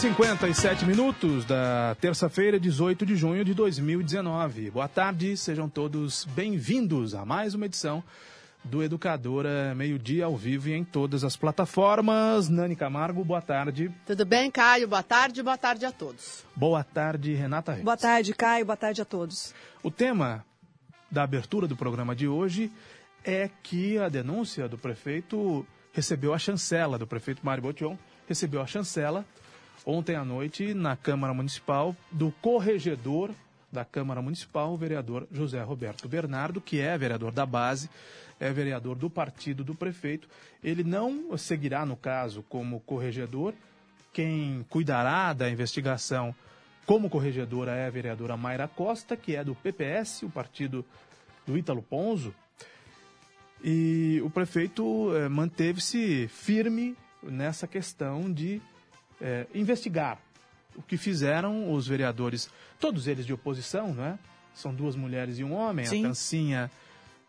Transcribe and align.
57 0.00 0.86
minutos 0.86 1.44
da 1.44 1.94
terça-feira, 2.00 2.58
18 2.58 3.04
de 3.04 3.16
junho 3.16 3.44
de 3.44 3.52
2019. 3.52 4.70
Boa 4.70 4.88
tarde, 4.88 5.36
sejam 5.36 5.68
todos 5.68 6.24
bem-vindos 6.24 7.14
a 7.14 7.26
mais 7.26 7.52
uma 7.52 7.66
edição 7.66 8.02
do 8.64 8.82
Educadora 8.82 9.74
Meio-Dia 9.74 10.24
ao 10.24 10.38
vivo 10.38 10.70
e 10.70 10.72
em 10.72 10.84
todas 10.84 11.22
as 11.22 11.36
plataformas. 11.36 12.48
Nani 12.48 12.74
Camargo, 12.74 13.22
boa 13.22 13.42
tarde. 13.42 13.94
Tudo 14.06 14.24
bem, 14.24 14.50
Caio? 14.50 14.88
Boa 14.88 15.02
tarde, 15.02 15.42
boa 15.42 15.58
tarde 15.58 15.84
a 15.84 15.92
todos. 15.92 16.46
Boa 16.56 16.82
tarde, 16.82 17.34
Renata 17.34 17.72
Reis. 17.72 17.84
Boa 17.84 17.98
tarde, 17.98 18.32
Caio. 18.32 18.64
Boa 18.64 18.78
tarde 18.78 19.02
a 19.02 19.04
todos. 19.04 19.54
O 19.82 19.90
tema 19.90 20.46
da 21.10 21.24
abertura 21.24 21.68
do 21.68 21.76
programa 21.76 22.16
de 22.16 22.26
hoje 22.26 22.72
é 23.22 23.50
que 23.62 23.98
a 23.98 24.08
denúncia 24.08 24.66
do 24.66 24.78
prefeito 24.78 25.66
recebeu 25.92 26.32
a 26.32 26.38
chancela, 26.38 26.96
do 26.96 27.06
prefeito 27.06 27.44
Mário 27.44 27.62
Botion, 27.62 27.98
recebeu 28.26 28.62
a 28.62 28.66
chancela 28.66 29.26
ontem 29.84 30.16
à 30.16 30.24
noite 30.24 30.74
na 30.74 30.96
Câmara 30.96 31.32
Municipal 31.34 31.96
do 32.10 32.32
corregedor 32.40 33.30
da 33.72 33.84
Câmara 33.84 34.20
Municipal, 34.20 34.72
o 34.72 34.76
vereador 34.76 35.26
José 35.30 35.62
Roberto 35.62 36.08
Bernardo, 36.08 36.60
que 36.60 36.80
é 36.80 36.98
vereador 36.98 37.30
da 37.30 37.46
base, 37.46 37.88
é 38.38 38.52
vereador 38.52 38.96
do 38.96 39.08
partido 39.08 39.62
do 39.62 39.74
prefeito. 39.74 40.28
Ele 40.62 40.82
não 40.82 41.36
seguirá, 41.38 41.86
no 41.86 41.96
caso, 41.96 42.44
como 42.48 42.80
corregedor. 42.80 43.54
Quem 44.12 44.66
cuidará 44.68 45.32
da 45.32 45.48
investigação 45.48 46.34
como 46.84 47.08
corregedora 47.08 47.72
é 47.72 47.86
a 47.86 47.90
vereadora 47.90 48.36
Mayra 48.36 48.66
Costa, 48.66 49.16
que 49.16 49.36
é 49.36 49.44
do 49.44 49.54
PPS, 49.54 50.24
o 50.24 50.30
partido 50.30 50.84
do 51.46 51.56
Ítalo 51.56 51.82
Ponzo. 51.82 52.34
E 53.62 54.20
o 54.24 54.30
prefeito 54.30 55.14
eh, 55.14 55.28
manteve-se 55.28 56.26
firme 56.28 56.96
nessa 57.22 57.68
questão 57.68 58.32
de 58.32 58.60
eh, 59.20 59.46
investigar 59.54 60.18
o 60.76 60.82
que 60.82 60.96
fizeram 60.96 61.72
os 61.72 61.86
vereadores, 61.86 62.50
todos 62.78 63.06
eles 63.06 63.26
de 63.26 63.32
oposição, 63.32 63.92
não 63.92 64.04
é? 64.04 64.18
São 64.54 64.74
duas 64.74 64.96
mulheres 64.96 65.38
e 65.38 65.44
um 65.44 65.52
homem, 65.52 65.84
Sim. 65.84 66.04
a 66.04 66.08
Tancinha, 66.08 66.70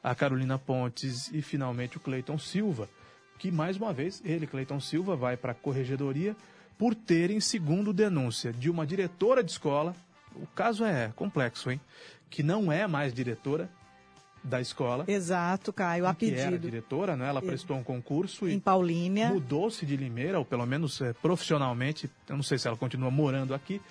a 0.03 0.15
Carolina 0.15 0.57
Pontes 0.57 1.29
e 1.33 1.41
finalmente 1.41 1.97
o 1.97 1.99
Cleiton 1.99 2.37
Silva, 2.37 2.89
que 3.37 3.51
mais 3.51 3.77
uma 3.77 3.93
vez, 3.93 4.21
ele, 4.23 4.47
Cleiton 4.47 4.79
Silva, 4.79 5.15
vai 5.15 5.35
para 5.37 5.51
a 5.51 5.55
corregedoria 5.55 6.35
por 6.77 6.95
terem, 6.95 7.39
segundo 7.39 7.93
denúncia 7.93 8.51
de 8.51 8.69
uma 8.69 8.85
diretora 8.85 9.43
de 9.43 9.51
escola, 9.51 9.95
o 10.35 10.47
caso 10.47 10.83
é 10.83 11.11
complexo, 11.15 11.69
hein? 11.69 11.79
Que 12.29 12.41
não 12.41 12.71
é 12.71 12.87
mais 12.87 13.13
diretora 13.13 13.69
da 14.43 14.59
escola, 14.59 15.05
Exato, 15.07 15.71
Caio. 15.71 16.05
A 16.05 16.15
que 16.15 16.31
era 16.31 16.45
pedido 16.51 16.61
diretora, 16.61 17.15
né? 17.15 17.27
Ela 17.27 17.41
prestou 17.41 17.77
um 17.77 17.83
concurso 17.83 18.47
em 18.47 18.57
e 18.57 18.59
Paulínia. 18.59 19.29
mudou-se 19.29 19.85
de 19.85 19.95
Limeira, 19.95 20.39
ou 20.39 20.45
pelo 20.45 20.65
menos 20.65 20.99
eh, 21.01 21.13
profissionalmente, 21.21 22.09
eu 22.27 22.35
não 22.35 22.43
sei 22.43 22.57
se 22.57 22.67
ela 22.67 22.77
continua 22.77 23.11
morando 23.11 23.53
aqui, 23.53 23.81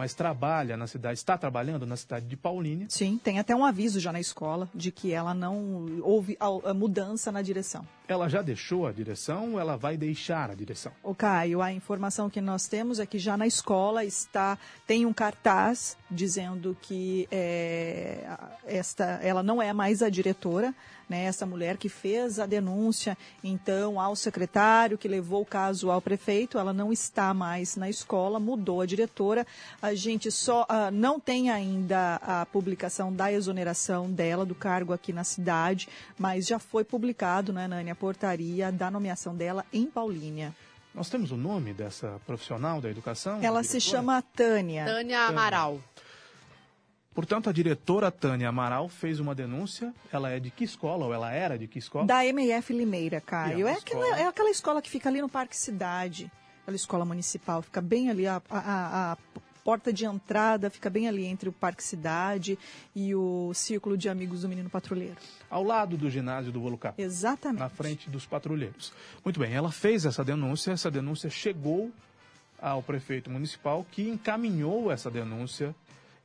mas 0.00 0.14
trabalha 0.14 0.78
na 0.78 0.86
cidade, 0.86 1.18
está 1.18 1.36
trabalhando 1.36 1.84
na 1.84 1.94
cidade 1.94 2.24
de 2.24 2.34
Paulínia. 2.34 2.86
Sim, 2.88 3.20
tem 3.22 3.38
até 3.38 3.54
um 3.54 3.62
aviso 3.62 4.00
já 4.00 4.10
na 4.10 4.18
escola 4.18 4.66
de 4.74 4.90
que 4.90 5.12
ela 5.12 5.34
não 5.34 6.00
houve 6.00 6.38
a, 6.40 6.70
a 6.70 6.72
mudança 6.72 7.30
na 7.30 7.42
direção. 7.42 7.86
Ela 8.08 8.26
já 8.26 8.40
deixou 8.40 8.86
a 8.86 8.92
direção 8.92 9.52
ou 9.52 9.60
ela 9.60 9.76
vai 9.76 9.98
deixar 9.98 10.50
a 10.50 10.54
direção? 10.54 10.90
O 11.02 11.14
Caio, 11.14 11.60
a 11.60 11.70
informação 11.70 12.30
que 12.30 12.40
nós 12.40 12.66
temos 12.66 12.98
é 12.98 13.04
que 13.04 13.18
já 13.18 13.36
na 13.36 13.46
escola 13.46 14.02
está 14.02 14.56
tem 14.86 15.04
um 15.04 15.12
cartaz 15.12 15.98
dizendo 16.10 16.74
que 16.80 17.28
é, 17.30 18.26
esta 18.64 19.04
ela 19.22 19.42
não 19.42 19.60
é 19.60 19.74
mais 19.74 20.02
a 20.02 20.08
diretora, 20.08 20.74
né? 21.10 21.24
Essa 21.24 21.44
mulher 21.44 21.76
que 21.76 21.88
fez 21.88 22.38
a 22.38 22.46
denúncia 22.46 23.18
então 23.42 24.00
ao 24.00 24.14
secretário 24.14 24.96
que 24.96 25.08
levou 25.08 25.42
o 25.42 25.46
caso 25.46 25.90
ao 25.90 26.00
prefeito, 26.00 26.56
ela 26.56 26.72
não 26.72 26.92
está 26.92 27.34
mais 27.34 27.74
na 27.74 27.90
escola, 27.90 28.38
mudou 28.38 28.80
a 28.80 28.86
diretora. 28.86 29.44
A 29.82 29.92
gente 29.92 30.30
só 30.30 30.64
ah, 30.68 30.90
não 30.90 31.18
tem 31.18 31.50
ainda 31.50 32.16
a 32.22 32.46
publicação 32.46 33.12
da 33.12 33.32
exoneração 33.32 34.10
dela 34.10 34.46
do 34.46 34.54
cargo 34.54 34.92
aqui 34.92 35.12
na 35.12 35.24
cidade, 35.24 35.88
mas 36.16 36.46
já 36.46 36.60
foi 36.60 36.84
publicado, 36.84 37.52
né, 37.52 37.66
Nani, 37.66 37.90
a 37.90 37.94
portaria 37.96 38.70
da 38.70 38.90
nomeação 38.90 39.34
dela 39.34 39.66
em 39.72 39.86
Paulínia. 39.86 40.54
Nós 40.94 41.08
temos 41.08 41.30
o 41.30 41.36
nome 41.36 41.72
dessa 41.72 42.20
profissional 42.26 42.80
da 42.80 42.90
educação? 42.90 43.38
Ela 43.42 43.62
se 43.62 43.80
chama 43.80 44.22
Tânia. 44.22 44.84
Tânia 44.84 45.20
Amaral. 45.20 45.80
Portanto, 47.14 47.50
a 47.50 47.52
diretora 47.52 48.08
Tânia 48.10 48.48
Amaral 48.48 48.88
fez 48.88 49.18
uma 49.18 49.34
denúncia. 49.34 49.92
Ela 50.12 50.30
é 50.30 50.38
de 50.38 50.48
que 50.50 50.62
escola? 50.62 51.06
Ou 51.06 51.12
ela 51.14 51.32
era 51.32 51.58
de 51.58 51.66
que 51.66 51.78
escola? 51.78 52.06
Da 52.06 52.24
MF 52.24 52.72
Limeira, 52.72 53.20
Caio. 53.20 53.66
é 53.66 53.72
É 53.72 53.74
aquela, 53.76 54.04
escola. 54.06 54.20
é 54.22 54.26
aquela 54.28 54.50
escola 54.50 54.82
que 54.82 54.88
fica 54.88 55.08
ali 55.08 55.20
no 55.20 55.28
Parque 55.28 55.56
Cidade. 55.56 56.30
Aquela 56.62 56.76
escola 56.76 57.04
municipal. 57.04 57.62
Fica 57.62 57.80
bem 57.80 58.10
ali, 58.10 58.28
a, 58.28 58.40
a- 58.48 59.12
a 59.12 59.18
porta 59.64 59.92
de 59.92 60.04
entrada 60.04 60.70
fica 60.70 60.88
bem 60.88 61.08
ali 61.08 61.24
entre 61.26 61.48
o 61.48 61.52
Parque 61.52 61.82
Cidade 61.82 62.56
e 62.94 63.12
o 63.14 63.52
Círculo 63.54 63.98
de 63.98 64.08
Amigos 64.08 64.42
do 64.42 64.48
Menino 64.48 64.70
Patrulheiro. 64.70 65.16
Ao 65.50 65.64
lado 65.64 65.96
do 65.96 66.08
ginásio 66.08 66.52
do 66.52 66.60
Volucap. 66.60 67.00
Exatamente. 67.02 67.58
na 67.60 67.68
frente 67.68 68.08
dos 68.08 68.24
patrulheiros. 68.24 68.92
Muito 69.24 69.40
bem, 69.40 69.52
ela 69.52 69.72
fez 69.72 70.06
essa 70.06 70.24
denúncia, 70.24 70.70
essa 70.70 70.90
denúncia 70.90 71.28
chegou 71.28 71.90
ao 72.62 72.82
prefeito 72.84 73.28
municipal 73.30 73.84
que 73.90 74.08
encaminhou 74.08 74.92
essa 74.92 75.10
denúncia. 75.10 75.74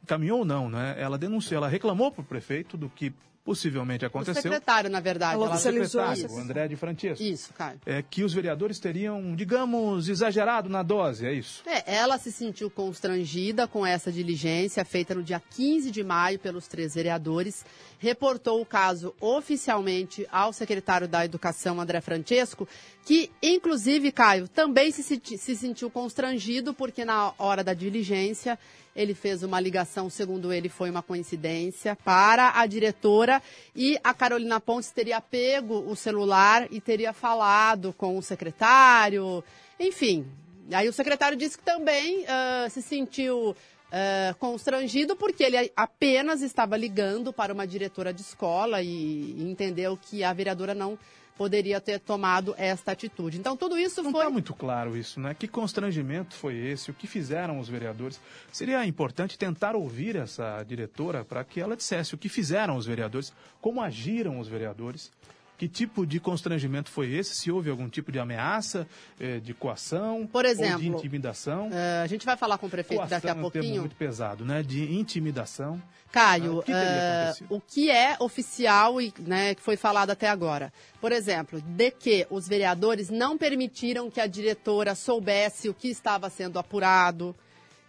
Encaminhou 0.05 0.45
não, 0.45 0.69
né? 0.69 0.95
Ela 0.99 1.17
denunciou, 1.17 1.57
ela 1.57 1.67
reclamou 1.67 2.11
para 2.11 2.21
o 2.21 2.25
prefeito 2.25 2.77
do 2.77 2.87
que 2.87 3.11
possivelmente 3.43 4.03
O 4.03 4.07
aconteceu. 4.07 4.41
secretário, 4.41 4.89
na 4.89 4.99
verdade. 4.99 5.35
Ela 5.35 5.45
ela- 5.45 5.55
O 5.55 5.57
secretário, 5.59 6.25
essa- 6.25 6.33
o 6.33 6.39
André 6.39 6.67
de 6.67 6.75
Francesco. 6.75 7.23
Isso, 7.23 7.53
Caio. 7.53 7.79
É 7.85 8.01
que 8.01 8.23
os 8.23 8.33
vereadores 8.33 8.79
teriam, 8.79 9.35
digamos, 9.35 10.09
exagerado 10.09 10.67
na 10.67 10.81
dose, 10.81 11.25
é 11.27 11.31
isso? 11.33 11.61
É, 11.67 11.95
ela 11.95 12.17
se 12.17 12.31
sentiu 12.31 12.71
constrangida 12.71 13.67
com 13.67 13.85
essa 13.85 14.11
diligência 14.11 14.83
feita 14.83 15.13
no 15.13 15.21
dia 15.21 15.39
15 15.51 15.91
de 15.91 16.03
maio 16.03 16.39
pelos 16.39 16.67
três 16.67 16.95
vereadores, 16.95 17.63
reportou 17.99 18.61
o 18.61 18.65
caso 18.65 19.13
oficialmente 19.19 20.27
ao 20.31 20.53
secretário 20.53 21.07
da 21.07 21.25
Educação, 21.25 21.79
André 21.79 22.01
Francesco, 22.01 22.67
que, 23.05 23.31
inclusive, 23.41 24.11
Caio, 24.11 24.47
também 24.47 24.91
se, 24.91 25.03
se 25.03 25.55
sentiu 25.55 25.89
constrangido 25.89 26.73
porque 26.73 27.05
na 27.05 27.33
hora 27.37 27.63
da 27.63 27.73
diligência 27.73 28.57
ele 28.95 29.13
fez 29.13 29.43
uma 29.43 29.59
ligação, 29.59 30.09
segundo 30.09 30.53
ele, 30.53 30.69
foi 30.69 30.89
uma 30.89 31.03
coincidência, 31.03 31.97
para 31.97 32.59
a 32.59 32.65
diretora 32.65 33.43
e 33.75 33.99
a 34.03 34.13
Carolina 34.13 34.59
Pontes 34.59 34.89
teria 34.89 35.19
pego 35.19 35.83
o 35.85 35.95
celular 35.95 36.67
e 36.71 36.79
teria 36.79 37.11
falado 37.11 37.93
com 37.97 38.17
o 38.17 38.21
secretário, 38.21 39.43
enfim. 39.79 40.25
Aí 40.71 40.87
o 40.87 40.93
secretário 40.93 41.37
disse 41.37 41.57
que 41.57 41.63
também 41.63 42.25
ah, 42.27 42.67
se 42.69 42.81
sentiu 42.81 43.55
ah, 43.97 44.35
constrangido 44.37 45.15
porque 45.15 45.41
ele 45.41 45.71
apenas 45.73 46.41
estava 46.41 46.75
ligando 46.75 47.31
para 47.31 47.53
uma 47.53 47.65
diretora 47.65 48.13
de 48.13 48.19
escola 48.19 48.81
e, 48.81 48.89
e 48.89 49.49
entendeu 49.49 49.95
que 49.97 50.21
a 50.21 50.33
vereadora 50.33 50.73
não 50.73 50.99
poderia 51.37 51.79
ter 51.79 52.01
tomado 52.01 52.53
esta 52.57 52.91
atitude. 52.91 53.37
Então 53.37 53.55
tudo 53.55 53.77
isso 53.77 54.03
Não 54.03 54.11
foi 54.11 54.19
está 54.19 54.29
muito 54.29 54.53
claro 54.53 54.97
isso, 54.97 55.17
né? 55.21 55.33
Que 55.33 55.47
constrangimento 55.47 56.35
foi 56.35 56.57
esse? 56.57 56.91
O 56.91 56.93
que 56.93 57.07
fizeram 57.07 57.57
os 57.57 57.69
vereadores? 57.69 58.19
Seria 58.51 58.85
importante 58.85 59.37
tentar 59.37 59.77
ouvir 59.77 60.17
essa 60.17 60.61
diretora 60.63 61.23
para 61.23 61.45
que 61.45 61.61
ela 61.61 61.77
dissesse 61.77 62.15
o 62.15 62.17
que 62.17 62.27
fizeram 62.27 62.75
os 62.75 62.85
vereadores, 62.85 63.31
como 63.61 63.81
agiram 63.81 64.39
os 64.39 64.47
vereadores 64.49 65.09
Que 65.57 65.67
tipo 65.67 66.05
de 66.05 66.19
constrangimento 66.19 66.89
foi 66.89 67.13
esse? 67.13 67.35
Se 67.35 67.51
houve 67.51 67.69
algum 67.69 67.87
tipo 67.87 68.11
de 68.11 68.19
ameaça, 68.19 68.87
eh, 69.19 69.39
de 69.39 69.53
coação 69.53 70.27
Por 70.27 70.43
exemplo, 70.45 70.79
de 70.79 70.87
intimidação? 70.87 71.69
Uh, 71.69 72.03
a 72.03 72.07
gente 72.07 72.25
vai 72.25 72.35
falar 72.35 72.57
com 72.57 72.67
o 72.67 72.69
prefeito 72.69 72.99
coação 72.99 73.17
daqui 73.17 73.27
a 73.27 73.29
é 73.29 73.33
um 73.33 73.35
termo 73.35 73.51
pouquinho. 73.51 73.81
muito 73.81 73.95
pesado, 73.95 74.43
né? 74.43 74.61
De 74.61 74.93
intimidação. 74.93 75.81
Caio, 76.11 76.57
Ah, 76.57 76.59
o 76.59 76.63
que 76.63 76.71
eh, 76.71 77.33
o 77.49 77.61
que 77.61 77.91
é 77.91 78.15
oficial 78.19 79.01
e 79.01 79.13
né, 79.19 79.53
que 79.55 79.61
foi 79.61 79.75
falado 79.75 80.11
até 80.11 80.29
agora? 80.29 80.71
Por 81.01 81.11
exemplo, 81.11 81.61
de 81.61 81.91
que 81.91 82.25
os 82.29 82.47
vereadores 82.47 83.09
não 83.09 83.37
permitiram 83.37 84.09
que 84.09 84.21
a 84.21 84.27
diretora 84.27 84.95
soubesse 84.95 85.67
o 85.67 85.73
que 85.73 85.89
estava 85.89 86.29
sendo 86.29 86.57
apurado, 86.57 87.35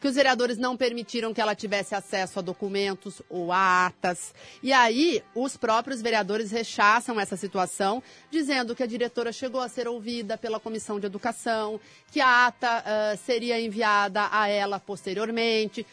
que 0.06 0.11
os 0.11 0.14
vereadores 0.14 0.56
não 0.56 0.76
permitiram 0.76 1.35
que 1.35 1.41
ela 1.41 1.53
tivesse 1.53 1.93
acesso 1.93 2.38
a 2.38 2.43
documentos 2.43 3.20
ou 3.29 3.50
a 3.50 3.87
atas. 3.87 4.32
E 4.62 4.73
aí, 4.73 5.20
os 5.35 5.56
próprios 5.56 6.00
vereadores 6.00 6.53
rechaçam 6.53 7.19
essa 7.19 7.37
situação, 7.37 8.00
dizendo 8.31 8.73
que 8.73 8.85
a 8.85 8.87
diretora 8.87 9.32
chegou 9.32 9.61
a 9.61 9.69
ser 9.69 9.88
ouvida 9.88 10.38
pela 10.38 10.61
Comissão 10.61 11.00
de 11.00 11.06
Educação, 11.06 11.81
que 12.12 12.20
a 12.20 12.47
ata 12.47 12.85
ah, 12.87 13.17
seria 13.17 13.61
enviada 13.61 14.29
a 14.31 14.47
ela 14.47 14.79
posteriormente. 14.79 15.85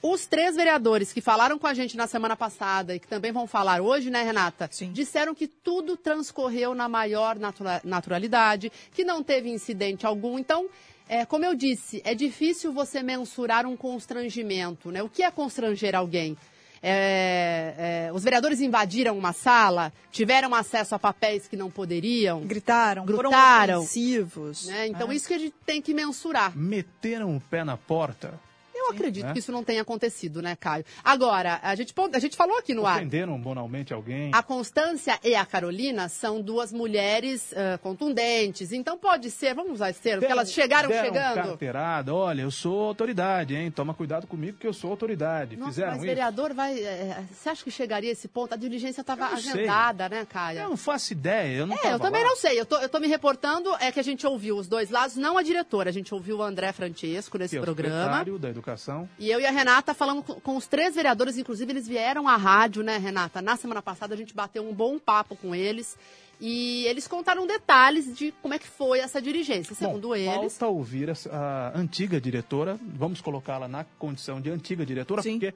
Os 0.00 0.26
três 0.26 0.54
vereadores 0.54 1.12
que 1.12 1.20
falaram 1.20 1.58
com 1.58 1.66
a 1.66 1.74
gente 1.74 1.96
na 1.96 2.06
semana 2.06 2.36
passada 2.36 2.94
e 2.94 3.00
que 3.00 3.08
também 3.08 3.32
vão 3.32 3.48
falar 3.48 3.80
hoje, 3.80 4.10
né, 4.10 4.22
Renata? 4.22 4.68
Sim. 4.70 4.92
Disseram 4.92 5.34
que 5.34 5.48
tudo 5.48 5.96
transcorreu 5.96 6.72
na 6.72 6.88
maior 6.88 7.36
natura- 7.36 7.80
naturalidade, 7.82 8.70
que 8.92 9.02
não 9.02 9.24
teve 9.24 9.50
incidente 9.50 10.06
algum. 10.06 10.38
Então, 10.38 10.68
é, 11.08 11.24
como 11.24 11.44
eu 11.44 11.54
disse, 11.54 12.02
é 12.04 12.14
difícil 12.14 12.72
você 12.72 13.02
mensurar 13.02 13.66
um 13.66 13.76
constrangimento, 13.76 14.90
né? 14.90 15.02
O 15.02 15.08
que 15.08 15.22
é 15.22 15.30
constranger 15.30 15.94
alguém? 15.94 16.36
É, 16.82 18.06
é, 18.08 18.12
os 18.12 18.22
vereadores 18.22 18.60
invadiram 18.60 19.16
uma 19.16 19.32
sala, 19.32 19.92
tiveram 20.10 20.54
acesso 20.54 20.94
a 20.94 20.98
papéis 20.98 21.48
que 21.48 21.56
não 21.56 21.70
poderiam, 21.70 22.42
Gritaram, 22.42 23.04
Gritaram. 23.04 23.30
foram 23.32 23.78
ofensivos. 23.78 24.66
né? 24.66 24.88
Então, 24.88 25.08
né? 25.08 25.14
isso 25.14 25.26
que 25.26 25.34
a 25.34 25.38
gente 25.38 25.54
tem 25.64 25.80
que 25.80 25.94
mensurar. 25.94 26.56
Meteram 26.56 27.36
o 27.36 27.40
pé 27.40 27.64
na 27.64 27.76
porta, 27.76 28.38
Eu 28.86 28.92
acredito 28.92 29.26
né? 29.26 29.32
que 29.32 29.38
isso 29.38 29.52
não 29.52 29.64
tenha 29.64 29.82
acontecido, 29.82 30.40
né, 30.40 30.56
Caio? 30.56 30.84
Agora, 31.04 31.58
a 31.62 31.74
gente, 31.74 31.94
a 32.12 32.18
gente 32.18 32.36
falou 32.36 32.56
aqui 32.58 32.74
no 32.74 32.86
ar. 32.86 32.96
ofenderam 32.96 33.38
bonalmente 33.40 33.92
alguém. 33.92 34.30
A 34.32 34.42
Constância 34.42 35.18
e 35.24 35.34
a 35.34 35.44
Carolina 35.44 36.08
são 36.08 36.40
duas 36.40 36.72
mulheres 36.72 37.52
ah, 37.54 37.78
contundentes. 37.78 38.72
Então 38.72 38.96
pode 38.96 39.30
ser, 39.30 39.54
vamos 39.54 39.72
usar 39.74 39.90
esse 39.90 40.00
termo, 40.00 40.24
que 40.24 40.30
elas 40.30 40.52
chegaram 40.52 40.88
deram 40.88 41.06
chegando. 41.06 41.34
carteirada, 41.34 42.14
olha, 42.14 42.42
eu 42.42 42.50
sou 42.50 42.80
autoridade, 42.88 43.54
hein? 43.54 43.70
Toma 43.70 43.92
cuidado 43.94 44.26
comigo 44.26 44.58
que 44.58 44.66
eu 44.66 44.72
sou 44.72 44.90
autoridade. 44.90 45.56
Nossa, 45.56 45.70
Fizeram 45.72 45.88
mas 45.92 45.98
isso? 45.98 46.06
vereador 46.06 46.54
vai. 46.54 46.78
eh, 46.78 47.24
você 47.32 47.48
acha 47.48 47.64
que 47.64 47.70
chegaria 47.70 48.10
a 48.10 48.12
esse 48.12 48.28
ponto? 48.28 48.52
A 48.52 48.56
diligência 48.56 49.00
estava 49.00 49.28
não 49.30 49.36
sei. 49.36 49.52
agendada, 49.52 50.08
né, 50.08 50.26
Caio? 50.28 50.60
Eu 50.60 50.68
não 50.70 50.76
faço 50.76 51.12
ideia, 51.12 51.58
eu 51.58 51.66
não 51.66 51.74
É, 51.74 51.92
eu 51.92 51.98
também 51.98 52.22
lá. 52.22 52.28
não 52.28 52.36
sei. 52.36 52.58
Eu 52.60 52.66
tô, 52.66 52.78
eu 52.78 52.88
tô 52.88 52.98
me 53.00 53.08
reportando, 53.08 53.74
é 53.80 53.90
que 53.90 54.00
a 54.00 54.02
gente 54.02 54.26
ouviu 54.26 54.56
os 54.56 54.68
dois 54.68 54.90
lados, 54.90 55.16
não 55.16 55.36
a 55.36 55.42
diretora. 55.42 55.90
A 55.90 55.92
gente 55.92 56.14
ouviu 56.14 56.38
o 56.38 56.42
André 56.42 56.72
Francesco 56.72 57.38
nesse 57.38 57.50
Que 57.50 57.58
é 57.58 57.60
o 57.60 57.64
programa. 57.64 57.96
secretário 57.96 58.38
da 58.38 58.48
Educação. 58.50 58.75
E 59.18 59.30
eu 59.30 59.40
e 59.40 59.46
a 59.46 59.50
Renata 59.50 59.94
falamos 59.94 60.24
com, 60.24 60.34
com 60.40 60.56
os 60.56 60.66
três 60.66 60.94
vereadores, 60.94 61.36
inclusive 61.38 61.72
eles 61.72 61.86
vieram 61.88 62.28
à 62.28 62.36
rádio, 62.36 62.82
né, 62.82 62.96
Renata? 62.98 63.40
Na 63.42 63.56
semana 63.56 63.80
passada 63.82 64.14
a 64.14 64.16
gente 64.16 64.34
bateu 64.34 64.68
um 64.68 64.72
bom 64.74 64.98
papo 64.98 65.36
com 65.36 65.54
eles. 65.54 65.96
E 66.38 66.84
eles 66.86 67.08
contaram 67.08 67.46
detalhes 67.46 68.14
de 68.14 68.30
como 68.42 68.52
é 68.52 68.58
que 68.58 68.66
foi 68.66 68.98
essa 68.98 69.22
dirigência. 69.22 69.74
Segundo 69.74 70.08
Bom, 70.08 70.14
eles. 70.16 70.58
falta 70.58 70.66
ouvir 70.66 71.08
essa- 71.08 71.30
a 71.32 71.78
antiga 71.78 72.20
diretora, 72.20 72.78
vamos 72.82 73.22
colocá-la 73.22 73.66
na 73.66 73.84
condição 73.98 74.38
de 74.38 74.50
antiga 74.50 74.84
diretora, 74.84 75.22
Sim. 75.22 75.38
porque 75.38 75.54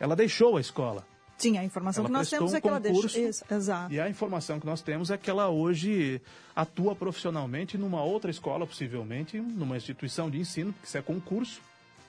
ela 0.00 0.16
deixou 0.16 0.56
a 0.56 0.60
escola. 0.60 1.06
Sim, 1.36 1.58
a 1.58 1.64
informação 1.64 2.02
Ela 2.02 2.08
que 2.08 2.12
nós 2.12 2.30
temos 2.30 2.52
um 2.52 2.56
é 2.56 2.60
que 2.60 2.68
ela 2.68 2.80
concurso 2.80 3.18
Isso, 3.18 3.44
exato. 3.50 3.92
E 3.92 4.00
a 4.00 4.08
informação 4.08 4.60
que 4.60 4.64
nós 4.64 4.80
temos 4.80 5.10
é 5.10 5.18
que 5.18 5.28
ela 5.28 5.48
hoje 5.50 6.20
atua 6.54 6.94
profissionalmente 6.94 7.76
numa 7.76 8.02
outra 8.02 8.30
escola, 8.30 8.66
possivelmente, 8.66 9.38
numa 9.38 9.76
instituição 9.76 10.30
de 10.30 10.38
ensino, 10.38 10.72
porque 10.72 10.86
isso 10.86 10.96
é 10.96 11.02
concurso, 11.02 11.60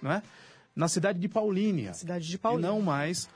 não 0.01 0.11
é? 0.11 0.21
Na 0.75 0.87
cidade 0.87 1.19
de 1.19 1.27
Paulínia. 1.27 1.93
Cidade 1.93 2.27
de 2.27 2.35
E 2.35 2.37
Paulínia. 2.37 2.69
não 2.69 2.81
mais 2.81 3.29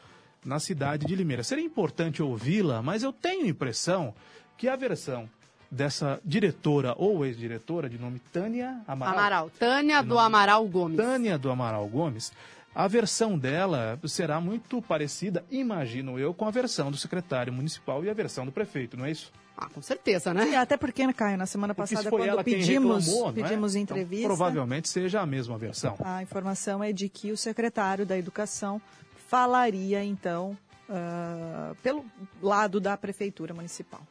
na 0.45 0.59
cidade 0.59 1.05
de 1.05 1.15
Limeira. 1.15 1.43
Seria 1.43 1.63
importante 1.63 2.21
ouvi-la, 2.23 2.81
mas 2.81 3.03
eu 3.03 3.11
tenho 3.13 3.45
a 3.45 3.47
impressão 3.49 4.13
que 4.57 4.67
a 4.67 4.75
versão 4.75 5.29
dessa 5.69 6.19
diretora 6.23 6.95
ou 6.97 7.25
ex-diretora 7.25 7.89
de 7.89 7.97
nome 7.97 8.19
Tânia 8.31 8.81
Amaral, 8.87 9.13
Amaral. 9.13 9.49
Tânia 9.59 10.01
do 10.01 10.09
nome- 10.15 10.21
Amaral 10.21 10.65
Gomes. 10.67 10.97
Tânia 10.97 11.37
do 11.37 11.51
Amaral 11.51 11.85
Gomes, 11.87 12.31
a 12.77 12.87
versão 12.87 13.39
dela 13.39 13.99
será 14.05 14.39
muito 14.39 14.79
parecida, 14.83 15.43
imagino 15.49 16.19
eu, 16.19 16.31
com 16.31 16.45
a 16.45 16.51
versão 16.51 16.91
do 16.91 16.97
secretário 16.97 17.51
municipal 17.51 18.05
e 18.05 18.09
a 18.09 18.13
versão 18.13 18.45
do 18.45 18.51
prefeito, 18.51 18.95
não 18.95 19.03
é 19.03 19.09
isso? 19.09 19.31
Ah, 19.57 19.67
com 19.67 19.81
certeza, 19.81 20.31
né? 20.31 20.55
até 20.55 20.77
porque, 20.77 21.07
né, 21.07 21.11
Caio, 21.11 21.39
na 21.39 21.47
semana 21.47 21.73
Porque 21.73 21.95
passada, 21.95 22.11
quando 22.11 22.43
pedimos, 22.43 23.07
reclamou, 23.07 23.29
é? 23.31 23.33
pedimos 23.33 23.75
Então, 23.75 23.97
entrevista, 23.97 24.27
provavelmente 24.27 24.89
seja 24.89 25.21
a 25.21 25.25
mesma 25.25 25.57
versão. 25.57 25.97
a 26.05 26.21
informação 26.21 26.83
é 26.83 26.93
de 26.93 27.09
que 27.09 27.31
o 27.31 27.37
secretário 27.37 28.05
da 28.05 28.15
Educação 28.15 28.79
falaria, 29.27 30.03
então, 30.03 30.55
ah, 30.87 31.73
pelo 31.81 32.05
lado 32.39 32.79
da 32.79 32.95
Prefeitura 32.95 33.55
Municipal. 33.55 34.01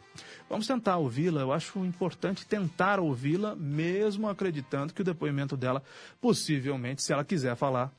Vamos 0.50 0.66
tentar 0.66 0.96
ouvi-la. 0.96 1.40
Eu 1.40 1.52
acho 1.52 1.84
importante 1.84 2.44
tentar 2.44 2.98
ouvi-la, 2.98 3.54
mesmo 3.54 4.28
acreditando 4.28 4.92
que 4.92 5.02
o 5.02 5.04
depoimento 5.04 5.56
dela, 5.56 5.84
possivelmente, 6.20 7.00
se 7.00 7.12
ela 7.12 7.24
quiser 7.24 7.54
falar. 7.54 7.92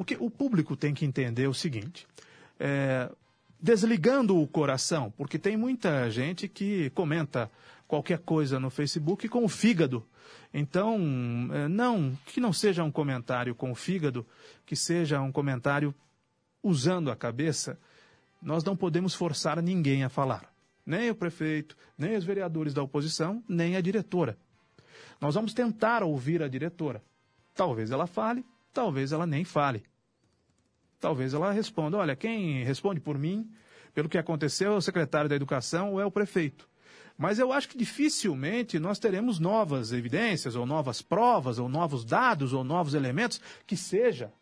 Porque 0.00 0.16
o 0.18 0.30
público 0.30 0.74
tem 0.74 0.94
que 0.94 1.04
entender 1.04 1.46
o 1.46 1.52
seguinte: 1.52 2.06
é, 2.58 3.12
desligando 3.60 4.40
o 4.40 4.48
coração, 4.48 5.12
porque 5.14 5.38
tem 5.38 5.58
muita 5.58 6.10
gente 6.10 6.48
que 6.48 6.88
comenta 6.94 7.50
qualquer 7.86 8.20
coisa 8.20 8.58
no 8.58 8.70
Facebook 8.70 9.28
com 9.28 9.44
o 9.44 9.48
fígado. 9.48 10.02
Então, 10.54 10.98
é, 11.52 11.68
não 11.68 12.16
que 12.24 12.40
não 12.40 12.50
seja 12.50 12.82
um 12.82 12.90
comentário 12.90 13.54
com 13.54 13.70
o 13.70 13.74
fígado, 13.74 14.26
que 14.64 14.74
seja 14.74 15.20
um 15.20 15.30
comentário 15.30 15.94
usando 16.62 17.10
a 17.10 17.14
cabeça. 17.14 17.78
Nós 18.40 18.64
não 18.64 18.74
podemos 18.74 19.14
forçar 19.14 19.60
ninguém 19.60 20.02
a 20.02 20.08
falar. 20.08 20.50
Nem 20.86 21.10
o 21.10 21.14
prefeito, 21.14 21.76
nem 21.98 22.16
os 22.16 22.24
vereadores 22.24 22.72
da 22.72 22.82
oposição, 22.82 23.44
nem 23.46 23.76
a 23.76 23.82
diretora. 23.82 24.38
Nós 25.20 25.34
vamos 25.34 25.52
tentar 25.52 26.02
ouvir 26.02 26.42
a 26.42 26.48
diretora. 26.48 27.02
Talvez 27.54 27.90
ela 27.90 28.06
fale, 28.06 28.42
talvez 28.72 29.12
ela 29.12 29.26
nem 29.26 29.44
fale. 29.44 29.84
Talvez 30.98 31.34
ela 31.34 31.50
responda: 31.52 31.96
olha, 31.96 32.14
quem 32.14 32.62
responde 32.62 33.00
por 33.00 33.18
mim, 33.18 33.50
pelo 33.94 34.08
que 34.08 34.18
aconteceu, 34.18 34.72
é 34.72 34.76
o 34.76 34.80
secretário 34.80 35.28
da 35.28 35.36
Educação 35.36 35.92
ou 35.92 36.00
é 36.00 36.04
o 36.04 36.10
prefeito. 36.10 36.68
Mas 37.16 37.38
eu 37.38 37.52
acho 37.52 37.68
que 37.68 37.76
dificilmente 37.76 38.78
nós 38.78 38.98
teremos 38.98 39.38
novas 39.38 39.92
evidências, 39.92 40.56
ou 40.56 40.64
novas 40.64 41.02
provas, 41.02 41.58
ou 41.58 41.68
novos 41.68 42.04
dados, 42.04 42.52
ou 42.52 42.64
novos 42.64 42.94
elementos, 42.94 43.40
que 43.66 43.76
seja 43.76 44.32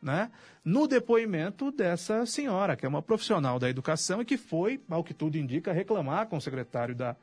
né, 0.00 0.30
no 0.64 0.86
depoimento 0.86 1.70
dessa 1.70 2.24
senhora, 2.26 2.76
que 2.76 2.84
é 2.84 2.88
uma 2.88 3.02
profissional 3.02 3.58
da 3.58 3.68
educação 3.68 4.20
e 4.20 4.24
que 4.24 4.36
foi, 4.36 4.80
ao 4.88 5.04
que 5.04 5.14
tudo 5.14 5.36
indica, 5.36 5.72
reclamar 5.72 6.26
com 6.26 6.36
o 6.36 6.40
secretário 6.40 6.94
da, 6.94 7.16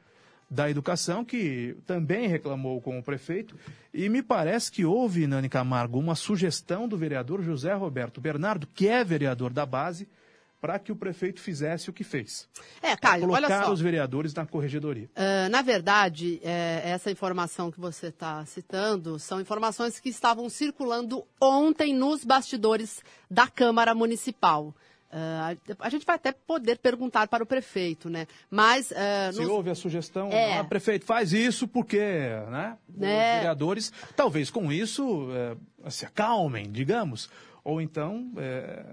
da 0.52 0.70
Educação, 0.70 1.24
que 1.24 1.78
também 1.88 2.28
reclamou 2.28 2.82
com 2.82 3.00
o 3.00 3.04
prefeito. 3.04 3.56
E 3.94 4.10
me 4.10 4.22
parece 4.22 4.70
que 4.70 4.84
houve, 4.84 5.26
Nani 5.26 5.48
Camargo, 5.48 5.98
uma 5.98 6.14
sugestão 6.14 6.90
do 6.90 6.98
vereador 6.98 7.42
José 7.42 7.74
Roberto 7.74 8.20
Bernardo, 8.20 8.68
que 8.68 8.90
é 8.90 9.02
vereador 9.02 9.54
da 9.54 9.66
base, 9.66 10.10
para 10.60 10.78
que 10.78 10.92
o 10.92 10.96
prefeito 10.96 11.40
fizesse 11.42 11.90
o 11.90 11.94
que 11.94 12.04
fez. 12.04 12.48
É, 12.84 12.96
Caio, 12.98 13.24
olha 13.24 13.48
Colocar 13.48 13.66
só. 13.66 13.72
os 13.72 13.80
vereadores 13.82 14.34
na 14.34 14.46
corregedoria. 14.46 15.10
Ah, 15.16 15.48
na 15.50 15.62
verdade, 15.62 16.40
é, 16.44 16.82
essa 16.86 17.10
informação 17.10 17.72
que 17.72 17.80
você 17.80 18.08
está 18.08 18.46
citando 18.46 19.18
são 19.18 19.40
informações 19.42 20.00
que 20.00 20.10
estavam 20.10 20.50
circulando 20.50 21.26
ontem 21.40 21.96
nos 21.96 22.24
bastidores 22.24 23.02
da 23.30 23.48
Câmara 23.48 23.96
Municipal. 23.96 24.76
Ah, 25.12 25.56
a 25.80 25.90
gente 25.90 26.06
vai 26.06 26.16
até 26.16 26.32
poder 26.32 26.78
perguntar 26.78 27.28
para 27.28 27.44
o 27.44 27.46
prefeito, 27.46 28.10
né? 28.10 28.28
Mas 28.50 28.92
ah, 28.96 29.32
Se 29.34 29.40
nos- 29.42 29.50
houve 29.50 29.70
a 29.70 29.76
sugestão, 29.76 30.30
É. 30.32 30.60
ah, 30.60 30.64
prefeito, 30.64 31.06
faz 31.06 31.34
isso 31.34 31.68
porque, 31.68 32.00
né? 32.50 32.78
Né? 32.88 33.30
Os 33.32 33.36
vereadores, 33.36 33.92
talvez 34.16 34.50
com 34.50 34.72
isso, 34.72 35.28
eh, 35.34 35.90
se 35.90 36.06
acalmem, 36.06 36.72
digamos, 36.72 37.30
ou 37.64 37.82
então 37.82 38.32
eh, 38.38 38.86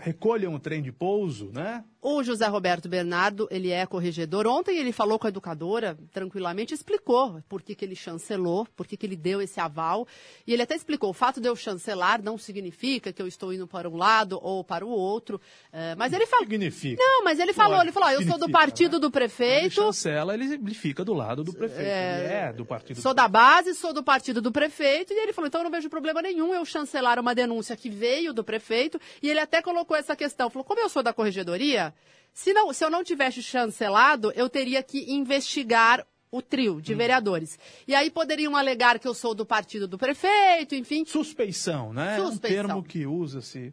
recolham 0.00 0.54
o 0.54 0.58
trem 0.58 0.82
de 0.82 0.90
pouso, 0.92 1.50
né? 1.52 1.84
O 2.06 2.22
José 2.22 2.46
Roberto 2.46 2.86
Bernardo, 2.86 3.48
ele 3.50 3.70
é 3.70 3.86
corregedor. 3.86 4.46
Ontem 4.46 4.76
ele 4.76 4.92
falou 4.92 5.18
com 5.18 5.26
a 5.26 5.30
educadora, 5.30 5.96
tranquilamente, 6.12 6.74
explicou 6.74 7.42
por 7.48 7.62
que, 7.62 7.74
que 7.74 7.82
ele 7.82 7.96
chancelou, 7.96 8.68
por 8.76 8.86
que, 8.86 8.94
que 8.94 9.06
ele 9.06 9.16
deu 9.16 9.40
esse 9.40 9.58
aval. 9.58 10.06
E 10.46 10.52
ele 10.52 10.60
até 10.60 10.74
explicou, 10.76 11.08
o 11.08 11.14
fato 11.14 11.40
de 11.40 11.48
eu 11.48 11.56
chancelar 11.56 12.22
não 12.22 12.36
significa 12.36 13.10
que 13.10 13.22
eu 13.22 13.26
estou 13.26 13.54
indo 13.54 13.66
para 13.66 13.88
um 13.88 13.96
lado 13.96 14.38
ou 14.42 14.62
para 14.62 14.84
o 14.84 14.90
outro. 14.90 15.40
Eh, 15.72 15.94
mas 15.94 16.12
ele 16.12 16.26
falou... 16.26 16.44
Significa. 16.44 17.02
Não, 17.02 17.24
mas 17.24 17.40
ele 17.40 17.54
falou, 17.54 17.78
Lógico, 17.78 17.86
ele 17.86 17.92
falou, 17.92 18.08
ó, 18.10 18.12
eu 18.12 18.22
sou 18.28 18.38
do 18.38 18.50
partido 18.52 18.92
né? 18.96 18.98
do 18.98 19.06
Ele 19.06 19.12
prefeito, 19.12 19.74
chancela, 19.74 20.34
ele, 20.34 20.44
ele 20.44 20.74
fica 20.74 21.02
do 21.06 21.14
lado 21.14 21.42
do 21.42 21.54
prefeito. 21.54 21.88
Ele 21.88 21.88
é 21.88 22.52
do 22.52 22.66
partido 22.66 23.00
sou 23.00 23.14
da 23.14 23.26
base, 23.26 23.72
sou 23.72 23.94
do 23.94 24.04
partido 24.04 24.42
do 24.42 24.52
prefeito, 24.52 25.14
e 25.14 25.16
ele 25.22 25.32
falou, 25.32 25.48
então 25.48 25.62
eu 25.62 25.64
não 25.64 25.70
vejo 25.70 25.88
problema 25.88 26.20
nenhum 26.20 26.52
eu 26.52 26.66
chancelar 26.66 27.18
uma 27.18 27.34
denúncia 27.34 27.74
que 27.74 27.88
veio 27.88 28.34
do 28.34 28.44
prefeito, 28.44 29.00
e 29.22 29.30
ele 29.30 29.40
até 29.40 29.62
colocou 29.62 29.96
essa 29.96 30.14
questão, 30.14 30.50
falou, 30.50 30.64
como 30.64 30.82
eu 30.82 30.90
sou 30.90 31.02
da 31.02 31.10
corregedoria, 31.10 31.93
Se, 32.32 32.52
não, 32.52 32.72
se 32.72 32.84
eu 32.84 32.90
não 32.90 33.04
tivesse 33.04 33.42
chancelado, 33.42 34.32
eu 34.34 34.48
teria 34.48 34.82
que 34.82 35.12
investigar 35.12 36.04
o 36.30 36.42
trio 36.42 36.82
de 36.82 36.94
vereadores. 36.94 37.56
E 37.86 37.94
aí 37.94 38.10
poderiam 38.10 38.56
alegar 38.56 38.98
que 38.98 39.06
eu 39.06 39.14
sou 39.14 39.34
do 39.34 39.46
partido 39.46 39.86
do 39.86 39.96
prefeito, 39.96 40.74
enfim. 40.74 41.04
Suspeição, 41.04 41.92
né? 41.92 42.16
Suspeição. 42.16 42.58
É 42.58 42.64
um 42.64 42.66
termo 42.66 42.82
que 42.82 43.06
usa-se 43.06 43.72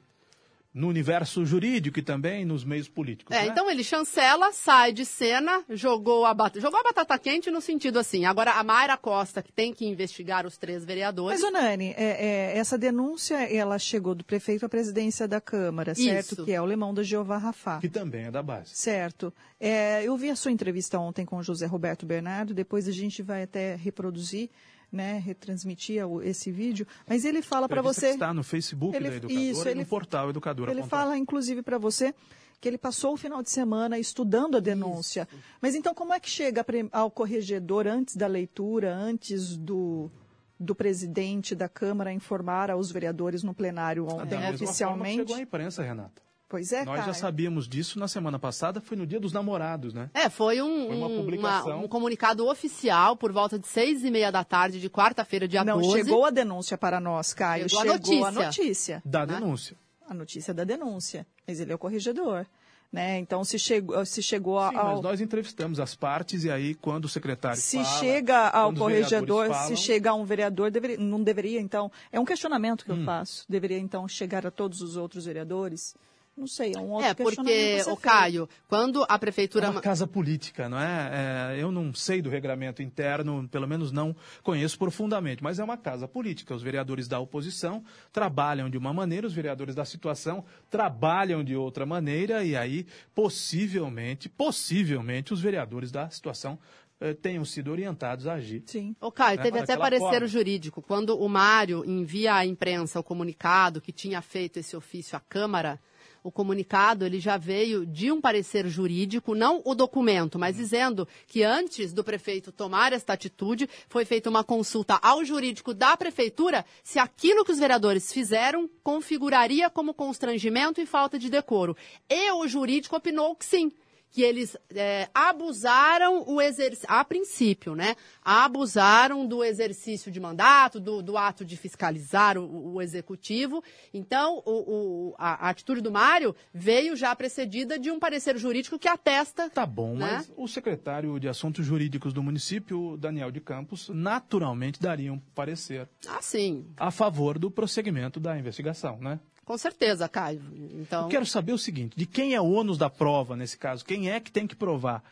no 0.74 0.88
universo 0.88 1.46
jurídico 1.46 2.00
e 2.00 2.01
também 2.01 2.46
nos 2.46 2.63
meios 2.63 2.88
políticos. 2.88 3.36
É, 3.36 3.42
né? 3.42 3.48
então 3.48 3.70
ele 3.70 3.84
chancela, 3.84 4.54
sai 4.54 4.94
de 4.94 5.06
cena, 5.06 5.63
jogou 5.70 6.25
a, 6.25 6.34
bat... 6.34 6.60
jogou 6.60 6.80
a 6.80 6.84
batata 6.84 7.18
quente 7.20 7.51
no 7.51 7.60
sentido 7.60 8.00
assim. 8.00 8.25
Agora, 8.25 8.51
a 8.54 8.63
Mayra 8.63 8.96
Costa, 8.96 9.42
que 9.42 9.51
tem 9.51 9.74
que 9.74 9.86
investigar 9.86 10.46
os 10.46 10.58
três 10.58 10.86
vereadores. 10.86 11.42
Mas, 11.42 11.50
Onani, 11.50 11.94
é, 11.98 12.54
é, 12.54 12.58
essa 12.58 12.78
denúncia, 12.78 13.36
ela 13.54 13.78
chegou 13.78 14.16
do 14.16 14.24
prefeito 14.24 14.66
à 14.66 14.70
presidência 14.70 15.28
da 15.28 15.42
Câmara, 15.42 15.94
certo? 15.94 16.34
Isso. 16.34 16.46
Que 16.46 16.54
é 16.54 16.62
o 16.62 16.66
Lemão 16.66 16.94
da 16.94 17.04
Jeová 17.04 17.38
Rafá. 17.38 17.80
Que 17.80 17.90
também 17.90 18.25
é 18.25 18.32
da 18.32 18.42
base. 18.42 18.72
Certo. 18.74 19.34
É, 19.60 20.04
eu 20.04 20.16
vi 20.16 20.30
a 20.30 20.36
sua 20.36 20.51
entrevista 20.51 20.98
ontem 20.98 21.25
com 21.25 21.38
o 21.38 21.44
José 21.44 21.66
Roberto 21.66 22.06
Bernardo, 22.06 22.54
depois 22.54 22.88
a 22.88 22.92
gente 22.92 23.22
vai 23.22 23.44
até 23.44 23.75
reproduzir, 23.75 24.50
né, 24.91 25.19
retransmitir 25.19 26.03
esse 26.24 26.51
vídeo, 26.51 26.86
mas 27.07 27.24
ele 27.24 27.41
fala 27.41 27.69
para 27.69 27.81
você... 27.81 28.10
está 28.10 28.33
no 28.33 28.43
Facebook 28.43 28.95
Ele- 28.95 29.10
da 29.10 29.15
Educadora 29.15 29.43
isso, 29.45 29.67
e 29.67 29.71
ele- 29.71 29.79
no 29.81 29.86
portal 29.86 30.29
Educadora. 30.29 30.71
Ele 30.71 30.83
fala, 30.83 31.17
inclusive, 31.17 31.62
para 31.62 31.77
você 31.77 32.13
que 32.60 32.67
ele 32.67 32.77
passou 32.77 33.13
o 33.13 33.17
final 33.17 33.41
de 33.41 33.50
semana 33.50 33.98
estudando 33.98 34.57
a 34.57 34.60
denúncia. 34.60 35.27
Mas 35.60 35.74
então, 35.74 35.95
como 35.95 36.13
é 36.13 36.19
que 36.19 36.29
chega 36.29 36.63
ao 36.91 37.10
corregedor 37.10 37.88
antes 37.88 38.15
da 38.15 38.27
leitura, 38.27 38.93
antes 38.93 39.57
do, 39.57 40.12
do 40.60 40.75
presidente 40.75 41.55
da 41.55 41.67
Câmara 41.67 42.13
informar 42.13 42.69
aos 42.69 42.91
vereadores 42.91 43.41
no 43.41 43.53
plenário 43.53 44.05
ontem, 44.05 44.39
que 44.39 44.63
oficialmente? 44.63 45.17
chegou 45.17 45.36
à 45.38 45.41
imprensa, 45.41 45.81
Renata. 45.81 46.21
Pois 46.51 46.74
é, 46.74 46.84
Nós 46.84 47.05
já 47.05 47.13
sabíamos 47.13 47.65
disso 47.65 47.98
na 47.98 48.10
semana 48.10 48.38
passada, 48.38 48.81
foi 48.81 48.98
no 48.98 49.08
Dia 49.08 49.22
dos 49.22 49.31
Namorados, 49.31 49.93
né? 49.93 50.10
É, 50.13 50.29
foi 50.29 50.62
um, 50.62 50.88
Foi 50.88 50.96
uma 50.98 51.08
um- 51.08 51.15
publicação. 51.15 51.84
um 51.84 51.88
comunicado 51.88 52.46
oficial 52.46 53.15
por 53.15 53.31
volta 53.31 53.58
de 53.58 53.65
seis 53.67 54.03
e 54.03 54.12
meia 54.12 54.29
da 54.31 54.43
tarde 54.43 54.79
de 54.81 54.89
quarta-feira, 54.89 55.48
dia 55.48 55.63
Não 55.63 55.79
12. 55.79 56.00
chegou 56.03 56.25
a 56.25 56.29
denúncia 56.29 56.77
para 56.77 57.00
nós, 57.00 57.34
Caio. 57.34 57.70
Chegou 57.70 57.81
a 57.93 57.98
Chegou 57.98 58.25
a 58.25 58.31
notícia. 58.31 58.46
notícia. 58.46 59.01
Da 59.05 59.25
Né? 59.25 59.34
denúncia. 59.36 59.77
A 60.10 60.13
notícia 60.13 60.53
da 60.53 60.65
denúncia. 60.65 61.25
Mas 61.48 61.62
ele 61.62 61.72
é 61.72 61.75
o 61.75 61.79
corregedor. 61.79 62.46
Né? 62.91 63.20
Então, 63.20 63.41
se 63.46 63.58
chegou, 63.58 64.05
se 64.05 64.22
chegou 64.22 64.60
Sim, 64.70 64.75
ao. 64.75 64.96
mas 64.96 65.01
nós 65.01 65.22
entrevistamos 65.22 65.79
as 65.79 65.96
partes 65.96 66.43
e 66.43 66.51
aí 66.51 66.75
quando 66.75 67.05
o 67.05 67.08
secretário 67.08 67.55
Se 67.62 67.77
fala, 67.81 68.00
chega 68.00 68.50
ao 68.50 68.74
corregedor, 68.74 69.48
falam, 69.48 69.67
se 69.70 69.77
chega 69.77 70.10
a 70.10 70.13
um 70.13 70.25
vereador, 70.25 70.70
deveria- 70.70 70.98
não 70.98 71.24
deveria, 71.24 71.62
então. 71.62 71.89
É 72.12 72.20
um 72.20 72.25
questionamento 72.25 72.81
Hum. 72.81 72.86
que 72.88 72.91
eu 72.91 73.05
faço. 73.05 73.46
Deveria, 73.48 73.79
então, 73.79 74.05
chegar 74.10 74.46
a 74.46 74.51
todos 74.51 74.81
os 74.81 74.98
outros 74.98 75.24
vereadores? 75.24 75.96
Não 76.41 76.48
sei, 76.48 76.74
é 76.75 76.79
um 76.79 76.89
outro 76.89 77.07
É, 77.07 77.13
porque, 77.13 77.83
o 77.88 77.95
Caio, 77.95 78.50
quando 78.67 79.03
a 79.07 79.13
É 79.13 79.17
prefeitura. 79.19 79.69
uma 79.69 79.79
casa 79.79 80.07
política, 80.07 80.67
não 80.67 80.79
é? 80.79 81.53
É, 81.55 81.62
Eu 81.62 81.71
não 81.71 81.93
sei 81.93 82.19
do 82.19 82.31
regramento 82.31 82.81
interno, 82.81 83.48
pelo 83.48 83.67
menos 83.67 83.91
não 83.91 84.15
conheço 84.41 84.75
profundamente, 84.79 85.43
mas 85.43 85.60
é 85.60 85.63
uma 85.63 85.77
casa 85.77 86.07
política. 86.07 86.55
Os 86.55 86.63
vereadores 86.63 87.07
da 87.07 87.19
oposição 87.19 87.83
trabalham 88.12 88.71
de 88.71 88.77
uma 88.77 88.91
maneira, 88.91 89.27
os 89.27 89.33
vereadores 89.33 89.75
da 89.75 89.86
situação 89.86 90.43
trabalham 90.67 91.43
de 91.43 91.55
outra 91.55 91.86
maneira, 91.86 92.43
e 92.43 92.55
aí, 92.55 92.88
possivelmente, 93.13 94.27
possivelmente, 94.27 95.31
os 95.33 95.41
vereadores 95.41 95.91
da 95.91 96.10
situação 96.10 96.57
eh, 97.00 97.13
tenham 97.13 97.45
sido 97.45 97.71
orientados 97.71 98.25
a 98.25 98.33
agir. 98.33 98.63
Sim. 98.65 98.95
Ô, 99.00 99.12
Caio, 99.12 99.38
né, 99.38 99.43
teve 99.43 99.60
até 99.60 99.77
parecer 99.77 100.05
forma. 100.05 100.27
jurídico. 100.27 100.81
Quando 100.81 101.15
o 101.19 101.29
Mário 101.29 101.83
envia 101.86 102.33
à 102.33 102.45
imprensa 102.45 103.00
o 103.00 103.03
comunicado 103.03 103.79
que 103.79 103.91
tinha 103.91 104.21
feito 104.24 104.57
esse 104.57 104.75
ofício 104.75 105.15
à 105.15 105.19
Câmara, 105.19 105.79
o 106.24 106.32
comunicado 106.32 107.06
ele 107.06 107.20
já 107.20 107.38
veio 107.38 107.86
de 107.86 108.12
um 108.12 108.22
parecer 108.22 108.68
jurídico, 108.68 109.34
não 109.34 109.62
o 109.66 109.74
documento, 109.74 110.38
mas 110.38 110.56
dizendo 110.56 111.08
que 111.28 111.44
antes 111.44 111.94
do 111.94 112.04
prefeito 112.04 112.51
tomar 112.51 112.94
esta 112.94 113.13
atitude, 113.13 113.70
foi 113.90 114.06
feita 114.06 114.30
uma 114.30 114.44
consulta 114.44 115.00
ao 115.01 115.25
jurídico 115.25 115.74
da 115.74 115.98
prefeitura 115.98 116.66
se 116.84 117.00
aquilo 117.00 117.44
que 117.44 117.51
os 117.51 117.60
vereadores 117.60 118.13
fizeram 118.13 118.70
configuraria 118.84 119.70
como 119.70 119.94
constrangimento 119.94 120.80
e 120.80 120.86
falta 120.86 121.18
de 121.18 121.30
decoro. 121.30 121.75
E 122.10 122.32
o 122.32 122.48
jurídico 122.48 122.96
opinou 122.96 123.36
que 123.36 123.46
sim 123.46 123.72
que 124.12 124.22
eles 124.22 124.58
é, 124.75 125.08
abusaram 125.13 126.25
o 126.27 126.41
exercício, 126.41 126.86
a 126.89 127.03
princípio, 127.06 127.74
né? 127.75 127.96
Abusaram 128.24 129.25
do 129.25 129.44
exercício 129.44 130.12
de 130.12 130.20
mandato, 130.20 130.80
do, 130.80 131.01
do 131.01 131.18
ato 131.18 131.46
de 131.46 131.56
fiscalizar 131.56 132.38
o, 132.38 132.74
o 132.74 132.82
executivo. 132.82 133.63
Então, 133.94 134.44
o- 134.46 135.12
o- 135.12 135.15
a, 135.18 135.48
a 135.48 135.50
atitude 135.50 135.80
do 135.80 135.91
Mário 135.91 136.36
veio 136.53 136.96
já 136.96 137.15
precedida 137.15 137.80
de 137.80 137.89
um 137.89 138.00
parecer 138.00 138.38
jurídico 138.38 138.77
que 138.77 138.88
atesta. 138.88 139.50
Tá 139.50 139.65
bom, 139.65 139.96
Né? 139.96 140.12
mas 140.18 140.32
o 140.36 140.48
secretário 140.48 141.18
de 141.20 141.27
Assuntos 141.30 141.65
Jurídicos 141.65 142.12
do 142.13 142.22
município, 142.22 142.98
Daniel 142.98 143.32
de 143.32 143.39
Campos, 143.39 143.89
naturalmente 143.89 144.82
daria 144.82 145.13
um 145.13 145.20
parecer 145.34 145.88
Ah, 146.08 146.22
sim, 146.22 146.65
a 146.77 146.91
favor 146.91 147.39
do 147.39 147.50
prosseguimento 147.50 148.20
da 148.20 148.38
investigação, 148.38 148.98
né? 149.00 149.20
Com 149.45 149.57
certeza, 149.57 150.07
Caio. 150.07 150.41
Então, 150.79 151.03
Eu 151.03 151.10
quero 151.10 151.25
saber 151.25 151.53
o 151.53 151.57
seguinte: 151.57 151.93
de 151.95 152.05
quem 152.05 152.33
é 152.33 152.41
o 152.41 152.50
ônus 152.51 152.77
da 152.77 152.89
prova 152.89 153.36
nesse 153.36 153.57
caso? 153.57 153.83
Quem 153.86 154.10
é 154.10 154.19
que 154.19 154.31
tem 154.31 154.45
que 154.48 154.55
provar 154.55 155.03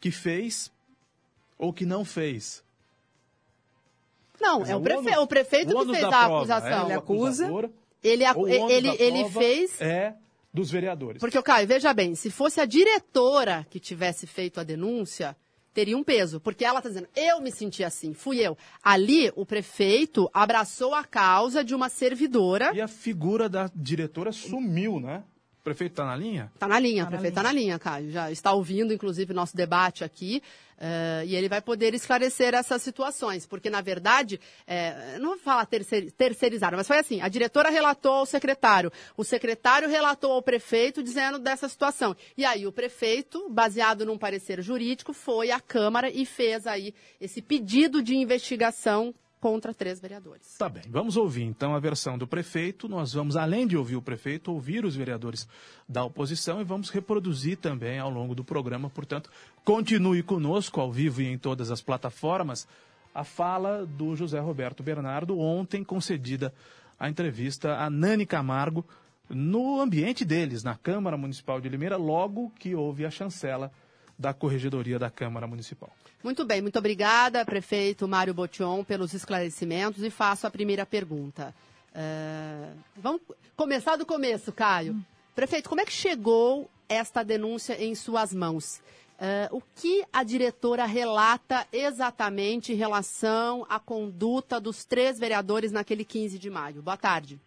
que 0.00 0.10
fez 0.10 0.70
ou 1.58 1.72
que 1.72 1.84
não 1.86 2.04
fez? 2.04 2.62
não, 4.40 4.60
Mas 4.60 4.70
é 4.70 4.76
o, 4.76 4.80
prefe- 4.80 5.08
ônus- 5.08 5.18
o 5.18 5.26
prefeito 5.26 5.76
o 5.76 5.80
que 5.86 5.92
fez 5.92 6.00
da 6.02 6.08
a 6.08 6.10
prova 6.26 6.36
acusação. 6.38 6.82
É 6.82 6.84
Ele 6.84 6.92
acusa. 6.92 7.50
Ele, 8.04 8.24
acu- 8.24 8.46
ele, 8.48 8.88
ele 9.02 9.28
fez 9.30 9.80
É 9.80 10.14
dos 10.54 10.70
vereadores. 10.70 11.18
Porque, 11.20 11.40
Caio, 11.42 11.66
veja 11.66 11.92
bem, 11.92 12.14
se 12.14 12.30
fosse 12.30 12.60
a 12.60 12.64
diretora 12.64 13.66
que 13.68 13.80
tivesse 13.80 14.26
feito 14.26 14.60
a 14.60 14.62
denúncia, 14.64 15.36
teria 15.78 15.96
um 15.96 16.02
peso. 16.02 16.40
Porque 16.40 16.64
ela 16.64 16.80
está 16.80 16.88
dizendo, 16.88 17.06
eu 17.14 17.40
me 17.40 17.52
senti 17.52 17.84
assim, 17.84 18.12
fui 18.12 18.40
eu. 18.40 18.58
Ali, 18.82 19.32
o 19.36 19.46
prefeito 19.46 20.28
abraçou 20.34 20.92
a 20.92 21.04
causa 21.04 21.62
de 21.62 21.72
uma 21.72 21.88
servidora. 21.88 22.72
E 22.74 22.80
a 22.80 22.88
figura 22.88 23.48
da 23.48 23.70
diretora 23.72 24.32
sumiu, 24.32 24.98
né? 24.98 25.22
O 25.60 25.62
prefeito 25.62 25.92
está 25.92 26.04
na 26.04 26.16
linha? 26.16 26.50
Está 26.52 26.66
na 26.66 26.80
linha, 26.80 27.04
Tá 27.04 27.08
o 27.08 27.12
na 27.12 27.16
prefeito 27.16 27.38
está 27.38 27.42
na 27.44 27.52
linha, 27.52 27.78
Caio. 27.78 28.10
Já 28.10 28.28
está 28.32 28.52
ouvindo, 28.52 28.92
inclusive, 28.92 29.32
nosso 29.32 29.56
debate 29.56 30.02
aqui. 30.02 30.42
Eh, 30.78 31.24
e 31.26 31.36
ele 31.36 31.48
vai 31.48 31.60
poder 31.60 31.94
esclarecer 31.94 32.54
essas 32.54 32.82
situações. 32.82 33.46
Porque, 33.46 33.68
na 33.68 33.80
verdade, 33.80 34.40
eh, 34.66 35.18
não 35.18 35.30
vou 35.30 35.38
falar 35.38 35.66
terceir, 35.66 36.12
terceirizar, 36.12 36.74
mas 36.76 36.86
foi 36.86 36.98
assim: 36.98 37.20
a 37.20 37.28
diretora 37.28 37.70
relatou 37.70 38.12
ao 38.12 38.26
secretário, 38.26 38.92
o 39.16 39.24
secretário 39.24 39.88
relatou 39.88 40.32
ao 40.32 40.42
prefeito 40.42 41.02
dizendo 41.02 41.38
dessa 41.38 41.68
situação. 41.68 42.16
E 42.36 42.44
aí 42.44 42.66
o 42.66 42.72
prefeito, 42.72 43.48
baseado 43.50 44.06
num 44.06 44.18
parecer 44.18 44.62
jurídico, 44.62 45.12
foi 45.12 45.50
à 45.50 45.60
Câmara 45.60 46.10
e 46.10 46.24
fez 46.24 46.66
aí 46.66 46.94
esse 47.20 47.42
pedido 47.42 48.02
de 48.02 48.14
investigação 48.16 49.14
contra 49.40 49.72
três 49.72 50.00
vereadores. 50.00 50.56
Tá 50.58 50.68
bem, 50.68 50.84
vamos 50.88 51.16
ouvir 51.16 51.42
então 51.42 51.74
a 51.74 51.78
versão 51.78 52.18
do 52.18 52.26
prefeito. 52.26 52.88
Nós 52.88 53.12
vamos, 53.12 53.36
além 53.36 53.66
de 53.66 53.76
ouvir 53.76 53.96
o 53.96 54.02
prefeito, 54.02 54.52
ouvir 54.52 54.84
os 54.84 54.96
vereadores 54.96 55.48
da 55.88 56.04
oposição 56.04 56.60
e 56.60 56.64
vamos 56.64 56.90
reproduzir 56.90 57.56
também 57.56 57.98
ao 57.98 58.10
longo 58.10 58.34
do 58.34 58.44
programa. 58.44 58.90
Portanto, 58.90 59.30
continue 59.64 60.22
conosco 60.22 60.80
ao 60.80 60.92
vivo 60.92 61.22
e 61.22 61.26
em 61.26 61.38
todas 61.38 61.70
as 61.70 61.80
plataformas 61.80 62.66
a 63.14 63.24
fala 63.24 63.86
do 63.86 64.14
José 64.14 64.38
Roberto 64.38 64.82
Bernardo, 64.82 65.38
ontem 65.38 65.82
concedida 65.82 66.52
a 66.98 67.08
entrevista 67.08 67.76
a 67.76 67.88
Nani 67.88 68.26
Camargo 68.26 68.84
no 69.28 69.80
ambiente 69.80 70.24
deles, 70.24 70.62
na 70.62 70.74
Câmara 70.74 71.16
Municipal 71.16 71.60
de 71.60 71.68
Limeira, 71.68 71.96
logo 71.96 72.50
que 72.58 72.74
houve 72.74 73.04
a 73.04 73.10
chancela 73.10 73.70
da 74.18 74.34
Corregedoria 74.34 74.98
da 74.98 75.08
Câmara 75.08 75.46
Municipal. 75.46 75.90
Muito 76.22 76.44
bem, 76.44 76.60
muito 76.60 76.78
obrigada, 76.78 77.44
prefeito 77.44 78.08
Mário 78.08 78.34
Botion, 78.34 78.82
pelos 78.82 79.14
esclarecimentos 79.14 80.02
e 80.02 80.10
faço 80.10 80.46
a 80.46 80.50
primeira 80.50 80.84
pergunta. 80.84 81.54
É, 81.94 82.70
vamos 82.96 83.22
começar 83.56 83.96
do 83.96 84.04
começo, 84.04 84.52
Caio. 84.52 84.96
Prefeito, 85.34 85.68
como 85.68 85.80
é 85.80 85.84
que 85.84 85.92
chegou 85.92 86.68
esta 86.88 87.22
denúncia 87.22 87.80
em 87.82 87.94
suas 87.94 88.34
mãos? 88.34 88.82
É, 89.20 89.48
o 89.50 89.60
que 89.60 90.04
a 90.12 90.22
diretora 90.22 90.84
relata 90.84 91.66
exatamente 91.72 92.72
em 92.72 92.76
relação 92.76 93.66
à 93.68 93.78
conduta 93.78 94.60
dos 94.60 94.84
três 94.84 95.18
vereadores 95.18 95.72
naquele 95.72 96.04
15 96.04 96.38
de 96.38 96.50
maio? 96.50 96.82
Boa 96.82 96.96
tarde. 96.96 97.40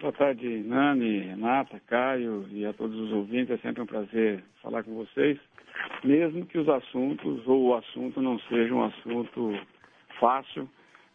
Boa 0.00 0.12
tarde, 0.12 0.46
Nani, 0.64 1.22
Renata, 1.22 1.80
Caio 1.88 2.46
e 2.52 2.64
a 2.64 2.72
todos 2.72 2.96
os 2.96 3.10
ouvintes. 3.10 3.50
É 3.50 3.58
sempre 3.58 3.82
um 3.82 3.86
prazer 3.86 4.44
falar 4.62 4.84
com 4.84 4.94
vocês, 4.94 5.36
mesmo 6.04 6.46
que 6.46 6.56
os 6.56 6.68
assuntos 6.68 7.44
ou 7.48 7.64
o 7.64 7.74
assunto 7.74 8.22
não 8.22 8.38
seja 8.42 8.72
um 8.72 8.84
assunto 8.84 9.58
fácil 10.20 10.68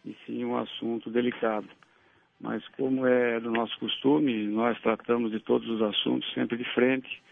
e 0.04 0.14
sim 0.26 0.44
um 0.44 0.58
assunto 0.58 1.08
delicado. 1.08 1.66
Mas 2.38 2.62
como 2.76 3.06
é 3.06 3.40
do 3.40 3.50
nosso 3.50 3.78
costume, 3.78 4.48
nós 4.48 4.78
tratamos 4.82 5.30
de 5.32 5.40
todos 5.40 5.66
os 5.66 5.80
assuntos 5.80 6.30
sempre 6.34 6.58
de 6.58 6.64
frente 6.74 7.22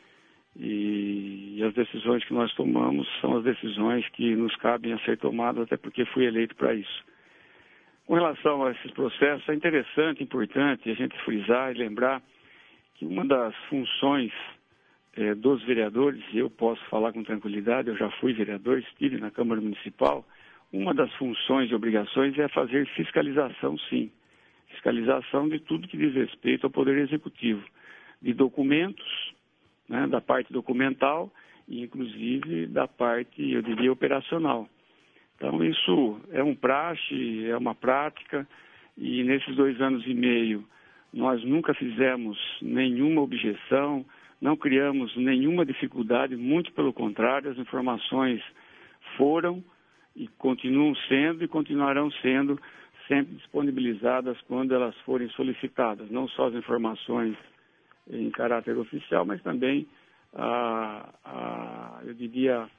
e, 0.56 1.56
e 1.58 1.62
as 1.64 1.74
decisões 1.74 2.24
que 2.24 2.32
nós 2.32 2.50
tomamos 2.54 3.06
são 3.20 3.36
as 3.36 3.44
decisões 3.44 4.08
que 4.14 4.34
nos 4.34 4.56
cabem 4.56 4.94
a 4.94 4.98
ser 5.00 5.18
tomadas, 5.18 5.64
até 5.64 5.76
porque 5.76 6.06
fui 6.06 6.24
eleito 6.24 6.56
para 6.56 6.72
isso. 6.72 7.04
Com 8.06 8.14
relação 8.14 8.64
a 8.64 8.72
esses 8.72 8.90
processos, 8.90 9.48
é 9.48 9.54
interessante, 9.54 10.22
importante 10.22 10.90
a 10.90 10.94
gente 10.94 11.16
frisar 11.24 11.72
e 11.72 11.78
lembrar 11.78 12.22
que 12.94 13.06
uma 13.06 13.24
das 13.24 13.54
funções 13.68 14.32
é, 15.14 15.34
dos 15.34 15.62
vereadores, 15.64 16.22
e 16.32 16.38
eu 16.38 16.50
posso 16.50 16.82
falar 16.86 17.12
com 17.12 17.22
tranquilidade, 17.22 17.88
eu 17.88 17.96
já 17.96 18.10
fui 18.12 18.32
vereador, 18.32 18.78
estive 18.78 19.18
na 19.18 19.30
Câmara 19.30 19.60
Municipal, 19.60 20.26
uma 20.72 20.94
das 20.94 21.12
funções 21.14 21.70
e 21.70 21.74
obrigações 21.74 22.36
é 22.38 22.48
fazer 22.48 22.86
fiscalização, 22.88 23.78
sim. 23.90 24.10
Fiscalização 24.68 25.48
de 25.48 25.58
tudo 25.60 25.86
que 25.86 25.98
diz 25.98 26.14
respeito 26.14 26.64
ao 26.64 26.70
Poder 26.70 26.96
Executivo, 26.98 27.62
de 28.22 28.32
documentos, 28.32 29.34
né, 29.88 30.06
da 30.06 30.20
parte 30.20 30.52
documental 30.52 31.30
e, 31.68 31.82
inclusive, 31.82 32.66
da 32.66 32.88
parte, 32.88 33.52
eu 33.52 33.60
diria, 33.60 33.92
operacional. 33.92 34.66
Então, 35.42 35.64
isso 35.64 36.20
é 36.30 36.40
um 36.40 36.54
praxe, 36.54 37.48
é 37.48 37.56
uma 37.56 37.74
prática, 37.74 38.46
e 38.96 39.24
nesses 39.24 39.56
dois 39.56 39.80
anos 39.80 40.06
e 40.06 40.14
meio 40.14 40.64
nós 41.12 41.42
nunca 41.42 41.74
fizemos 41.74 42.38
nenhuma 42.62 43.22
objeção, 43.22 44.06
não 44.40 44.56
criamos 44.56 45.14
nenhuma 45.16 45.66
dificuldade, 45.66 46.36
muito 46.36 46.72
pelo 46.72 46.92
contrário, 46.92 47.50
as 47.50 47.58
informações 47.58 48.40
foram 49.16 49.64
e 50.14 50.28
continuam 50.38 50.94
sendo 51.08 51.42
e 51.42 51.48
continuarão 51.48 52.08
sendo 52.22 52.56
sempre 53.08 53.34
disponibilizadas 53.34 54.40
quando 54.42 54.72
elas 54.72 54.96
forem 54.98 55.28
solicitadas, 55.30 56.08
não 56.08 56.28
só 56.28 56.46
as 56.46 56.54
informações 56.54 57.36
em 58.08 58.30
caráter 58.30 58.78
oficial, 58.78 59.24
mas 59.24 59.42
também 59.42 59.88
a, 60.34 61.08
a, 61.24 62.00
eu 62.04 62.14
diria 62.14 62.70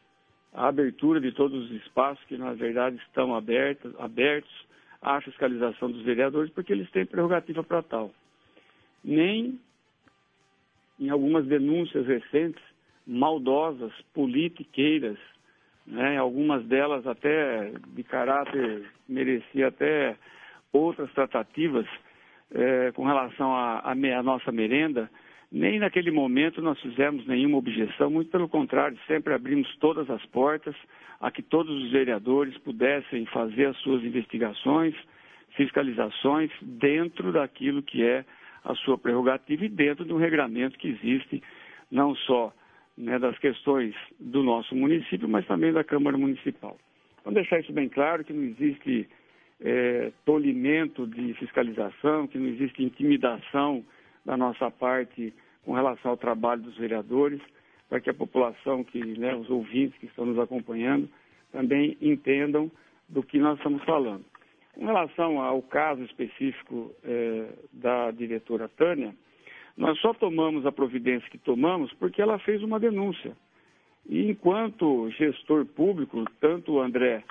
a 0.54 0.68
abertura 0.68 1.20
de 1.20 1.32
todos 1.32 1.66
os 1.66 1.72
espaços 1.84 2.24
que 2.26 2.38
na 2.38 2.54
verdade 2.54 2.98
estão 2.98 3.36
abertos, 3.36 3.94
abertos 4.00 4.52
à 5.02 5.20
fiscalização 5.22 5.92
dos 5.92 6.04
vereadores, 6.04 6.52
porque 6.52 6.72
eles 6.72 6.90
têm 6.92 7.06
prerrogativa 7.06 7.64
para 7.64 7.82
tal. 7.82 8.12
Nem 9.04 9.60
em 11.00 11.10
algumas 11.10 11.46
denúncias 11.46 12.06
recentes, 12.06 12.64
maldosas, 13.06 13.92
politiqueiras, 14.14 15.18
né, 15.86 16.18
algumas 16.18 16.66
delas 16.66 17.06
até 17.06 17.74
de 17.88 18.04
caráter, 18.04 18.90
merecia 19.10 19.68
até 19.68 20.16
outras 20.72 21.12
tratativas 21.12 21.86
é, 22.52 22.92
com 22.94 23.04
relação 23.06 23.54
à 23.54 23.94
nossa 24.24 24.52
merenda, 24.52 25.10
nem 25.54 25.78
naquele 25.78 26.10
momento 26.10 26.64
nós 26.64 26.82
fizemos 26.82 27.28
nenhuma 27.28 27.60
objeção, 27.60 28.10
muito 28.10 28.32
pelo 28.32 28.50
contrário, 28.50 28.98
sempre 29.06 29.36
abrimos 29.36 29.74
todas 29.76 30.10
as 30.10 30.26
portas 30.26 30.76
a 31.22 31.30
que 31.30 31.44
todos 31.44 31.84
os 31.84 31.92
vereadores 31.92 32.58
pudessem 32.58 33.28
fazer 33.28 33.68
as 33.68 33.78
suas 33.78 34.04
investigações, 34.04 34.96
fiscalizações 35.56 36.50
dentro 36.60 37.32
daquilo 37.32 37.84
que 37.84 38.04
é 38.04 38.26
a 38.64 38.74
sua 38.74 38.98
prerrogativa 38.98 39.64
e 39.64 39.70
dentro 39.70 40.04
de 40.04 40.12
um 40.12 40.18
regramento 40.18 40.76
que 40.80 40.88
existe, 40.88 41.44
não 41.92 42.16
só 42.16 42.52
né, 42.98 43.20
das 43.20 43.38
questões 43.38 43.94
do 44.20 44.42
nosso 44.42 44.76
município, 44.76 45.30
mas 45.30 45.46
também 45.46 45.72
da 45.72 45.84
Câmara 45.84 46.18
Municipal. 46.18 46.80
Vamos 47.24 47.36
deixar 47.36 47.60
isso 47.60 47.72
bem 47.72 47.90
claro, 47.90 48.24
que 48.24 48.34
não 48.34 48.44
existe 48.44 49.08
é, 49.62 50.12
tolimento 50.26 51.06
de 51.06 51.36
fiscalização, 51.36 52.26
que 52.26 52.40
não 52.40 52.48
existe 52.48 52.84
intimidação 52.84 53.86
da 54.26 54.36
nossa 54.36 54.72
parte 54.72 55.32
com 55.66 55.74
relação 55.74 56.12
ao 56.12 56.18
trabalho 56.18 56.62
dos 56.62 56.78
vereadores, 56.78 57.42
para 57.90 58.00
que 58.00 58.10
a 58.10 58.14
população, 58.14 58.84
que, 58.84 59.00
né, 59.18 59.36
os 59.36 59.50
ouvintes 59.50 59.98
que 60.00 60.06
estão 60.06 60.26
nos 60.26 60.40
acompanhando, 60.40 61.10
também 61.52 61.98
entendam 62.02 62.72
do 63.08 63.22
que 63.22 63.40
nós 63.40 63.58
estamos 63.58 63.84
falando. 63.84 64.26
Com 64.74 64.86
relação 64.86 65.40
ao 65.40 65.62
caso 65.62 66.04
específico 66.04 66.92
é, 67.04 67.50
da 67.72 68.10
diretora 68.12 68.68
Tânia, 68.68 69.14
nós 69.78 70.00
só 70.00 70.14
tomamos 70.14 70.66
a 70.66 70.72
providência 70.72 71.30
que 71.30 71.38
tomamos 71.38 71.94
porque 71.94 72.22
ela 72.22 72.40
fez 72.40 72.64
uma 72.64 72.80
denúncia. 72.80 73.36
E 74.08 74.30
enquanto 74.30 75.10
gestor 75.12 75.66
público, 75.66 76.26
tanto 76.40 76.74
o 76.74 76.82
André, 76.82 77.24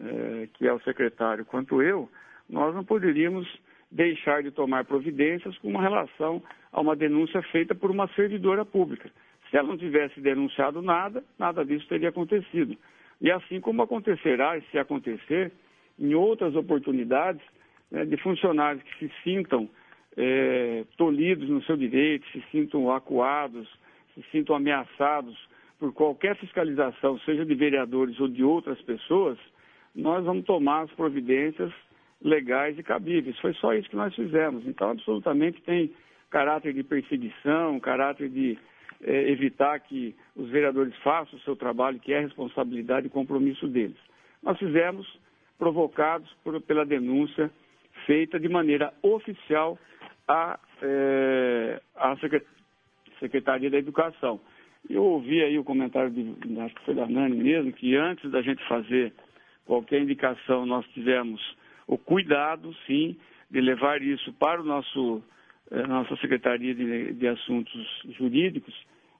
é, 0.00 0.48
que 0.54 0.66
é 0.66 0.72
o 0.72 0.80
secretário, 0.80 1.44
quanto 1.44 1.82
eu, 1.82 2.08
nós 2.48 2.74
não 2.74 2.84
poderíamos 2.84 3.46
deixar 3.90 4.42
de 4.42 4.50
tomar 4.50 4.84
providências 4.84 5.56
com 5.58 5.76
relação 5.76 6.42
a 6.72 6.80
uma 6.80 6.94
denúncia 6.94 7.42
feita 7.42 7.74
por 7.74 7.90
uma 7.90 8.08
servidora 8.08 8.64
pública. 8.64 9.10
Se 9.50 9.56
ela 9.56 9.68
não 9.68 9.78
tivesse 9.78 10.20
denunciado 10.20 10.82
nada, 10.82 11.24
nada 11.38 11.64
disso 11.64 11.88
teria 11.88 12.10
acontecido. 12.10 12.76
E 13.20 13.30
assim 13.30 13.60
como 13.60 13.82
acontecerá, 13.82 14.58
e 14.58 14.62
se 14.70 14.78
acontecer, 14.78 15.50
em 15.98 16.14
outras 16.14 16.54
oportunidades, 16.54 17.42
né, 17.90 18.04
de 18.04 18.16
funcionários 18.18 18.82
que 18.82 18.98
se 18.98 19.12
sintam 19.24 19.68
é, 20.16 20.84
tolhidos 20.96 21.48
no 21.48 21.62
seu 21.62 21.76
direito, 21.76 22.26
se 22.28 22.42
sintam 22.50 22.90
acuados, 22.92 23.68
se 24.14 24.22
sintam 24.30 24.54
ameaçados 24.54 25.36
por 25.78 25.92
qualquer 25.92 26.36
fiscalização, 26.36 27.18
seja 27.20 27.46
de 27.46 27.54
vereadores 27.54 28.18
ou 28.20 28.28
de 28.28 28.42
outras 28.42 28.80
pessoas, 28.82 29.38
nós 29.94 30.24
vamos 30.24 30.44
tomar 30.44 30.82
as 30.82 30.90
providências 30.92 31.72
legais 32.22 32.78
e 32.78 32.82
cabíveis. 32.82 33.38
Foi 33.38 33.52
só 33.54 33.74
isso 33.74 33.88
que 33.88 33.96
nós 33.96 34.14
fizemos. 34.14 34.66
Então, 34.66 34.90
absolutamente 34.90 35.62
tem 35.62 35.92
caráter 36.30 36.72
de 36.72 36.82
perseguição, 36.82 37.80
caráter 37.80 38.28
de 38.28 38.58
é, 39.02 39.30
evitar 39.30 39.78
que 39.80 40.14
os 40.36 40.48
vereadores 40.50 40.94
façam 40.98 41.38
o 41.38 41.42
seu 41.42 41.56
trabalho, 41.56 42.00
que 42.00 42.12
é 42.12 42.20
responsabilidade 42.20 43.06
e 43.06 43.10
compromisso 43.10 43.66
deles. 43.66 43.96
Nós 44.42 44.58
fizemos 44.58 45.06
provocados 45.58 46.30
por, 46.44 46.60
pela 46.62 46.84
denúncia 46.84 47.50
feita 48.06 48.38
de 48.38 48.48
maneira 48.48 48.92
oficial 49.02 49.78
à, 50.26 50.58
é, 50.82 51.80
à 51.96 52.16
Secretaria 53.18 53.70
da 53.70 53.78
Educação. 53.78 54.40
Eu 54.88 55.04
ouvi 55.04 55.42
aí 55.42 55.58
o 55.58 55.64
comentário, 55.64 56.10
de, 56.10 56.60
acho 56.60 56.74
que 56.74 56.84
foi 56.84 56.94
da 56.94 57.06
Nani 57.06 57.36
mesmo, 57.36 57.72
que 57.72 57.96
antes 57.96 58.30
da 58.30 58.40
gente 58.40 58.66
fazer 58.68 59.12
qualquer 59.66 60.00
indicação, 60.00 60.64
nós 60.64 60.86
tivemos 60.88 61.40
o 61.88 61.98
cuidado, 61.98 62.72
sim, 62.86 63.16
de 63.50 63.60
levar 63.60 64.00
isso 64.02 64.32
para 64.34 64.60
o 64.60 64.64
nosso 64.64 65.22
eh, 65.70 65.86
nossa 65.86 66.14
Secretaria 66.18 66.74
de, 66.74 67.14
de 67.14 67.26
Assuntos 67.26 68.02
Jurídicos, 68.16 68.74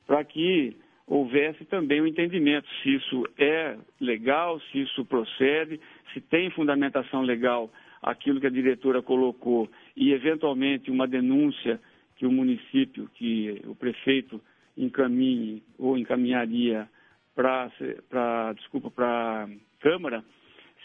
para 0.07 0.22
que 0.22 0.76
houvesse 1.07 1.64
também 1.64 2.00
o 2.00 2.04
um 2.04 2.07
entendimento 2.07 2.68
se 2.83 2.94
isso 2.94 3.26
é 3.38 3.76
legal, 3.98 4.61
se 4.61 4.83
isso 4.83 5.04
procede, 5.07 5.81
se 6.12 6.20
tem 6.20 6.50
fundamentação 6.50 7.22
legal 7.22 7.70
aquilo 8.02 8.40
que 8.40 8.46
a 8.46 8.50
diretora 8.50 9.02
colocou 9.02 9.68
e, 9.96 10.12
eventualmente, 10.12 10.90
uma 10.90 11.09
denúncia 11.09 11.81
que 12.16 12.26
o 12.26 12.31
município, 12.31 13.11
que 13.14 13.62
o 13.64 13.74
prefeito 13.74 14.40
encaminhe 14.76 15.62
ou 15.78 15.96
encaminharia 15.96 16.88
para, 17.35 18.52
desculpa, 18.54 18.90
para 18.90 19.44
a 19.44 19.48
Câmara, 19.81 20.24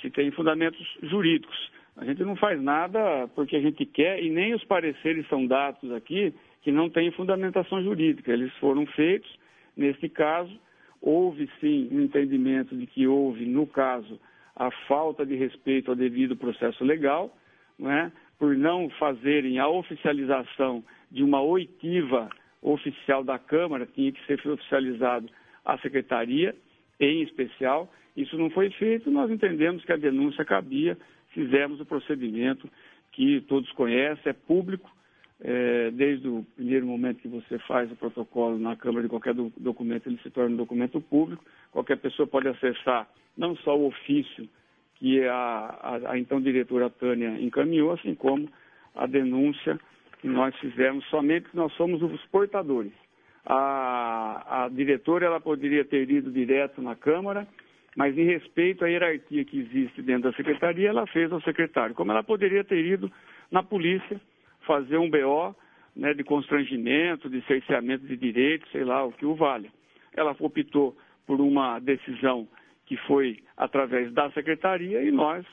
se 0.04 0.12
tem 0.12 0.30
fundamentos 0.32 0.86
jurídicos. 1.02 1.72
A 1.96 2.06
gente 2.06 2.24
não 2.24 2.36
faz 2.36 2.62
nada 2.62 3.28
porque 3.34 3.56
a 3.56 3.62
gente 3.62 3.86
quer 3.86 4.22
e 4.22 4.30
nem 4.30 4.54
os 4.54 4.64
pareceres 4.66 5.28
são 5.30 5.48
dados 5.48 5.92
aqui 5.94 6.34
que 6.62 6.72
não 6.72 6.90
têm 6.90 7.12
fundamentação 7.12 7.82
jurídica. 7.82 8.32
Eles 8.32 8.54
foram 8.58 8.86
feitos, 8.86 9.30
neste 9.76 10.10
caso, 10.10 10.52
houve 11.02 11.50
sim 11.60 11.88
um 11.92 12.02
entendimento 12.02 12.76
de 12.76 12.86
que 12.86 13.08
houve, 13.08 13.46
no 13.46 13.66
caso, 13.66 14.20
a 14.56 14.70
falta 14.88 15.26
de 15.26 15.36
respeito 15.36 15.92
ao 15.92 15.96
devido 15.96 16.36
processo 16.36 16.84
legal, 16.84 17.36
não 17.80 17.92
é? 17.92 18.12
por 18.38 18.58
não 18.58 18.90
fazerem 19.00 19.58
a 19.58 19.68
oficialização 19.70 20.84
de 21.10 21.24
uma 21.24 21.42
oitiva 21.42 22.30
oficial 22.62 23.24
da 23.24 23.40
Câmara, 23.40 23.86
tinha 23.86 24.12
que 24.12 24.26
ser 24.26 24.46
oficializado 24.48 25.30
a 25.64 25.78
Secretaria, 25.78 26.56
em 27.00 27.22
especial. 27.22 27.92
Isso 28.16 28.38
não 28.38 28.50
foi 28.50 28.70
feito, 28.72 29.10
nós 29.10 29.30
entendemos 29.32 29.84
que 29.84 29.92
a 29.92 29.98
denúncia 29.98 30.46
cabia 30.46 30.98
fizemos 31.30 31.80
o 31.80 31.86
procedimento 31.86 32.70
que 33.12 33.42
todos 33.42 33.72
conhecem, 33.72 34.30
é 34.30 34.34
público, 34.34 34.90
é, 35.42 35.92
desde 35.92 36.28
o 36.28 36.46
primeiro 36.56 36.86
momento 36.86 37.22
que 37.22 37.28
você 37.28 37.60
faz 37.60 37.92
o 37.92 37.96
protocolo 37.96 38.58
na 38.58 38.76
Câmara 38.76 39.04
de 39.04 39.10
qualquer 39.10 39.34
do, 39.34 39.52
documento, 39.58 40.08
ele 40.08 40.18
se 40.20 40.30
torna 40.30 40.54
um 40.54 40.58
documento 40.58 41.02
público, 41.02 41.44
qualquer 41.72 41.98
pessoa 41.98 42.28
pode 42.28 42.48
acessar 42.48 43.08
não 43.38 43.56
só 43.58 43.78
o 43.78 43.88
ofício 43.88 44.48
que 44.96 45.24
a, 45.26 45.34
a, 45.36 46.12
a 46.12 46.20
então 46.20 46.40
diretora 46.40 46.90
Tânia 46.90 47.38
encaminhou, 47.42 47.92
assim 47.92 48.16
como 48.16 48.48
a 48.96 49.06
denúncia 49.06 49.80
que 50.22 50.28
nós 50.28 50.56
fizemos, 50.60 51.06
somente 51.10 51.48
nós 51.54 51.74
somos 51.74 52.02
os 52.02 52.26
portadores. 52.28 52.94
A, 53.46 54.64
a 54.64 54.70
diretora 54.70 55.26
ela 55.26 55.42
poderia 55.42 55.84
ter 55.84 56.10
ido 56.10 56.32
direto 56.32 56.82
na 56.82 56.96
Câmara, 56.96 57.46
mas 57.96 58.18
em 58.18 58.26
respeito 58.26 58.84
à 58.84 58.88
hierarquia 58.88 59.46
que 59.46 59.60
existe 59.60 60.02
dentro 60.02 60.32
da 60.32 60.38
secretaria, 60.38 60.90
ela 60.90 61.06
fez 61.08 61.32
ao 61.32 61.42
secretário. 61.42 61.96
Como 61.96 62.12
ela 62.12 62.24
poderia 62.24 62.64
ter 62.64 62.84
ido 62.84 63.12
na 63.52 63.62
polícia 63.62 64.20
fazer 64.62 64.98
um 64.98 65.10
BO 65.10 65.56
né, 65.96 66.14
de 66.14 66.24
constrangimento, 66.24 67.30
de 67.30 67.42
cerceamento 67.46 68.06
de 68.06 68.18
direitos, 68.18 68.70
sei 68.72 68.84
lá, 68.84 69.04
o 69.06 69.12
que 69.12 69.26
o 69.26 69.36
vale. 69.36 69.70
Ela 70.16 70.36
optou 70.40 70.96
por 71.26 71.40
uma 71.40 71.80
decisão 71.80 72.48
que 72.86 72.98
foi 72.98 73.40
através 73.56 74.12
da 74.12 74.30
secretaria 74.32 75.02
e 75.04 75.12
nós, 75.12 75.46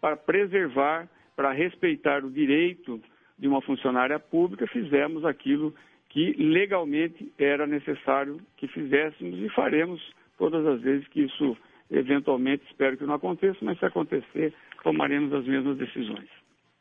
para 0.00 0.16
preservar, 0.16 1.08
para 1.36 1.52
respeitar 1.52 2.24
o 2.24 2.30
direito 2.30 3.00
de 3.38 3.48
uma 3.48 3.60
funcionária 3.60 4.18
pública, 4.18 4.66
fizemos 4.66 5.24
aquilo 5.24 5.74
que 6.08 6.32
legalmente 6.34 7.32
era 7.38 7.66
necessário 7.66 8.40
que 8.56 8.68
fizéssemos 8.68 9.38
e 9.40 9.48
faremos 9.50 10.00
todas 10.38 10.64
as 10.66 10.80
vezes 10.80 11.06
que 11.08 11.22
isso 11.22 11.56
eventualmente, 11.98 12.64
espero 12.68 12.96
que 12.96 13.04
não 13.04 13.14
aconteça, 13.14 13.58
mas 13.62 13.78
se 13.78 13.84
acontecer, 13.84 14.52
tomaremos 14.82 15.32
as 15.32 15.46
mesmas 15.46 15.78
decisões. 15.78 16.28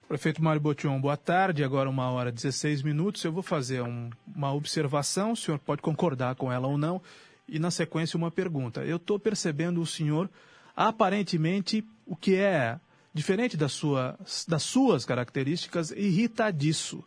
Prefeito 0.07 0.43
Mário 0.43 0.61
Botion, 0.61 0.99
boa 0.99 1.17
tarde. 1.17 1.63
Agora 1.63 1.89
uma 1.89 2.11
hora 2.11 2.29
e 2.29 2.33
16 2.33 2.83
minutos. 2.83 3.23
Eu 3.23 3.31
vou 3.31 3.41
fazer 3.41 3.81
um, 3.81 4.09
uma 4.35 4.53
observação, 4.53 5.31
o 5.31 5.35
senhor 5.35 5.59
pode 5.59 5.81
concordar 5.81 6.35
com 6.35 6.51
ela 6.51 6.67
ou 6.67 6.77
não, 6.77 7.01
e 7.47 7.57
na 7.57 7.71
sequência 7.71 8.17
uma 8.17 8.29
pergunta. 8.29 8.83
Eu 8.83 8.97
estou 8.97 9.17
percebendo 9.17 9.81
o 9.81 9.85
senhor 9.85 10.29
aparentemente 10.75 11.83
o 12.05 12.15
que 12.15 12.35
é 12.35 12.79
diferente 13.13 13.55
da 13.55 13.69
sua, 13.69 14.17
das 14.47 14.63
suas 14.63 15.05
características, 15.05 15.91
irritadiço 15.91 17.03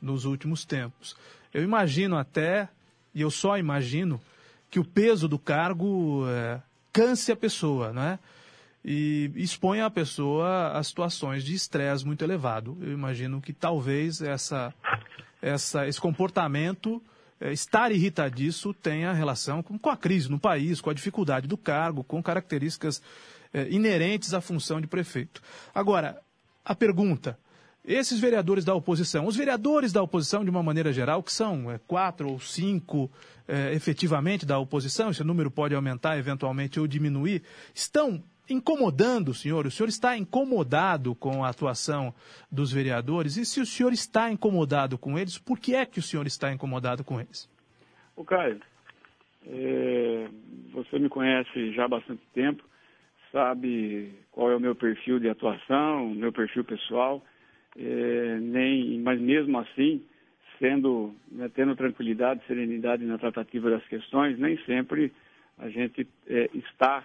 nos 0.00 0.24
últimos 0.24 0.64
tempos. 0.64 1.16
Eu 1.52 1.62
imagino 1.62 2.16
até, 2.16 2.68
e 3.14 3.20
eu 3.20 3.30
só 3.30 3.58
imagino, 3.58 4.20
que 4.70 4.78
o 4.78 4.84
peso 4.84 5.28
do 5.28 5.38
cargo 5.38 6.24
é, 6.28 6.62
canse 6.92 7.32
a 7.32 7.36
pessoa, 7.36 7.92
não 7.92 8.02
é? 8.02 8.18
E 8.84 9.30
expõe 9.36 9.80
a 9.80 9.90
pessoa 9.90 10.72
a 10.72 10.82
situações 10.82 11.44
de 11.44 11.54
estresse 11.54 12.04
muito 12.04 12.24
elevado. 12.24 12.78
Eu 12.80 12.92
imagino 12.92 13.40
que 13.40 13.52
talvez 13.52 14.22
essa, 14.22 14.72
essa, 15.42 15.86
esse 15.86 16.00
comportamento, 16.00 17.02
é, 17.38 17.52
estar 17.52 17.92
irritadiço, 17.92 18.72
tenha 18.72 19.12
relação 19.12 19.62
com, 19.62 19.78
com, 19.78 19.90
a 19.90 19.96
crise 19.96 20.30
no 20.30 20.38
país, 20.38 20.80
com 20.80 20.88
a 20.88 20.94
dificuldade 20.94 21.46
do 21.46 21.58
cargo, 21.58 22.02
com 22.02 22.22
características 22.22 23.02
é, 23.52 23.68
inerentes 23.68 24.32
à 24.32 24.40
função 24.40 24.80
de 24.80 24.86
prefeito. 24.86 25.42
Agora, 25.74 26.20
a 26.64 26.74
pergunta: 26.74 27.38
esses 27.84 28.20
vereadores 28.20 28.64
da 28.64 28.74
oposição, 28.74 29.26
os 29.26 29.36
vereadores 29.36 29.92
da 29.92 30.02
oposição, 30.02 30.44
de 30.44 30.50
uma 30.50 30.62
maneira 30.62 30.92
geral, 30.92 31.22
que 31.22 31.32
são 31.32 31.70
é, 31.70 31.78
quatro 31.78 32.28
ou 32.28 32.38
cinco 32.38 33.10
é, 33.48 33.72
efetivamente 33.74 34.44
da 34.44 34.58
oposição, 34.58 35.10
esse 35.10 35.24
número 35.24 35.50
pode 35.50 35.74
aumentar 35.74 36.18
eventualmente 36.18 36.78
ou 36.78 36.86
diminuir, 36.86 37.42
estão 37.74 38.22
incomodando 38.48 39.30
o 39.30 39.34
senhor? 39.34 39.66
O 39.66 39.70
senhor 39.70 39.88
está 39.88 40.16
incomodado 40.16 41.14
com 41.14 41.44
a 41.44 41.48
atuação 41.48 42.12
dos 42.50 42.72
vereadores? 42.72 43.36
E 43.36 43.46
se 43.46 43.60
o 43.60 43.66
senhor 43.66 43.92
está 43.92 44.30
incomodado 44.30 44.98
com 44.98 45.18
eles, 45.18 45.38
por 45.38 45.58
que 45.58 45.74
é 45.74 45.86
que 45.86 46.00
o 46.00 46.02
senhor 46.02 46.26
está 46.26 46.52
incomodado 46.52 47.02
com 47.02 47.20
eles? 47.20 47.48
O 48.14 48.24
Caio, 48.24 48.60
é, 49.46 50.28
você 50.72 50.98
me 50.98 51.08
conhece 51.08 51.72
já 51.72 51.86
há 51.86 51.88
bastante 51.88 52.22
tempo, 52.34 52.62
sabe 53.32 54.12
qual 54.30 54.50
é 54.50 54.56
o 54.56 54.60
meu 54.60 54.74
perfil 54.74 55.18
de 55.18 55.30
atuação, 55.30 56.10
meu 56.10 56.32
perfil 56.32 56.64
pessoal 56.64 57.22
é, 57.78 58.38
nem, 58.40 58.98
mas 59.00 59.20
mesmo 59.20 59.58
assim, 59.58 60.02
sendo, 60.58 61.14
né, 61.30 61.50
tendo 61.54 61.74
tranquilidade, 61.74 62.44
serenidade 62.46 63.04
na 63.04 63.18
tratativa 63.18 63.70
das 63.70 63.84
questões, 63.86 64.38
nem 64.38 64.56
sempre 64.64 65.12
a 65.58 65.68
gente 65.68 66.06
é, 66.28 66.50
está 66.54 67.04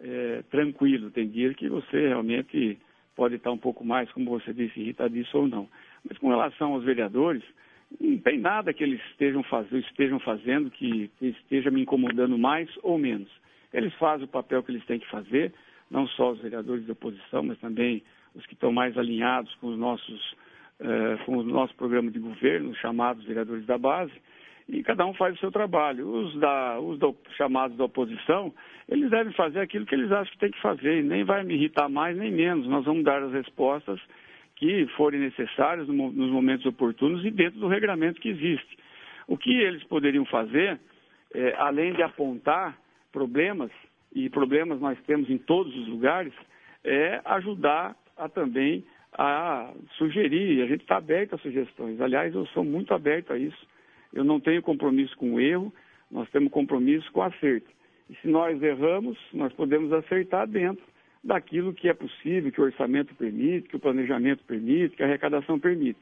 é, 0.00 0.42
tranquilo. 0.50 1.10
Tem 1.10 1.28
dias 1.28 1.54
que 1.56 1.68
você 1.68 2.08
realmente 2.08 2.78
pode 3.14 3.36
estar 3.36 3.50
um 3.50 3.58
pouco 3.58 3.84
mais, 3.84 4.10
como 4.12 4.30
você 4.30 4.52
disse, 4.52 4.80
irritadiço 4.80 5.36
ou 5.36 5.48
não. 5.48 5.68
Mas 6.08 6.18
com 6.18 6.28
relação 6.28 6.74
aos 6.74 6.84
vereadores, 6.84 7.42
não 8.00 8.18
tem 8.18 8.38
nada 8.38 8.72
que 8.72 8.82
eles 8.82 9.00
estejam, 9.10 9.42
faz, 9.42 9.70
estejam 9.72 10.18
fazendo 10.20 10.70
que 10.70 11.10
esteja 11.20 11.70
me 11.70 11.82
incomodando 11.82 12.38
mais 12.38 12.68
ou 12.82 12.98
menos. 12.98 13.28
Eles 13.72 13.92
fazem 13.94 14.24
o 14.24 14.28
papel 14.28 14.62
que 14.62 14.70
eles 14.70 14.84
têm 14.86 14.98
que 14.98 15.10
fazer, 15.10 15.52
não 15.90 16.06
só 16.08 16.32
os 16.32 16.40
vereadores 16.40 16.86
da 16.86 16.92
oposição, 16.92 17.42
mas 17.42 17.58
também 17.58 18.02
os 18.34 18.46
que 18.46 18.54
estão 18.54 18.72
mais 18.72 18.96
alinhados 18.96 19.54
com 19.56 19.68
os 19.68 19.78
nossos 19.78 20.34
eh, 20.84 21.16
com 21.24 21.36
o 21.36 21.42
nosso 21.44 21.72
programa 21.76 22.10
de 22.10 22.18
governo, 22.18 22.74
chamados 22.74 23.24
vereadores 23.24 23.64
da 23.66 23.78
base, 23.78 24.12
e 24.68 24.82
cada 24.82 25.06
um 25.06 25.14
faz 25.14 25.36
o 25.36 25.38
seu 25.38 25.52
trabalho. 25.52 26.08
Os, 26.08 26.34
da, 26.40 26.80
os 26.80 26.98
do, 26.98 27.14
chamados 27.36 27.76
da 27.76 27.84
oposição, 27.84 28.52
eles 28.88 29.08
devem 29.08 29.32
fazer 29.34 29.60
aquilo 29.60 29.86
que 29.86 29.94
eles 29.94 30.10
acham 30.10 30.32
que 30.32 30.38
tem 30.38 30.50
que 30.50 30.60
fazer, 30.60 30.98
e 30.98 31.02
nem 31.04 31.22
vai 31.22 31.44
me 31.44 31.54
irritar 31.54 31.88
mais 31.88 32.16
nem 32.16 32.32
menos. 32.32 32.66
Nós 32.66 32.84
vamos 32.84 33.04
dar 33.04 33.22
as 33.22 33.32
respostas 33.32 34.00
que 34.56 34.84
forem 34.96 35.20
necessárias 35.20 35.86
no, 35.86 36.10
nos 36.10 36.30
momentos 36.30 36.66
oportunos 36.66 37.24
e 37.24 37.30
dentro 37.30 37.60
do 37.60 37.68
regramento 37.68 38.20
que 38.20 38.30
existe. 38.30 38.76
O 39.28 39.36
que 39.36 39.52
eles 39.52 39.84
poderiam 39.84 40.24
fazer, 40.24 40.80
é, 41.32 41.54
além 41.58 41.92
de 41.92 42.02
apontar 42.02 42.76
problemas, 43.12 43.70
e 44.12 44.28
problemas 44.28 44.80
nós 44.80 44.98
temos 45.06 45.30
em 45.30 45.38
todos 45.38 45.72
os 45.76 45.86
lugares, 45.86 46.32
é 46.82 47.20
ajudar 47.24 47.94
a 48.24 48.28
também 48.28 48.84
a 49.12 49.72
sugerir, 49.98 50.62
a 50.62 50.66
gente 50.66 50.82
está 50.82 50.96
aberto 50.96 51.34
a 51.34 51.38
sugestões. 51.38 52.00
Aliás, 52.00 52.34
eu 52.34 52.46
sou 52.46 52.64
muito 52.64 52.94
aberto 52.94 53.32
a 53.32 53.38
isso. 53.38 53.66
Eu 54.12 54.24
não 54.24 54.40
tenho 54.40 54.62
compromisso 54.62 55.16
com 55.16 55.34
o 55.34 55.40
erro, 55.40 55.72
nós 56.10 56.28
temos 56.30 56.50
compromisso 56.50 57.10
com 57.12 57.20
o 57.20 57.24
acerto. 57.24 57.70
E 58.08 58.14
se 58.16 58.28
nós 58.28 58.62
erramos, 58.62 59.18
nós 59.32 59.52
podemos 59.52 59.92
acertar 59.92 60.46
dentro 60.46 60.84
daquilo 61.22 61.72
que 61.72 61.88
é 61.88 61.94
possível, 61.94 62.50
que 62.50 62.60
o 62.60 62.64
orçamento 62.64 63.14
permite, 63.14 63.68
que 63.68 63.76
o 63.76 63.80
planejamento 63.80 64.42
permite, 64.44 64.96
que 64.96 65.02
a 65.02 65.06
arrecadação 65.06 65.58
permite. 65.58 65.98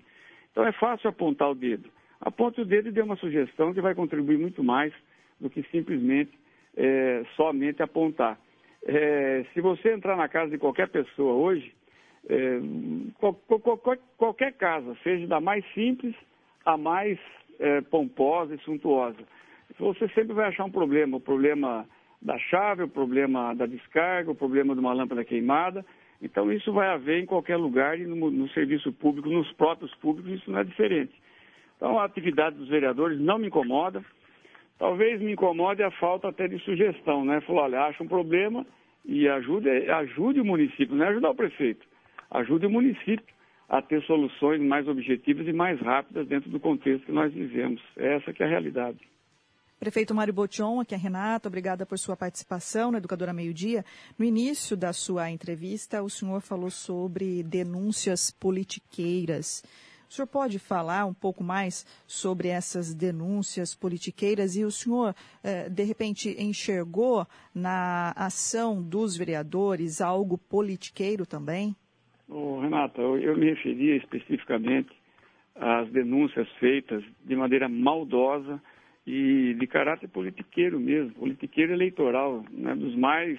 Então 0.51 0.65
é 0.65 0.73
fácil 0.73 1.11
apontar 1.11 1.51
o 1.51 1.55
dedo. 1.55 1.89
Aponte 2.21 2.61
o 2.61 2.65
dedo 2.65 2.89
e 2.89 2.93
dê 2.93 3.03
uma 3.03 3.17
sugestão 3.17 3.73
que 3.73 3.81
vai 3.81 3.95
contribuir 3.95 4.39
muito 4.39 4.63
mais 4.63 4.93
do 5.41 5.49
que 5.49 5.63
simplesmente 5.71 6.33
é, 6.77 7.25
somente 7.37 7.83
apontar. 7.83 8.39
É, 8.85 9.45
se 9.53 9.61
você 9.61 9.93
entrar 9.93 10.17
na 10.17 10.29
casa 10.29 10.51
de 10.51 10.59
qualquer 10.59 10.89
pessoa 10.89 11.35
hoje, 11.35 11.73
é, 12.29 12.61
qualquer 14.17 14.53
casa, 14.55 14.97
seja 15.03 15.27
da 15.27 15.41
mais 15.41 15.65
simples 15.73 16.15
a 16.65 16.77
mais 16.77 17.19
é, 17.59 17.81
pomposa 17.83 18.55
e 18.55 18.59
suntuosa, 18.59 19.19
você 19.79 20.09
sempre 20.09 20.35
vai 20.35 20.49
achar 20.49 20.65
um 20.65 20.71
problema, 20.71 21.17
o 21.17 21.21
problema 21.21 21.87
da 22.21 22.39
chave, 22.39 22.83
o 22.83 22.89
problema 22.89 23.55
da 23.55 23.67
descarga, 23.67 24.31
o 24.31 24.35
problema 24.35 24.75
de 24.75 24.81
uma 24.81 24.93
lâmpada 24.93 25.25
queimada. 25.25 25.85
Então 26.21 26.53
isso 26.53 26.73
vai 26.73 26.89
haver 26.89 27.23
em 27.23 27.27
qualquer 27.27 27.57
lugar 27.57 27.99
e 27.99 28.05
no, 28.05 28.31
no 28.31 28.49
serviço 28.51 28.93
público, 28.93 29.29
nos 29.31 29.51
próprios 29.53 29.95
públicos, 29.97 30.33
isso 30.33 30.51
não 30.51 30.59
é 30.59 30.65
diferente. 30.65 31.13
Então 31.77 31.99
a 31.99 32.05
atividade 32.05 32.57
dos 32.57 32.69
vereadores 32.69 33.19
não 33.19 33.39
me 33.39 33.47
incomoda. 33.47 34.05
Talvez 34.79 35.21
me 35.21 35.33
incomode 35.33 35.83
a 35.83 35.91
falta 35.93 36.29
até 36.29 36.47
de 36.47 36.59
sugestão, 36.59 37.25
né? 37.25 37.41
Falar, 37.43 37.63
olha, 37.63 37.83
acha 37.83 38.03
um 38.03 38.09
problema 38.09 38.67
e 39.05 39.27
ajude, 39.29 39.69
ajude 39.91 40.41
o 40.41 40.45
município, 40.45 40.95
não 40.95 41.05
é 41.05 41.09
ajudar 41.09 41.31
o 41.31 41.35
prefeito 41.35 41.90
ajude 42.31 42.67
o 42.67 42.71
município 42.71 43.35
a 43.69 43.81
ter 43.81 44.03
soluções 44.03 44.61
mais 44.61 44.89
objetivas 44.89 45.47
e 45.47 45.53
mais 45.53 45.81
rápidas 45.81 46.27
dentro 46.27 46.51
do 46.51 46.59
contexto 46.59 47.07
que 47.07 47.13
nós 47.13 47.33
vivemos. 47.33 47.81
Essa 47.97 48.33
que 48.33 48.43
é 48.43 48.47
a 48.47 48.49
realidade. 48.49 48.99
Prefeito 49.79 50.15
Mário 50.15 50.35
Botion, 50.35 50.81
aqui 50.81 50.93
é 50.93 50.99
a 50.99 51.01
Renata, 51.01 51.49
obrigada 51.49 51.87
por 51.87 51.99
sua 51.99 52.15
participação 52.15 52.91
na 52.91 52.99
Educadora 52.99 53.33
Meio 53.33 53.55
Dia. 53.55 53.83
No 54.19 54.27
início 54.27 54.77
da 54.77 54.93
sua 54.93 55.31
entrevista, 55.31 56.03
o 56.03 56.11
senhor 56.11 56.43
falou 56.43 56.69
sobre 56.69 57.43
denúncias 57.43 58.31
politiqueiras. 58.31 59.65
O 60.11 60.13
senhor 60.13 60.27
pode 60.27 60.59
falar 60.59 61.07
um 61.07 61.15
pouco 61.15 61.43
mais 61.43 61.87
sobre 62.07 62.49
essas 62.49 62.93
denúncias 62.93 63.75
politiqueiras 63.75 64.57
e 64.57 64.65
o 64.65 64.71
senhor, 64.71 65.15
eh, 65.43 65.69
de 65.69 65.85
repente, 65.85 66.37
enxergou 66.39 67.27
na 67.55 68.13
ação 68.17 68.83
dos 68.83 69.17
vereadores 69.17 70.01
algo 70.01 70.37
politiqueiro 70.37 71.25
também? 71.25 71.75
Oh, 72.33 72.61
Renata, 72.61 73.03
eu, 73.03 73.37
me 73.37 73.47
referia 73.47 73.97
especificamente 73.97 74.91
às 75.57 75.91
denúncias 75.91 76.49
feitas 76.61 77.03
de 77.25 77.35
maneira 77.35 77.69
maldosa 77.69 78.63
e 79.05 79.57
de 79.59 79.67
caráter 79.67 80.09
politiqueiro 80.09 80.79
mesmo, 80.79 81.13
politiqueiro 81.15 81.73
eleitoral, 81.73 82.45
né, 82.53 82.77
dos 82.77 82.95
mais, 82.95 83.37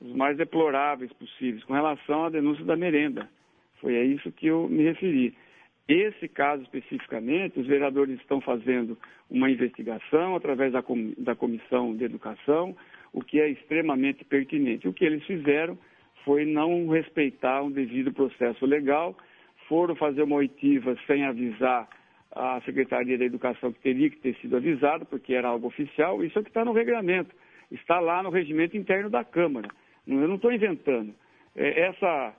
os 0.00 0.14
mais 0.14 0.36
deploráveis 0.36 1.12
possíveis, 1.14 1.64
com 1.64 1.72
relação 1.72 2.24
à 2.24 2.30
denúncia 2.30 2.64
da 2.64 2.76
merenda. 2.76 3.28
Foi 3.80 3.96
a 3.96 4.04
isso 4.04 4.30
que 4.30 4.46
eu 4.46 4.68
me 4.68 4.84
referi. 4.84 5.34
Esse 5.88 6.28
caso 6.28 6.62
especificamente, 6.62 7.58
os 7.58 7.66
vereadores 7.66 8.20
estão 8.20 8.40
fazendo 8.40 8.96
uma 9.28 9.50
investigação 9.50 10.36
através 10.36 10.72
da, 10.72 10.82
com, 10.82 11.12
da 11.18 11.34
Comissão 11.34 11.96
de 11.96 12.04
Educação, 12.04 12.76
o 13.12 13.20
que 13.20 13.40
é 13.40 13.48
extremamente 13.48 14.24
pertinente. 14.24 14.86
O 14.86 14.92
que 14.92 15.04
eles 15.04 15.24
fizeram 15.24 15.76
foi 16.26 16.44
não 16.44 16.88
respeitar 16.88 17.62
um 17.62 17.70
devido 17.70 18.12
processo 18.12 18.66
legal, 18.66 19.16
foram 19.68 19.94
fazer 19.94 20.22
uma 20.22 20.34
oitiva 20.34 20.96
sem 21.06 21.24
avisar 21.24 21.88
a 22.32 22.60
Secretaria 22.62 23.16
da 23.16 23.24
Educação 23.24 23.72
que 23.72 23.80
teria 23.80 24.10
que 24.10 24.18
ter 24.18 24.34
sido 24.40 24.56
avisada, 24.56 25.04
porque 25.04 25.32
era 25.32 25.46
algo 25.46 25.68
oficial, 25.68 26.22
isso 26.24 26.36
é 26.36 26.40
o 26.40 26.44
que 26.44 26.50
está 26.50 26.64
no 26.64 26.72
regulamento, 26.72 27.30
está 27.70 28.00
lá 28.00 28.24
no 28.24 28.30
regimento 28.30 28.76
interno 28.76 29.08
da 29.08 29.22
Câmara. 29.22 29.68
Eu 30.04 30.28
não 30.28 30.34
estou 30.34 30.52
inventando. 30.52 31.14
É, 31.54 31.82
essa, 31.82 32.34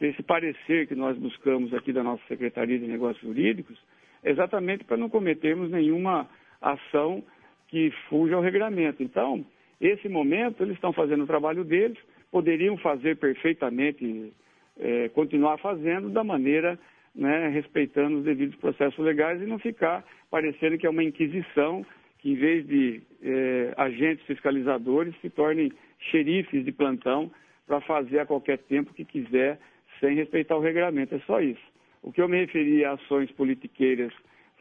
esse 0.00 0.22
parecer 0.22 0.86
que 0.86 0.94
nós 0.94 1.18
buscamos 1.18 1.74
aqui 1.74 1.92
da 1.92 2.02
nossa 2.02 2.22
Secretaria 2.28 2.78
de 2.78 2.86
Negócios 2.86 3.22
Jurídicos 3.22 3.76
é 4.22 4.30
exatamente 4.30 4.84
para 4.84 4.96
não 4.96 5.10
cometermos 5.10 5.68
nenhuma 5.68 6.28
ação 6.62 7.24
que 7.68 7.90
fuja 8.08 8.36
ao 8.36 8.42
regulamento. 8.42 9.02
Então, 9.02 9.44
esse 9.80 10.08
momento, 10.08 10.62
eles 10.62 10.76
estão 10.76 10.92
fazendo 10.92 11.24
o 11.24 11.26
trabalho 11.26 11.64
deles, 11.64 11.98
poderiam 12.34 12.76
fazer 12.78 13.16
perfeitamente, 13.16 14.32
é, 14.80 15.08
continuar 15.10 15.56
fazendo 15.58 16.10
da 16.10 16.24
maneira 16.24 16.76
né, 17.14 17.46
respeitando 17.46 18.18
os 18.18 18.24
devidos 18.24 18.56
processos 18.56 18.98
legais 18.98 19.40
e 19.40 19.46
não 19.46 19.56
ficar 19.56 20.04
parecendo 20.28 20.76
que 20.76 20.84
é 20.84 20.90
uma 20.90 21.04
inquisição, 21.04 21.86
que 22.18 22.32
em 22.32 22.34
vez 22.34 22.66
de 22.66 23.02
eh, 23.22 23.72
agentes 23.76 24.26
fiscalizadores 24.26 25.14
se 25.20 25.30
tornem 25.30 25.70
xerifes 26.10 26.64
de 26.64 26.72
plantão 26.72 27.30
para 27.68 27.80
fazer 27.82 28.18
a 28.18 28.26
qualquer 28.26 28.58
tempo 28.58 28.92
que 28.92 29.04
quiser, 29.04 29.60
sem 30.00 30.16
respeitar 30.16 30.56
o 30.56 30.60
regulamento. 30.60 31.14
É 31.14 31.20
só 31.20 31.40
isso. 31.40 31.62
O 32.02 32.10
que 32.10 32.20
eu 32.20 32.28
me 32.28 32.40
referi 32.40 32.84
a 32.84 32.94
ações 32.94 33.30
politiqueiras 33.30 34.12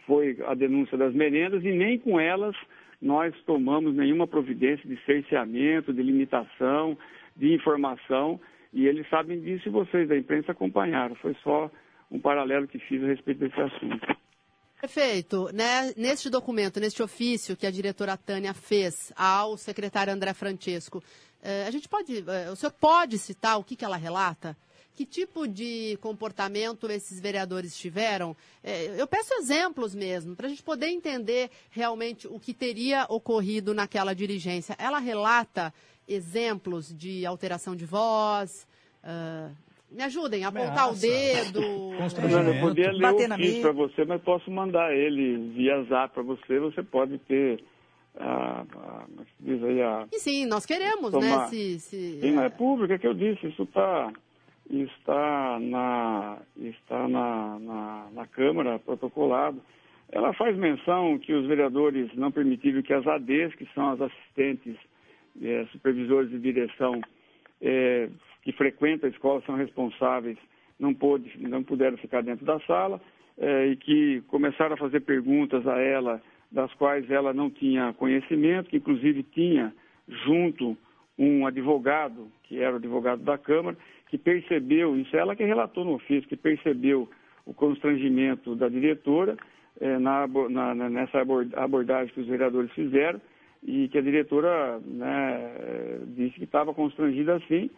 foi 0.05 0.37
a 0.45 0.53
denúncia 0.53 0.95
das 0.95 1.11
merendas 1.15 1.65
e 1.65 1.71
nem 1.71 1.97
com 1.97 2.19
elas 2.19 2.55
nós 3.01 3.33
tomamos 3.45 3.95
nenhuma 3.95 4.27
providência 4.27 4.87
de 4.87 4.95
cerceamento, 5.05 5.91
de 5.91 6.03
limitação, 6.03 6.95
de 7.35 7.53
informação, 7.53 8.39
e 8.71 8.87
eles 8.87 9.07
sabem 9.09 9.39
disso 9.39 9.67
e 9.67 9.71
vocês 9.71 10.07
da 10.07 10.17
imprensa 10.17 10.51
acompanharam. 10.51 11.15
Foi 11.15 11.35
só 11.43 11.69
um 12.09 12.19
paralelo 12.19 12.67
que 12.67 12.79
fiz 12.79 13.03
a 13.03 13.07
respeito 13.07 13.39
desse 13.39 13.59
assunto. 13.59 14.23
Prefeito, 14.83 15.49
né, 15.53 15.93
neste 15.95 16.29
documento, 16.29 16.79
neste 16.79 17.01
ofício 17.01 17.55
que 17.55 17.65
a 17.65 17.71
diretora 17.71 18.17
Tânia 18.17 18.53
fez 18.53 19.13
ao 19.15 19.55
secretário 19.55 20.11
André 20.11 20.33
Francesco, 20.33 21.01
eh, 21.41 21.65
a 21.65 21.71
gente 21.71 21.87
pode, 21.87 22.17
eh, 22.17 22.51
o 22.51 22.55
senhor 22.55 22.73
pode 22.73 23.17
citar 23.17 23.57
o 23.57 23.63
que, 23.63 23.77
que 23.77 23.85
ela 23.85 23.95
relata? 23.95 24.57
Que 24.93 25.05
tipo 25.05 25.47
de 25.47 25.97
comportamento 26.01 26.91
esses 26.91 27.19
vereadores 27.19 27.77
tiveram? 27.77 28.35
Eh, 28.61 28.95
eu 28.97 29.07
peço 29.07 29.33
exemplos 29.35 29.95
mesmo, 29.95 30.35
para 30.35 30.47
a 30.47 30.49
gente 30.49 30.61
poder 30.61 30.87
entender 30.87 31.49
realmente 31.71 32.27
o 32.27 32.37
que 32.37 32.53
teria 32.53 33.05
ocorrido 33.07 33.73
naquela 33.73 34.13
diligência. 34.13 34.75
Ela 34.77 34.99
relata 34.99 35.73
exemplos 36.07 36.93
de 36.95 37.25
alteração 37.25 37.75
de 37.75 37.85
voz, 37.85 38.67
uh, 39.03 39.53
me 39.91 40.03
ajudem 40.03 40.43
a 40.43 40.47
apontar 40.47 40.89
Ameaça. 40.89 40.91
o 40.91 40.99
dedo. 40.99 41.61
eu 42.49 42.59
poderia 42.59 42.91
ler 42.91 43.13
o 43.13 43.33
ofício 43.33 43.61
para 43.61 43.71
você, 43.71 44.05
mas 44.05 44.21
posso 44.21 44.49
mandar 44.49 44.93
ele 44.95 45.53
via 45.53 45.83
zap 45.83 46.13
para 46.13 46.23
você. 46.23 46.59
Você 46.59 46.81
pode 46.81 47.17
ter 47.19 47.63
a, 48.15 48.61
a, 48.61 49.05
é 49.19 49.25
diz 49.39 49.63
aí 49.63 49.81
a. 49.81 50.07
E 50.11 50.19
sim, 50.19 50.45
nós 50.45 50.65
queremos, 50.65 51.13
né, 51.13 51.19
tomar. 51.19 51.37
né? 51.43 51.47
Se, 51.47 51.79
se, 51.79 52.19
sim, 52.21 52.39
é 52.39 52.49
público, 52.49 52.93
é 52.93 52.97
que 52.97 53.07
eu 53.07 53.13
disse, 53.13 53.47
isso 53.47 53.63
está 53.63 54.11
está 54.69 55.59
na 55.59 56.37
está 56.57 57.07
na, 57.07 57.59
na, 57.59 58.07
na 58.13 58.27
Câmara 58.27 58.79
protocolado. 58.79 59.61
Ela 60.11 60.31
faz 60.33 60.55
menção 60.55 61.17
que 61.17 61.33
os 61.33 61.47
vereadores 61.47 62.13
não 62.15 62.31
permitiram 62.31 62.83
que 62.83 62.93
as 62.93 63.05
ADs, 63.05 63.55
que 63.55 63.67
são 63.73 63.91
as 63.93 64.01
assistentes, 64.01 64.77
é, 65.41 65.65
supervisores 65.71 66.29
de 66.29 66.39
direção, 66.39 67.01
é, 67.61 68.09
que 68.41 68.51
frequentam 68.51 69.09
a 69.09 69.11
escola 69.11 69.41
são 69.45 69.55
responsáveis, 69.55 70.37
não, 70.79 70.93
pôde, 70.93 71.31
não 71.39 71.63
puderam 71.63 71.97
ficar 71.97 72.21
dentro 72.21 72.45
da 72.45 72.59
sala 72.61 73.01
é, 73.37 73.67
e 73.67 73.75
que 73.75 74.21
começaram 74.27 74.75
a 74.75 74.77
fazer 74.77 75.01
perguntas 75.01 75.65
a 75.67 75.79
ela, 75.79 76.21
das 76.51 76.71
quais 76.75 77.09
ela 77.09 77.33
não 77.33 77.49
tinha 77.49 77.93
conhecimento, 77.93 78.69
que 78.69 78.77
inclusive 78.77 79.23
tinha 79.23 79.73
junto 80.25 80.77
um 81.17 81.47
advogado, 81.47 82.27
que 82.43 82.59
era 82.59 82.73
o 82.73 82.77
advogado 82.77 83.23
da 83.23 83.37
Câmara, 83.37 83.77
que 84.09 84.17
percebeu, 84.17 84.95
isso 84.97 85.15
é 85.15 85.19
ela 85.19 85.35
que 85.35 85.43
relatou 85.43 85.83
no 85.83 85.93
ofício, 85.93 86.29
que 86.29 86.35
percebeu 86.35 87.09
o 87.45 87.53
constrangimento 87.53 88.55
da 88.55 88.69
diretora 88.69 89.35
é, 89.79 89.97
na, 89.97 90.27
na, 90.27 90.89
nessa 90.89 91.23
abordagem 91.55 92.13
que 92.13 92.21
os 92.21 92.27
vereadores 92.27 92.71
fizeram 92.73 93.19
e 93.65 93.87
que 93.87 93.97
a 93.97 94.01
diretora 94.01 94.79
né, 94.79 95.99
disse 96.07 96.35
que 96.35 96.43
estava 96.43 96.73
constrangida 96.73 97.35
assim, 97.35 97.69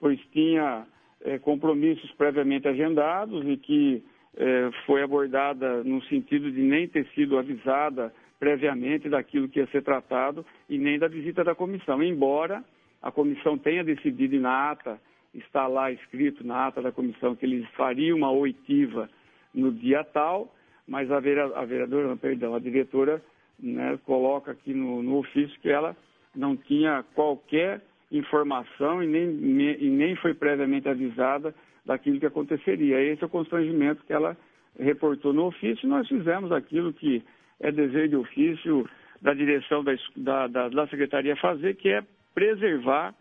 pois 0.00 0.18
tinha 0.32 0.86
é, 1.22 1.38
compromissos 1.38 2.10
previamente 2.12 2.66
agendados 2.66 3.46
e 3.46 3.56
que 3.56 4.02
é, 4.36 4.70
foi 4.86 5.02
abordada 5.02 5.84
no 5.84 6.02
sentido 6.04 6.50
de 6.50 6.60
nem 6.60 6.88
ter 6.88 7.06
sido 7.14 7.38
avisada 7.38 8.12
previamente 8.38 9.08
daquilo 9.08 9.48
que 9.48 9.58
ia 9.58 9.66
ser 9.68 9.82
tratado 9.82 10.44
e 10.68 10.78
nem 10.78 10.98
da 10.98 11.08
visita 11.08 11.44
da 11.44 11.54
comissão, 11.54 12.02
embora 12.02 12.64
a 13.00 13.10
comissão 13.10 13.56
tenha 13.56 13.84
decidido 13.84 14.40
na 14.40 14.70
ata, 14.70 14.98
está 15.34 15.66
lá 15.66 15.92
escrito 15.92 16.46
na 16.46 16.66
ata 16.66 16.80
da 16.80 16.92
comissão 16.92 17.36
que 17.36 17.44
eles 17.44 17.68
fariam 17.70 18.16
uma 18.16 18.30
oitiva 18.30 19.08
no 19.54 19.70
dia 19.72 20.02
tal, 20.04 20.54
mas 20.86 21.10
a, 21.10 21.20
vereadora, 21.20 22.16
perdão, 22.16 22.54
a 22.54 22.58
diretora 22.58 23.22
né, 23.58 23.98
coloca 24.04 24.52
aqui 24.52 24.74
no, 24.74 25.02
no 25.02 25.18
ofício 25.18 25.58
que 25.60 25.68
ela 25.68 25.96
não 26.34 26.56
tinha 26.56 27.04
qualquer 27.14 27.80
informação 28.10 29.02
e 29.02 29.06
nem, 29.06 29.28
e 29.78 29.90
nem 29.90 30.16
foi 30.16 30.34
previamente 30.34 30.88
avisada 30.88 31.54
daquilo 31.84 32.20
que 32.20 32.26
aconteceria. 32.26 33.00
Esse 33.00 33.22
é 33.22 33.26
o 33.26 33.30
constrangimento 33.30 34.04
que 34.04 34.12
ela 34.12 34.36
reportou 34.78 35.32
no 35.32 35.46
ofício. 35.46 35.88
Nós 35.88 36.08
fizemos 36.08 36.50
aquilo 36.52 36.92
que 36.92 37.22
é 37.60 37.70
desejo 37.70 38.08
de 38.08 38.16
ofício 38.16 38.88
da 39.20 39.32
direção 39.32 39.84
da, 40.16 40.46
da, 40.46 40.68
da, 40.68 40.86
Secretaria 40.88 41.36
fazer, 41.36 41.76
que 41.76 41.88
é 41.88 42.02
preservar, 42.34 43.14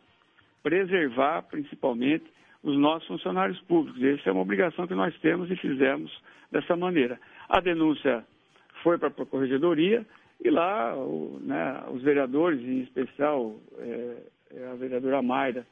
preservar 0.61 1.43
principalmente 1.43 2.25
os 2.61 2.77
nossos 2.77 3.07
funcionários 3.07 3.59
públicos. 3.61 4.01
Essa 4.01 4.29
é 4.29 4.31
uma 4.31 4.41
obrigação 4.41 4.87
que 4.87 4.95
nós 4.95 5.17
temos 5.19 5.49
e 5.51 5.55
fizemos 5.55 6.11
dessa 6.51 6.75
maneira. 6.75 7.19
A 7.49 7.59
denúncia 7.59 8.25
foi 8.81 8.97
para 8.97 9.09
a 9.09 9.25
Corregedoria 9.25 10.05
e 10.43 10.49
lá 10.49 10.93
o, 10.95 11.39
né, 11.41 11.83
os 11.89 12.01
vereadores, 12.01 12.59
em 12.59 12.81
especial 12.81 13.55
é, 13.79 14.17
é 14.55 14.67
a 14.67 14.75
vereadora 14.75 15.21
Mayra, 15.21 15.65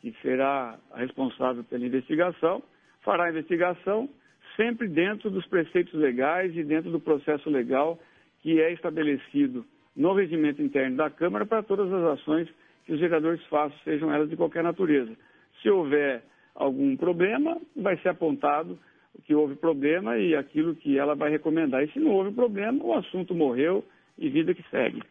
que 0.00 0.14
será 0.22 0.78
a 0.92 0.98
responsável 0.98 1.64
pela 1.64 1.84
investigação, 1.84 2.62
fará 3.02 3.24
a 3.24 3.30
investigação 3.30 4.08
sempre 4.56 4.86
dentro 4.86 5.30
dos 5.30 5.44
preceitos 5.46 5.94
legais 5.94 6.56
e 6.56 6.62
dentro 6.62 6.92
do 6.92 7.00
processo 7.00 7.50
legal 7.50 7.98
que 8.40 8.60
é 8.60 8.72
estabelecido 8.72 9.64
no 9.96 10.12
regimento 10.12 10.62
interno 10.62 10.96
da 10.96 11.10
Câmara 11.10 11.44
para 11.44 11.62
todas 11.62 11.92
as 11.92 12.20
ações 12.20 12.48
que 12.84 12.92
os 12.92 13.00
vereadores 13.00 13.42
façam, 13.46 13.76
sejam 13.82 14.12
elas 14.12 14.28
de 14.28 14.36
qualquer 14.36 14.62
natureza. 14.62 15.12
Se 15.60 15.70
houver 15.70 16.22
algum 16.54 16.96
problema, 16.96 17.58
vai 17.74 17.96
ser 17.98 18.10
apontado 18.10 18.78
que 19.24 19.34
houve 19.34 19.56
problema 19.56 20.18
e 20.18 20.36
aquilo 20.36 20.74
que 20.76 20.98
ela 20.98 21.14
vai 21.14 21.30
recomendar. 21.30 21.82
E 21.82 21.90
se 21.92 21.98
não 21.98 22.12
houve 22.12 22.32
problema, 22.32 22.84
o 22.84 22.94
assunto 22.94 23.34
morreu 23.34 23.84
e 24.18 24.28
vida 24.28 24.54
que 24.54 24.64
segue. 24.70 25.02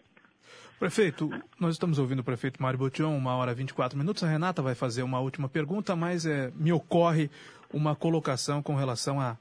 Prefeito, 0.80 1.30
nós 1.60 1.76
estamos 1.76 1.98
ouvindo 1.98 2.20
o 2.20 2.24
prefeito 2.24 2.62
Mário 2.62 2.78
Botion, 2.78 3.16
uma 3.16 3.36
hora 3.36 3.52
e 3.52 3.56
24 3.56 3.98
minutos. 3.98 4.24
A 4.24 4.28
Renata 4.28 4.62
vai 4.62 4.76
fazer 4.76 5.04
uma 5.04 5.20
última 5.20 5.48
pergunta, 5.48 5.96
mas 5.96 6.26
é, 6.26 6.52
me 6.56 6.74
ocorre 6.74 7.30
uma 7.72 7.96
colocação 7.96 8.62
com 8.62 8.76
relação 8.76 9.20
a, 9.20 9.38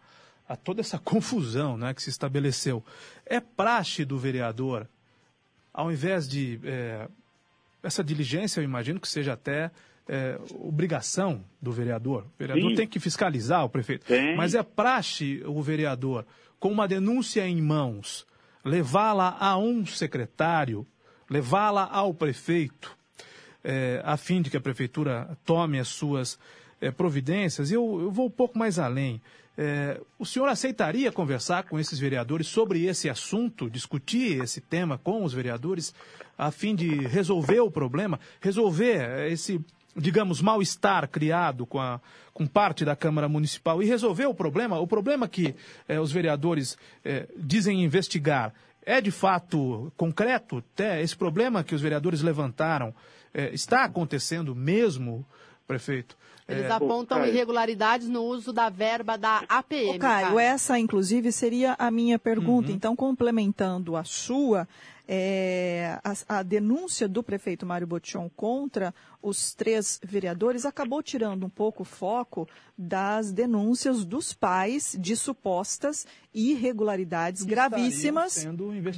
a 0.48 0.54
toda 0.54 0.80
essa 0.80 0.98
confusão 1.02 1.76
né, 1.76 1.92
que 1.94 2.02
se 2.02 2.10
estabeleceu. 2.10 2.84
É 3.26 3.40
praxe 3.40 4.04
do 4.04 4.18
vereador, 4.18 4.86
ao 5.72 5.90
invés 5.90 6.28
de. 6.28 6.60
É, 6.64 7.08
essa 7.82 8.04
diligência, 8.04 8.60
eu 8.60 8.64
imagino 8.64 9.00
que 9.00 9.08
seja 9.08 9.32
até 9.32 9.72
é, 10.08 10.38
obrigação 10.60 11.44
do 11.60 11.72
vereador. 11.72 12.24
O 12.24 12.38
vereador 12.38 12.70
Sim. 12.70 12.76
tem 12.76 12.86
que 12.86 13.00
fiscalizar 13.00 13.64
o 13.64 13.68
prefeito. 13.68 14.06
Tem. 14.06 14.36
Mas 14.36 14.54
é 14.54 14.62
praxe 14.62 15.42
o 15.44 15.60
vereador, 15.60 16.24
com 16.60 16.70
uma 16.70 16.86
denúncia 16.86 17.44
em 17.46 17.60
mãos, 17.60 18.24
levá-la 18.64 19.36
a 19.38 19.56
um 19.56 19.84
secretário 19.84 20.86
levá-la 21.32 21.88
ao 21.90 22.12
prefeito, 22.12 22.94
é, 23.64 24.02
a 24.04 24.18
fim 24.18 24.42
de 24.42 24.50
que 24.50 24.56
a 24.56 24.60
prefeitura 24.60 25.36
tome 25.46 25.78
as 25.78 25.88
suas 25.88 26.38
é, 26.78 26.90
providências. 26.90 27.70
Eu, 27.70 28.00
eu, 28.02 28.10
vou 28.10 28.26
um 28.26 28.30
pouco 28.30 28.58
mais 28.58 28.78
além. 28.78 29.20
É, 29.56 29.98
o 30.18 30.26
senhor 30.26 30.48
aceitaria 30.48 31.10
conversar 31.10 31.64
com 31.64 31.80
esses 31.80 31.98
vereadores 31.98 32.46
sobre 32.46 32.84
esse 32.84 33.08
assunto, 33.08 33.70
discutir 33.70 34.42
esse 34.42 34.60
tema 34.60 34.98
com 34.98 35.24
os 35.24 35.32
vereadores, 35.32 35.94
a 36.36 36.50
fim 36.50 36.74
de 36.74 36.88
resolver 37.06 37.60
o 37.60 37.70
problema, 37.70 38.20
resolver 38.40 39.30
esse, 39.30 39.58
digamos, 39.96 40.40
mal-estar 40.40 41.08
criado 41.08 41.66
com, 41.66 41.80
a, 41.80 42.00
com 42.32 42.46
parte 42.46 42.84
da 42.84 42.96
Câmara 42.96 43.28
Municipal 43.28 43.82
e 43.82 43.86
resolver 43.86 44.26
o 44.26 44.34
problema, 44.34 44.78
o 44.78 44.86
problema 44.86 45.28
que 45.28 45.54
é, 45.88 46.00
os 46.00 46.12
vereadores 46.12 46.76
é, 47.04 47.28
dizem 47.36 47.84
investigar 47.84 48.52
é 48.84 49.00
de 49.00 49.10
fato 49.10 49.92
concreto? 49.96 50.62
Esse 51.00 51.16
problema 51.16 51.62
que 51.62 51.74
os 51.74 51.80
vereadores 51.80 52.20
levantaram 52.20 52.92
é, 53.32 53.54
está 53.54 53.84
acontecendo 53.84 54.54
mesmo, 54.54 55.24
prefeito? 55.66 56.16
Eles 56.48 56.64
é... 56.64 56.70
apontam 56.70 57.24
irregularidades 57.24 58.08
no 58.08 58.22
uso 58.22 58.52
da 58.52 58.68
verba 58.68 59.16
da 59.16 59.44
APM. 59.48 59.96
Ô, 59.96 59.98
Caio, 59.98 60.38
essa 60.38 60.78
inclusive 60.78 61.30
seria 61.30 61.76
a 61.78 61.90
minha 61.90 62.18
pergunta. 62.18 62.68
Uhum. 62.68 62.74
Então, 62.74 62.96
complementando 62.96 63.96
a 63.96 64.04
sua, 64.04 64.68
é, 65.06 65.98
a, 66.02 66.38
a, 66.38 66.42
denúncia 66.42 67.08
do 67.08 67.22
prefeito 67.22 67.64
Mário 67.64 67.86
Botion 67.86 68.28
contra 68.36 68.92
os 69.22 69.54
três 69.54 70.00
vereadores 70.02 70.66
acabou 70.66 71.02
tirando 71.02 71.46
um 71.46 71.50
pouco 71.50 71.82
o 71.82 71.86
foco 71.86 72.48
das 72.76 73.32
denúncias 73.32 74.04
dos 74.04 74.32
pais 74.32 74.96
de 74.98 75.14
supostas 75.14 76.06
irregularidades 76.34 77.42
gravíssimas 77.42 78.46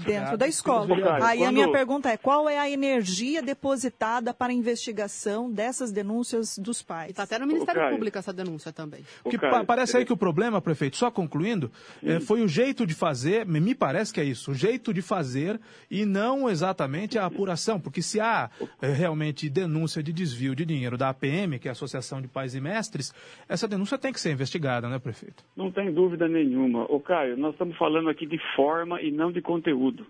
dentro 0.07 0.39
da 0.39 0.47
escola. 0.47 0.87
Aí 1.23 1.39
Quando... 1.39 1.49
a 1.49 1.53
minha 1.53 1.71
pergunta 1.71 2.09
é, 2.09 2.17
qual 2.17 2.49
é 2.49 2.59
a 2.59 2.71
energia 2.71 3.43
depositada 3.43 4.33
para 4.33 4.53
a 4.53 4.55
investigação 4.55 5.51
dessas 5.51 5.91
denúncias 5.91 6.57
dos 6.59 6.81
pais? 6.81 7.11
Está 7.11 7.25
até 7.25 7.39
no 7.39 7.47
Ministério 7.47 7.91
Público 7.91 8.17
essa 8.17 8.33
denúncia 8.33 8.73
também. 8.73 9.05
Que 9.29 9.37
parece 9.67 9.97
aí 9.97 10.05
que 10.05 10.13
o 10.13 10.17
problema, 10.17 10.63
prefeito, 10.63 10.97
só 10.97 11.11
concluindo, 11.11 11.71
é, 12.03 12.21
foi 12.21 12.41
o 12.41 12.49
jeito 12.49 12.87
de 12.87 12.95
fazer, 12.95 13.45
me 13.45 13.75
parece 13.75 14.13
que 14.13 14.21
é 14.21 14.25
isso, 14.25 14.53
o 14.53 14.55
jeito 14.55 14.95
de 14.95 15.03
fazer 15.03 15.61
e 15.91 16.07
não 16.07 16.49
exatamente 16.49 17.19
a 17.19 17.27
apuração, 17.27 17.81
porque 17.81 18.01
se 18.01 18.21
há 18.21 18.49
é, 18.81 18.93
realmente 18.93 19.49
denúncia 19.49 20.03
de 20.03 20.13
desvio 20.15 20.55
de 20.55 20.65
dinheiro 20.65 20.97
da 20.97 21.11
APM, 21.11 21.59
que 21.59 21.69
é 21.69 21.71
a 21.71 21.73
Associação 21.73 22.23
de 22.23 22.29
Pais 22.29 22.55
e 22.55 22.61
Mestres, 22.61 23.13
essa 23.49 23.69
denúncia 23.69 23.99
tem 23.99 24.13
que 24.13 24.21
ser 24.21 24.33
investigada, 24.33 24.89
né, 24.89 24.99
prefeito? 24.99 25.45
Não 25.57 25.71
tem 25.71 25.93
dúvida 25.93 26.27
nenhuma. 26.29 26.85
O 26.85 27.01
Caio, 27.01 27.37
nós 27.37 27.53
estamos 27.53 27.77
falando 27.77 28.09
aqui 28.09 28.25
de 28.25 28.39
forma 28.55 29.03
e 29.03 29.11
não 29.11 29.31
de 29.31 29.43
conteúdo. 29.43 30.07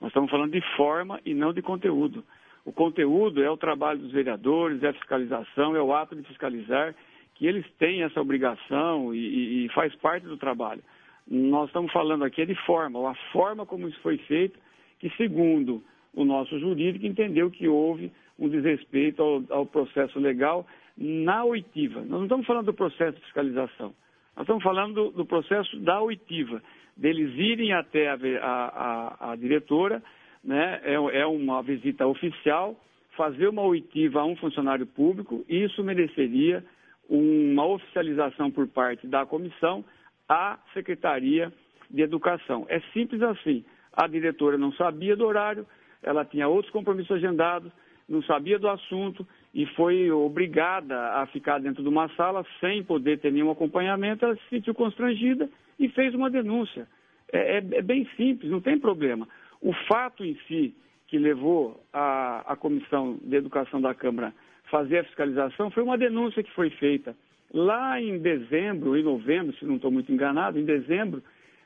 Nós 0.00 0.10
estamos 0.10 0.30
falando 0.30 0.52
de 0.52 0.62
forma 0.76 1.20
e 1.24 1.32
não 1.32 1.52
de 1.52 1.62
conteúdo. 1.62 2.24
O 2.64 2.72
conteúdo 2.72 3.42
é 3.42 3.50
o 3.50 3.56
trabalho 3.56 4.00
dos 4.00 4.12
vereadores, 4.12 4.82
é 4.82 4.88
a 4.88 4.92
fiscalização, 4.92 5.74
é 5.74 5.80
o 5.80 5.94
ato 5.94 6.14
de 6.14 6.22
fiscalizar, 6.24 6.94
que 7.34 7.46
eles 7.46 7.64
têm 7.78 8.02
essa 8.02 8.20
obrigação 8.20 9.14
e, 9.14 9.64
e 9.64 9.68
faz 9.70 9.94
parte 9.96 10.26
do 10.26 10.36
trabalho. 10.36 10.82
Nós 11.26 11.68
estamos 11.68 11.92
falando 11.92 12.24
aqui 12.24 12.44
de 12.44 12.54
forma, 12.66 13.10
a 13.10 13.14
forma 13.32 13.64
como 13.64 13.88
isso 13.88 14.00
foi 14.00 14.18
feito, 14.18 14.58
que 14.98 15.08
segundo 15.16 15.82
o 16.14 16.24
nosso 16.24 16.58
jurídico 16.58 17.06
entendeu 17.06 17.50
que 17.50 17.68
houve 17.68 18.10
um 18.38 18.48
desrespeito 18.48 19.22
ao, 19.22 19.42
ao 19.50 19.66
processo 19.66 20.18
legal 20.18 20.66
na 20.96 21.44
oitiva. 21.44 22.00
Nós 22.00 22.10
não 22.10 22.22
estamos 22.24 22.46
falando 22.46 22.66
do 22.66 22.74
processo 22.74 23.16
de 23.16 23.24
fiscalização. 23.24 23.94
Nós 24.36 24.44
estamos 24.44 24.62
falando 24.62 24.94
do, 24.94 25.10
do 25.10 25.26
processo 25.26 25.78
da 25.80 26.00
oitiva, 26.00 26.62
deles 26.96 27.32
irem 27.36 27.72
até 27.72 28.08
a, 28.08 28.16
a, 28.42 29.32
a, 29.32 29.36
diretora, 29.36 30.02
né, 30.42 30.80
é, 30.84 30.94
é, 30.94 31.26
uma 31.26 31.62
visita 31.62 32.06
oficial, 32.06 32.76
fazer 33.16 33.48
uma 33.48 33.62
oitiva 33.62 34.20
a 34.20 34.24
um 34.24 34.36
funcionário 34.36 34.86
público, 34.86 35.44
isso 35.48 35.82
mereceria 35.82 36.64
uma 37.08 37.66
oficialização 37.66 38.50
por 38.50 38.68
parte 38.68 39.06
da 39.06 39.26
comissão 39.26 39.84
à 40.28 40.58
Secretaria 40.74 41.52
de 41.90 42.02
Educação. 42.02 42.66
É 42.68 42.80
simples 42.92 43.22
assim. 43.22 43.64
A 43.92 44.06
diretora 44.06 44.58
não 44.58 44.72
sabia 44.72 45.16
do 45.16 45.26
horário, 45.26 45.66
ela 46.02 46.24
tinha 46.24 46.46
outros 46.46 46.72
compromissos 46.72 47.16
agendados, 47.16 47.72
não 48.08 48.22
sabia 48.22 48.58
do 48.58 48.68
assunto, 48.68 49.26
e 49.54 49.66
foi 49.66 50.10
obrigada 50.10 50.96
a 51.20 51.26
ficar 51.26 51.58
dentro 51.58 51.82
de 51.82 51.88
uma 51.88 52.08
sala 52.10 52.44
sem 52.60 52.82
poder 52.82 53.18
ter 53.18 53.32
nenhum 53.32 53.50
acompanhamento, 53.50 54.24
ela 54.24 54.36
se 54.36 54.48
sentiu 54.48 54.74
constrangida 54.74 55.48
e 55.78 55.88
fez 55.88 56.14
uma 56.14 56.30
denúncia. 56.30 56.86
É, 57.32 57.56
é, 57.56 57.56
é 57.58 57.82
bem 57.82 58.08
simples, 58.16 58.50
não 58.50 58.60
tem 58.60 58.78
problema. 58.78 59.28
O 59.60 59.72
fato 59.86 60.24
em 60.24 60.38
si 60.46 60.74
que 61.06 61.18
levou 61.18 61.82
a, 61.92 62.52
a 62.52 62.56
Comissão 62.56 63.18
de 63.22 63.36
Educação 63.36 63.80
da 63.80 63.94
Câmara 63.94 64.32
fazer 64.70 64.98
a 64.98 65.04
fiscalização 65.04 65.70
foi 65.70 65.82
uma 65.82 65.98
denúncia 65.98 66.42
que 66.42 66.52
foi 66.52 66.70
feita 66.70 67.14
lá 67.52 68.00
em 68.00 68.18
dezembro, 68.18 68.96
em 68.96 69.02
novembro, 69.02 69.56
se 69.56 69.64
não 69.64 69.76
estou 69.76 69.90
muito 69.90 70.12
enganado, 70.12 70.58
em 70.58 70.64
dezembro, 70.64 71.22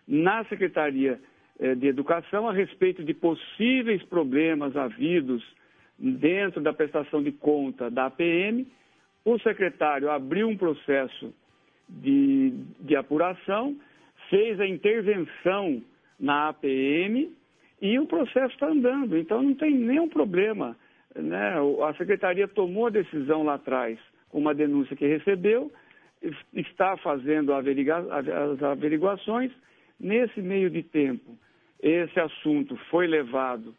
na 0.07 0.45
Secretaria 0.45 1.21
eh, 1.59 1.75
de 1.75 1.87
Educação 1.87 2.49
a 2.49 2.53
respeito 2.53 3.03
de 3.05 3.15
possíveis 3.15 4.03
problemas 4.05 4.77
havidos 4.77 5.43
dentro 6.03 6.61
da 6.61 6.73
prestação 6.73 7.23
de 7.23 7.31
conta 7.31 7.89
da 7.89 8.07
APM, 8.07 8.67
o 9.25 9.39
secretário 9.39 10.11
abriu 10.11 10.49
um 10.49 10.57
processo 10.57 11.33
de, 11.89 12.53
de 12.81 12.97
apuração, 12.97 13.77
fez 14.29 14.59
a 14.59 14.67
intervenção 14.67 15.81
na 16.19 16.49
APM 16.49 17.33
e 17.81 17.99
o 18.01 18.07
processo 18.07 18.53
está 18.53 18.67
andando, 18.67 19.17
então 19.17 19.43
não 19.43 19.55
tem 19.55 19.73
nenhum 19.73 20.09
problema. 20.09 20.77
Né? 21.15 21.55
A 21.87 21.95
secretaria 21.95 22.49
tomou 22.49 22.87
a 22.87 22.91
decisão 22.91 23.45
lá 23.45 23.55
atrás, 23.55 23.97
com 24.29 24.39
uma 24.39 24.55
denúncia 24.55 24.97
que 24.97 25.07
recebeu, 25.07 25.71
está 26.53 26.97
fazendo 26.97 27.53
as 27.53 28.63
averiguações. 28.63 29.53
Nesse 30.01 30.41
meio 30.43 30.69
de 30.69 30.83
tempo, 30.83 31.37
esse 31.81 32.19
assunto 32.19 32.77
foi 32.91 33.07
levado 33.07 33.73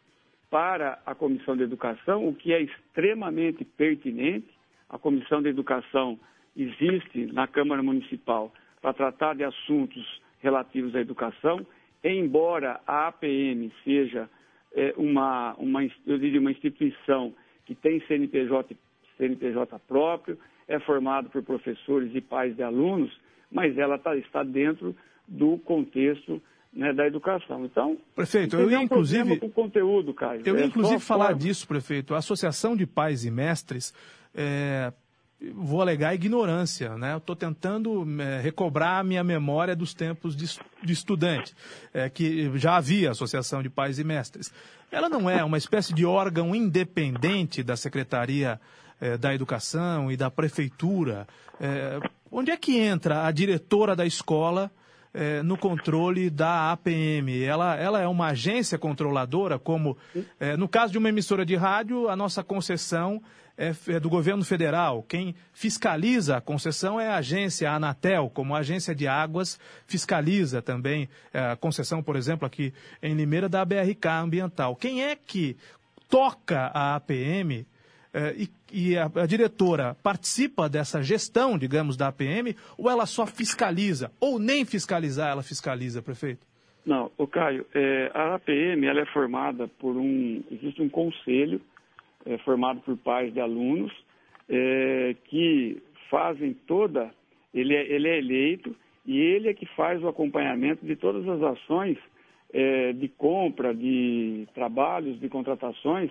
para 0.50 0.98
a 1.04 1.14
Comissão 1.14 1.56
de 1.56 1.62
Educação, 1.62 2.26
o 2.26 2.34
que 2.34 2.52
é 2.52 2.60
extremamente 2.60 3.64
pertinente. 3.64 4.48
A 4.88 4.98
Comissão 4.98 5.42
de 5.42 5.48
Educação 5.48 6.18
existe 6.56 7.26
na 7.32 7.46
Câmara 7.46 7.82
Municipal 7.82 8.52
para 8.80 8.92
tratar 8.92 9.34
de 9.34 9.44
assuntos 9.44 10.22
relativos 10.40 10.94
à 10.94 11.00
educação, 11.00 11.66
embora 12.02 12.80
a 12.86 13.08
APM 13.08 13.72
seja 13.82 14.28
é, 14.74 14.92
uma, 14.96 15.54
uma, 15.54 15.82
eu 16.06 16.18
diria 16.18 16.40
uma 16.40 16.50
instituição 16.50 17.34
que 17.64 17.74
tem 17.74 18.00
CNPJ, 18.06 18.76
CNPJ 19.16 19.78
próprio, 19.88 20.38
é 20.68 20.78
formado 20.80 21.30
por 21.30 21.42
professores 21.42 22.14
e 22.14 22.20
pais 22.20 22.54
de 22.54 22.62
alunos, 22.62 23.10
mas 23.50 23.76
ela 23.78 23.98
tá, 23.98 24.16
está 24.16 24.42
dentro 24.42 24.94
do 25.26 25.58
contexto 25.58 26.42
né, 26.74 26.92
da 26.92 27.06
educação. 27.06 27.64
Então, 27.64 27.96
prefeito, 28.14 28.56
eu 28.56 28.70
ia 28.70 28.82
inclusive 28.82 29.38
com 29.38 29.50
conteúdo, 29.50 30.12
Caio. 30.12 30.42
Eu 30.44 30.56
ia 30.56 30.64
é 30.64 30.66
inclusive 30.66 31.00
falar 31.00 31.34
disso, 31.34 31.66
prefeito. 31.66 32.14
A 32.14 32.18
Associação 32.18 32.76
de 32.76 32.86
Pais 32.86 33.24
e 33.24 33.30
Mestres 33.30 33.94
é, 34.34 34.92
vou 35.52 35.80
alegar 35.80 36.14
ignorância, 36.14 36.96
né? 36.96 37.16
Estou 37.16 37.36
tentando 37.36 38.06
é, 38.20 38.40
recobrar 38.40 39.00
a 39.00 39.04
minha 39.04 39.22
memória 39.22 39.76
dos 39.76 39.94
tempos 39.94 40.36
de, 40.36 40.46
de 40.82 40.92
estudante, 40.92 41.54
é, 41.92 42.08
que 42.08 42.50
já 42.58 42.76
havia 42.76 43.10
Associação 43.10 43.62
de 43.62 43.70
Pais 43.70 43.98
e 43.98 44.04
Mestres. 44.04 44.52
Ela 44.90 45.08
não 45.08 45.28
é 45.28 45.42
uma 45.44 45.58
espécie 45.58 45.92
de 45.92 46.04
órgão 46.04 46.54
independente 46.54 47.62
da 47.62 47.76
Secretaria 47.76 48.60
é, 49.00 49.16
da 49.16 49.34
Educação 49.34 50.10
e 50.10 50.16
da 50.16 50.30
Prefeitura. 50.30 51.26
É, 51.60 52.00
onde 52.30 52.50
é 52.50 52.56
que 52.56 52.78
entra 52.78 53.26
a 53.26 53.30
diretora 53.30 53.94
da 53.94 54.06
escola? 54.06 54.70
É, 55.14 55.42
no 55.42 55.56
controle 55.56 56.28
da 56.28 56.72
APM. 56.72 57.42
Ela, 57.42 57.76
ela 57.76 58.00
é 58.00 58.08
uma 58.08 58.26
agência 58.28 58.76
controladora, 58.76 59.58
como 59.58 59.96
é, 60.40 60.56
no 60.56 60.68
caso 60.68 60.92
de 60.92 60.98
uma 60.98 61.08
emissora 61.08 61.46
de 61.46 61.54
rádio, 61.54 62.08
a 62.08 62.16
nossa 62.16 62.42
concessão 62.42 63.22
é, 63.56 63.72
é, 63.86 64.00
do 64.00 64.08
governo 64.08 64.44
federal. 64.44 65.04
Quem 65.04 65.34
fiscaliza 65.52 66.36
a 66.36 66.40
concessão 66.40 67.00
é 67.00 67.08
a 67.08 67.16
agência 67.16 67.70
a 67.70 67.76
Anatel, 67.76 68.28
como 68.28 68.54
a 68.54 68.58
agência 68.58 68.94
de 68.94 69.06
águas 69.06 69.58
fiscaliza 69.86 70.60
também 70.60 71.08
é, 71.32 71.52
a 71.52 71.56
concessão, 71.56 72.02
por 72.02 72.16
exemplo, 72.16 72.44
aqui 72.44 72.74
em 73.00 73.14
Limeira 73.14 73.48
da 73.48 73.64
BRK 73.64 74.08
Ambiental. 74.08 74.74
Quem 74.74 75.04
é 75.04 75.14
que 75.14 75.56
toca 76.08 76.72
a 76.74 76.96
APM 76.96 77.64
e, 78.36 78.48
e 78.72 78.96
a, 78.96 79.06
a, 79.06 79.26
diretora 79.26 79.96
participa 80.02 80.68
dessa 80.68 81.02
gestão, 81.02 81.58
digamos, 81.58 81.96
da 81.96 82.08
APM, 82.08 82.54
ou 82.78 82.90
ela 82.90 83.06
só 83.06 83.26
fiscaliza? 83.26 84.12
Ou 84.20 84.38
nem 84.38 84.64
fiscalizar 84.64 85.30
ela 85.30 85.42
fiscaliza, 85.42 86.00
prefeito? 86.00 86.46
Não, 86.86 87.10
o 87.16 87.26
Caio, 87.26 87.64
é, 87.74 88.10
a 88.12 88.34
APM 88.34 88.86
ela 88.86 89.00
é 89.00 89.06
formada 89.06 89.66
por 89.66 89.96
um. 89.96 90.42
Existe 90.50 90.82
um 90.82 90.88
conselho 90.88 91.60
é, 92.26 92.36
formado 92.38 92.80
por 92.80 92.96
pais 92.98 93.32
de 93.32 93.40
alunos 93.40 93.92
é, 94.48 95.16
que 95.24 95.82
fazem 96.10 96.54
toda. 96.66 97.10
Ele 97.54 97.74
é, 97.74 97.90
ele 97.90 98.08
é 98.08 98.18
eleito 98.18 98.76
e 99.06 99.18
ele 99.18 99.48
é 99.48 99.54
que 99.54 99.66
faz 99.74 100.02
o 100.02 100.08
acompanhamento 100.08 100.84
de 100.84 100.94
todas 100.96 101.26
as 101.28 101.42
ações 101.42 101.96
é, 102.52 102.92
de 102.92 103.08
compra, 103.08 103.74
de 103.74 104.46
trabalhos, 104.54 105.18
de 105.18 105.28
contratações 105.28 106.10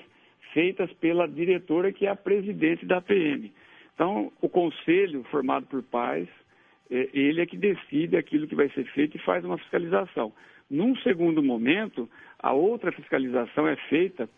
feitas 0.53 0.91
pela 0.93 1.27
diretora, 1.27 1.91
que 1.91 2.05
é 2.05 2.09
a 2.09 2.15
presidente 2.15 2.85
da 2.85 2.99
PM. 3.01 3.51
Então, 3.93 4.31
o 4.41 4.49
conselho, 4.49 5.23
formado 5.29 5.67
por 5.67 5.83
pais, 5.83 6.27
é, 6.89 7.09
ele 7.13 7.41
é 7.41 7.45
que 7.45 7.57
decide 7.57 8.17
aquilo 8.17 8.47
que 8.47 8.55
vai 8.55 8.69
ser 8.69 8.85
feito 8.91 9.17
e 9.17 9.21
faz 9.21 9.43
uma 9.45 9.57
fiscalização. 9.57 10.33
Num 10.69 10.95
segundo 10.97 11.43
momento, 11.43 12.09
a 12.39 12.53
outra 12.53 12.91
fiscalização 12.91 13.67
é 13.67 13.75
feita 13.89 14.29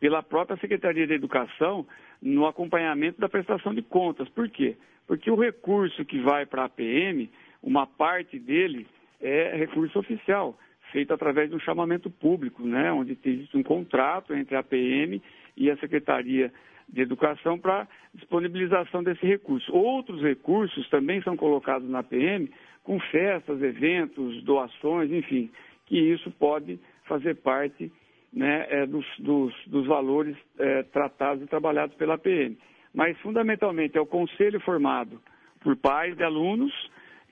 pela 0.00 0.22
própria 0.22 0.56
Secretaria 0.56 1.06
de 1.06 1.12
Educação 1.12 1.86
no 2.20 2.46
acompanhamento 2.46 3.20
da 3.20 3.28
prestação 3.28 3.74
de 3.74 3.82
contas. 3.82 4.28
Por 4.30 4.48
quê? 4.48 4.76
Porque 5.06 5.30
o 5.30 5.36
recurso 5.36 6.04
que 6.04 6.18
vai 6.20 6.46
para 6.46 6.64
a 6.64 6.68
PM, 6.68 7.30
uma 7.62 7.86
parte 7.86 8.38
dele 8.38 8.86
é 9.20 9.56
recurso 9.56 9.98
oficial, 9.98 10.58
feito 10.90 11.12
através 11.12 11.50
de 11.50 11.56
um 11.56 11.60
chamamento 11.60 12.10
público, 12.10 12.62
né, 12.62 12.92
onde 12.92 13.16
existe 13.24 13.56
um 13.56 13.62
contrato 13.62 14.34
entre 14.34 14.56
a 14.56 14.62
PM 14.62 15.22
e 15.56 15.70
a 15.70 15.76
Secretaria 15.76 16.52
de 16.88 17.00
Educação 17.00 17.58
para 17.58 17.88
disponibilização 18.14 19.02
desse 19.02 19.24
recurso. 19.24 19.74
Outros 19.74 20.20
recursos 20.22 20.88
também 20.90 21.22
são 21.22 21.36
colocados 21.36 21.88
na 21.88 22.02
PM 22.02 22.50
com 22.82 22.98
festas, 22.98 23.62
eventos, 23.62 24.42
doações, 24.42 25.10
enfim, 25.10 25.50
que 25.86 25.98
isso 25.98 26.30
pode 26.32 26.78
fazer 27.04 27.36
parte 27.36 27.90
né, 28.32 28.66
é, 28.70 28.86
dos, 28.86 29.06
dos, 29.18 29.54
dos, 29.66 29.86
valores 29.86 30.36
é, 30.58 30.82
tratados 30.84 31.42
e 31.42 31.46
trabalhados 31.46 31.94
pela 31.96 32.18
PM. 32.18 32.56
Mas, 32.94 33.18
fundamentalmente, 33.18 33.96
é 33.96 34.00
o 34.00 34.06
conselho 34.06 34.60
formado 34.60 35.20
por 35.60 35.76
pais 35.76 36.16
de 36.16 36.24
alunos 36.24 36.72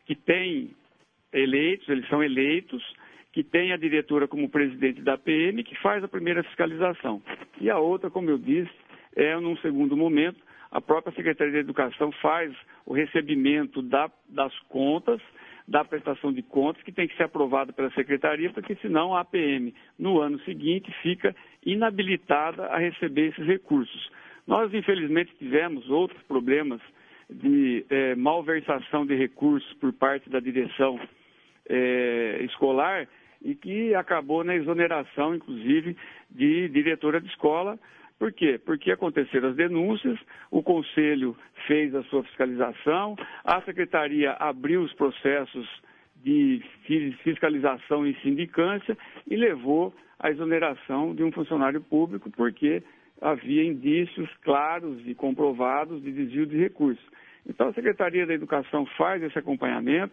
que 0.07 0.14
têm 0.14 0.71
eleitos, 1.33 1.89
eles 1.89 2.09
são 2.09 2.23
eleitos, 2.23 2.83
que 3.33 3.45
tem 3.45 3.72
a 3.72 3.76
diretora 3.76 4.26
como 4.26 4.49
presidente 4.49 5.01
da 5.03 5.16
PM, 5.16 5.62
que 5.62 5.76
faz 5.81 6.03
a 6.03 6.09
primeira 6.09 6.43
fiscalização. 6.43 7.22
E 7.61 7.70
a 7.70 7.78
outra, 7.78 8.11
como 8.11 8.31
eu 8.31 8.39
disse, 8.39 8.70
é, 9.14 9.39
num 9.39 9.57
segundo 9.59 9.97
momento, 9.97 10.41
a 10.70 10.81
própria 10.81 11.14
Secretaria 11.14 11.53
de 11.53 11.59
Educação 11.59 12.12
faz 12.20 12.55
o 12.87 12.93
recebimento 12.93 13.83
da, 13.83 14.11
das 14.28 14.57
contas, 14.68 15.20
da 15.66 15.85
prestação 15.85 16.33
de 16.33 16.43
contas, 16.43 16.83
que 16.83 16.93
tem 16.93 17.07
que 17.07 17.16
ser 17.16 17.24
aprovada 17.24 17.72
pela 17.72 17.91
Secretaria, 17.93 18.51
porque 18.51 18.74
senão 18.76 19.14
a 19.14 19.20
APM, 19.20 19.74
no 19.99 20.20
ano 20.20 20.39
seguinte, 20.41 20.91
fica 21.03 21.35
inabilitada 21.64 22.66
a 22.66 22.78
receber 22.78 23.28
esses 23.28 23.47
recursos. 23.47 24.11
Nós, 24.47 24.72
infelizmente, 24.74 25.33
tivemos 25.39 25.89
outros 25.89 26.20
problemas 26.24 26.81
de 27.28 27.85
é, 27.89 28.16
malversação 28.16 29.07
de 29.07 29.14
recursos 29.14 29.72
por 29.74 29.93
parte 29.93 30.28
da 30.28 30.41
direção 30.41 30.99
é, 31.71 32.43
escolar 32.43 33.07
e 33.41 33.55
que 33.55 33.95
acabou 33.95 34.45
na 34.45 34.55
exoneração, 34.55 35.35
inclusive, 35.35 35.97
de 36.31 36.68
diretora 36.68 37.21
de 37.21 37.29
escola. 37.29 37.79
Por 38.18 38.33
quê? 38.33 38.61
Porque 38.62 38.91
aconteceram 38.91 39.49
as 39.49 39.57
denúncias, 39.57 40.18
o 40.51 40.62
Conselho 40.62 41.35
fez 41.66 41.95
a 41.95 42.03
sua 42.05 42.23
fiscalização, 42.25 43.16
a 43.45 43.62
Secretaria 43.62 44.33
abriu 44.33 44.83
os 44.83 44.93
processos 44.93 45.66
de 46.23 46.62
fiscalização 47.25 48.07
e 48.07 48.14
sindicância 48.21 48.97
e 49.27 49.37
levou 49.37 49.95
à 50.18 50.31
exoneração 50.31 51.14
de 51.14 51.25
um 51.25 51.33
funcionário 51.33 51.81
público, 51.81 52.31
porque 52.31 52.83
havia 53.23 53.64
indícios 53.64 54.29
claros 54.43 55.01
e 55.07 55.14
comprovados 55.14 56.03
de 56.03 56.12
desvio 56.12 56.45
de 56.45 56.59
recursos. 56.59 57.05
Então, 57.49 57.68
a 57.68 57.73
Secretaria 57.73 58.27
da 58.27 58.35
Educação 58.35 58.85
faz 58.99 59.23
esse 59.23 59.39
acompanhamento, 59.39 60.12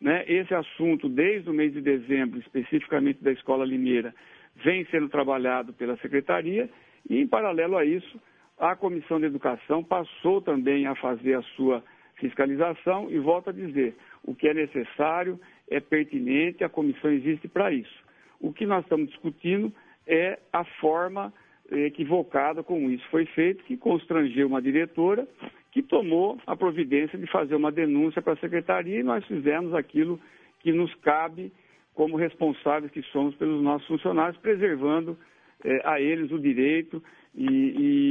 né? 0.00 0.24
Esse 0.26 0.54
assunto, 0.54 1.08
desde 1.08 1.50
o 1.50 1.52
mês 1.52 1.72
de 1.72 1.80
dezembro, 1.80 2.38
especificamente 2.38 3.22
da 3.22 3.32
Escola 3.32 3.64
Limeira, 3.64 4.14
vem 4.56 4.84
sendo 4.86 5.08
trabalhado 5.08 5.72
pela 5.72 5.96
Secretaria 5.98 6.68
e, 7.08 7.20
em 7.20 7.26
paralelo 7.26 7.76
a 7.76 7.84
isso, 7.84 8.20
a 8.58 8.74
Comissão 8.74 9.20
de 9.20 9.26
Educação 9.26 9.84
passou 9.84 10.40
também 10.40 10.86
a 10.86 10.94
fazer 10.96 11.34
a 11.34 11.42
sua 11.56 11.82
fiscalização 12.16 13.10
e 13.10 13.18
volto 13.18 13.50
a 13.50 13.52
dizer, 13.52 13.94
o 14.24 14.34
que 14.34 14.48
é 14.48 14.54
necessário, 14.54 15.38
é 15.70 15.80
pertinente, 15.80 16.64
a 16.64 16.68
comissão 16.68 17.10
existe 17.10 17.46
para 17.46 17.72
isso. 17.72 18.04
O 18.40 18.52
que 18.52 18.66
nós 18.66 18.82
estamos 18.82 19.08
discutindo 19.08 19.72
é 20.06 20.38
a 20.52 20.64
forma 20.64 21.32
equivocada 21.70 22.62
como 22.62 22.90
isso 22.90 23.06
foi 23.10 23.26
feito, 23.26 23.62
que 23.64 23.76
constrangeu 23.76 24.46
uma 24.46 24.62
diretora 24.62 25.28
que 25.72 25.82
tomou 25.82 26.38
a 26.46 26.56
providência 26.56 27.18
de 27.18 27.26
fazer 27.26 27.54
uma 27.54 27.70
denúncia 27.70 28.22
para 28.22 28.32
a 28.32 28.38
secretaria 28.38 29.00
e 29.00 29.02
nós 29.02 29.24
fizemos 29.26 29.74
aquilo 29.74 30.18
que 30.60 30.72
nos 30.72 30.94
cabe 30.96 31.52
como 31.94 32.16
responsáveis 32.16 32.92
que 32.92 33.02
somos 33.04 33.34
pelos 33.34 33.62
nossos 33.62 33.86
funcionários, 33.88 34.40
preservando 34.40 35.18
eh, 35.64 35.82
a 35.84 36.00
eles 36.00 36.30
o 36.30 36.38
direito 36.38 37.02
e, 37.34 37.44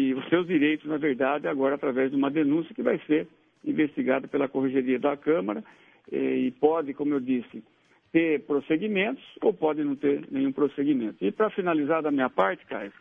e, 0.09 0.13
os 0.13 0.27
seus 0.29 0.45
direitos, 0.45 0.85
na 0.87 0.97
verdade, 0.97 1.47
agora 1.47 1.75
através 1.75 2.11
de 2.11 2.17
uma 2.17 2.29
denúncia 2.29 2.75
que 2.75 2.81
vai 2.81 2.99
ser 3.07 3.27
investigada 3.63 4.27
pela 4.27 4.47
Corregeria 4.47 4.99
da 4.99 5.15
Câmara 5.15 5.63
eh, 6.11 6.37
e 6.37 6.51
pode, 6.51 6.93
como 6.93 7.13
eu 7.13 7.19
disse, 7.19 7.63
ter 8.11 8.41
prosseguimentos 8.41 9.23
ou 9.41 9.53
pode 9.53 9.83
não 9.83 9.95
ter 9.95 10.25
nenhum 10.31 10.51
prosseguimento. 10.51 11.23
E 11.23 11.31
para 11.31 11.49
finalizar 11.49 12.01
da 12.01 12.11
minha 12.11 12.29
parte, 12.29 12.65
Caio, 12.65 12.91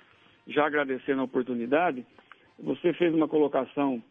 já 0.46 0.66
agradecendo 0.66 1.20
a 1.20 1.24
oportunidade, 1.24 2.04
você 2.58 2.92
fez 2.92 3.12
uma 3.14 3.28
colocação 3.28 4.02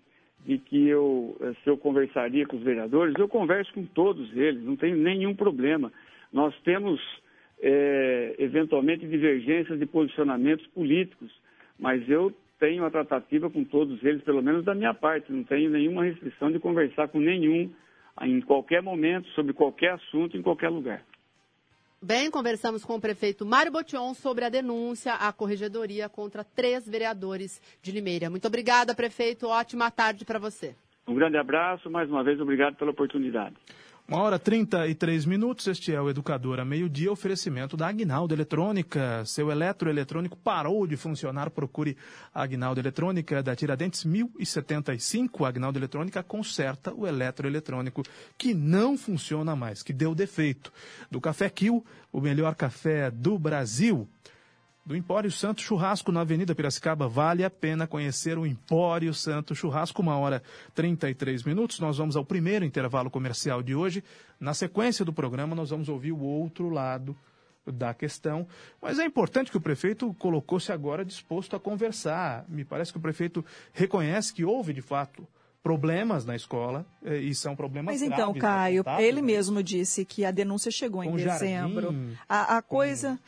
de 0.45 0.59
que 0.59 0.87
eu, 0.87 1.35
eh, 1.41 1.53
se 1.63 1.69
eu 1.69 1.77
conversaria 1.77 2.45
com 2.45 2.55
os 2.55 2.63
vereadores, 2.63 3.15
eu 3.17 3.27
converso 3.27 3.73
com 3.73 3.83
todos 3.85 4.31
eles, 4.35 4.63
não 4.63 4.75
tenho 4.75 4.95
nenhum 4.95 5.35
problema. 5.35 5.91
Nós 6.31 6.55
temos, 6.61 7.01
é, 7.59 8.35
eventualmente, 8.37 9.07
divergências 9.07 9.79
de 9.79 9.85
posicionamentos 9.85 10.65
políticos, 10.67 11.31
mas 11.79 12.07
eu 12.07 12.31
tenho 12.59 12.85
a 12.85 12.91
tratativa 12.91 13.49
com 13.49 13.63
todos 13.63 14.03
eles, 14.03 14.23
pelo 14.23 14.41
menos 14.41 14.63
da 14.63 14.75
minha 14.75 14.93
parte, 14.93 15.31
não 15.31 15.43
tenho 15.43 15.69
nenhuma 15.69 16.03
restrição 16.03 16.51
de 16.51 16.59
conversar 16.59 17.07
com 17.07 17.19
nenhum, 17.19 17.71
em 18.21 18.39
qualquer 18.41 18.81
momento, 18.81 19.27
sobre 19.29 19.51
qualquer 19.51 19.93
assunto, 19.93 20.37
em 20.37 20.41
qualquer 20.41 20.69
lugar. 20.69 21.03
Bem, 22.07 22.29
conversamos 22.29 22.85
com 22.85 22.97
o 22.97 23.01
prefeito 23.01 23.43
Mário 23.43 23.71
Botion 23.71 24.13
sobre 24.13 24.45
a 24.45 24.49
denúncia 24.49 25.15
à 25.15 25.33
corregedoria 25.33 26.07
contra 26.07 26.43
três 26.43 26.87
vereadores 26.87 27.59
de 27.81 27.91
Limeira. 27.91 28.29
Muito 28.29 28.47
obrigada, 28.47 28.93
prefeito. 28.93 29.47
Ótima 29.47 29.89
tarde 29.89 30.23
para 30.23 30.37
você. 30.37 30.75
Um 31.07 31.15
grande 31.15 31.35
abraço, 31.35 31.89
mais 31.89 32.07
uma 32.07 32.23
vez, 32.23 32.39
obrigado 32.39 32.75
pela 32.75 32.91
oportunidade. 32.91 33.55
Uma 34.07 34.21
hora 34.21 34.37
trinta 34.37 34.87
e 34.87 34.93
três 34.93 35.25
minutos, 35.25 35.65
este 35.65 35.91
é 35.91 35.99
o 35.99 36.07
Educador 36.07 36.59
a 36.59 36.63
meio-dia, 36.63 37.11
oferecimento 37.11 37.75
da 37.75 37.87
Agnaldo 37.87 38.35
Eletrônica. 38.35 39.25
Seu 39.25 39.49
eletroeletrônico 39.49 40.37
parou 40.37 40.85
de 40.85 40.95
funcionar, 40.95 41.49
procure 41.49 41.97
a 42.31 42.43
Agnaldo 42.43 42.79
Eletrônica 42.79 43.41
da 43.41 43.55
Tiradentes 43.55 44.05
1075. 44.05 45.43
A 45.43 45.47
Agnaldo 45.49 45.79
Eletrônica 45.79 46.21
conserta 46.21 46.93
o 46.93 47.07
eletroeletrônico 47.07 48.03
que 48.37 48.53
não 48.53 48.95
funciona 48.95 49.55
mais, 49.55 49.81
que 49.81 49.91
deu 49.91 50.13
defeito. 50.13 50.71
Do 51.09 51.19
Café 51.19 51.49
Kill, 51.49 51.83
o 52.11 52.21
melhor 52.21 52.53
café 52.53 53.09
do 53.09 53.39
Brasil 53.39 54.07
do 54.85 54.95
Empório 54.95 55.31
Santo 55.31 55.61
Churrasco 55.61 56.11
na 56.11 56.21
Avenida 56.21 56.53
Piracicaba. 56.53 57.07
Vale 57.07 57.43
a 57.43 57.49
pena 57.49 57.87
conhecer 57.87 58.37
o 58.37 58.45
Empório 58.45 59.11
Santo 59.15 59.55
Churrasco, 59.55 59.99
uma 59.99 60.15
hora 60.15 60.43
33 60.75 61.43
minutos. 61.43 61.79
Nós 61.79 61.97
vamos 61.97 62.15
ao 62.15 62.23
primeiro 62.23 62.63
intervalo 62.63 63.09
comercial 63.09 63.63
de 63.63 63.73
hoje. 63.73 64.03
Na 64.39 64.53
sequência 64.53 65.03
do 65.03 65.11
programa, 65.11 65.55
nós 65.55 65.71
vamos 65.71 65.89
ouvir 65.89 66.11
o 66.11 66.19
outro 66.19 66.69
lado 66.69 67.17
da 67.65 67.95
questão. 67.95 68.47
Mas 68.79 68.99
é 68.99 69.05
importante 69.05 69.49
que 69.49 69.57
o 69.57 69.61
prefeito 69.61 70.13
colocou-se 70.19 70.71
agora 70.71 71.03
disposto 71.03 71.55
a 71.55 71.59
conversar. 71.59 72.45
Me 72.47 72.63
parece 72.63 72.91
que 72.91 72.99
o 72.99 73.01
prefeito 73.01 73.43
reconhece 73.73 74.31
que 74.31 74.45
houve, 74.45 74.71
de 74.71 74.83
fato, 74.83 75.27
problemas 75.65 76.25
na 76.25 76.35
escola 76.35 76.85
eh, 77.03 77.17
e 77.17 77.33
são 77.33 77.55
problemas 77.55 77.95
Mas 77.95 78.03
então, 78.03 78.31
Caio, 78.35 78.83
ele 78.99 79.19
né? 79.19 79.25
mesmo 79.25 79.63
disse 79.63 80.05
que 80.05 80.23
a 80.23 80.29
denúncia 80.29 80.69
chegou 80.69 81.03
em 81.03 81.15
dezembro. 81.15 81.91
Jardim, 81.91 82.17
a, 82.29 82.57
a 82.57 82.61
coisa 82.61 83.19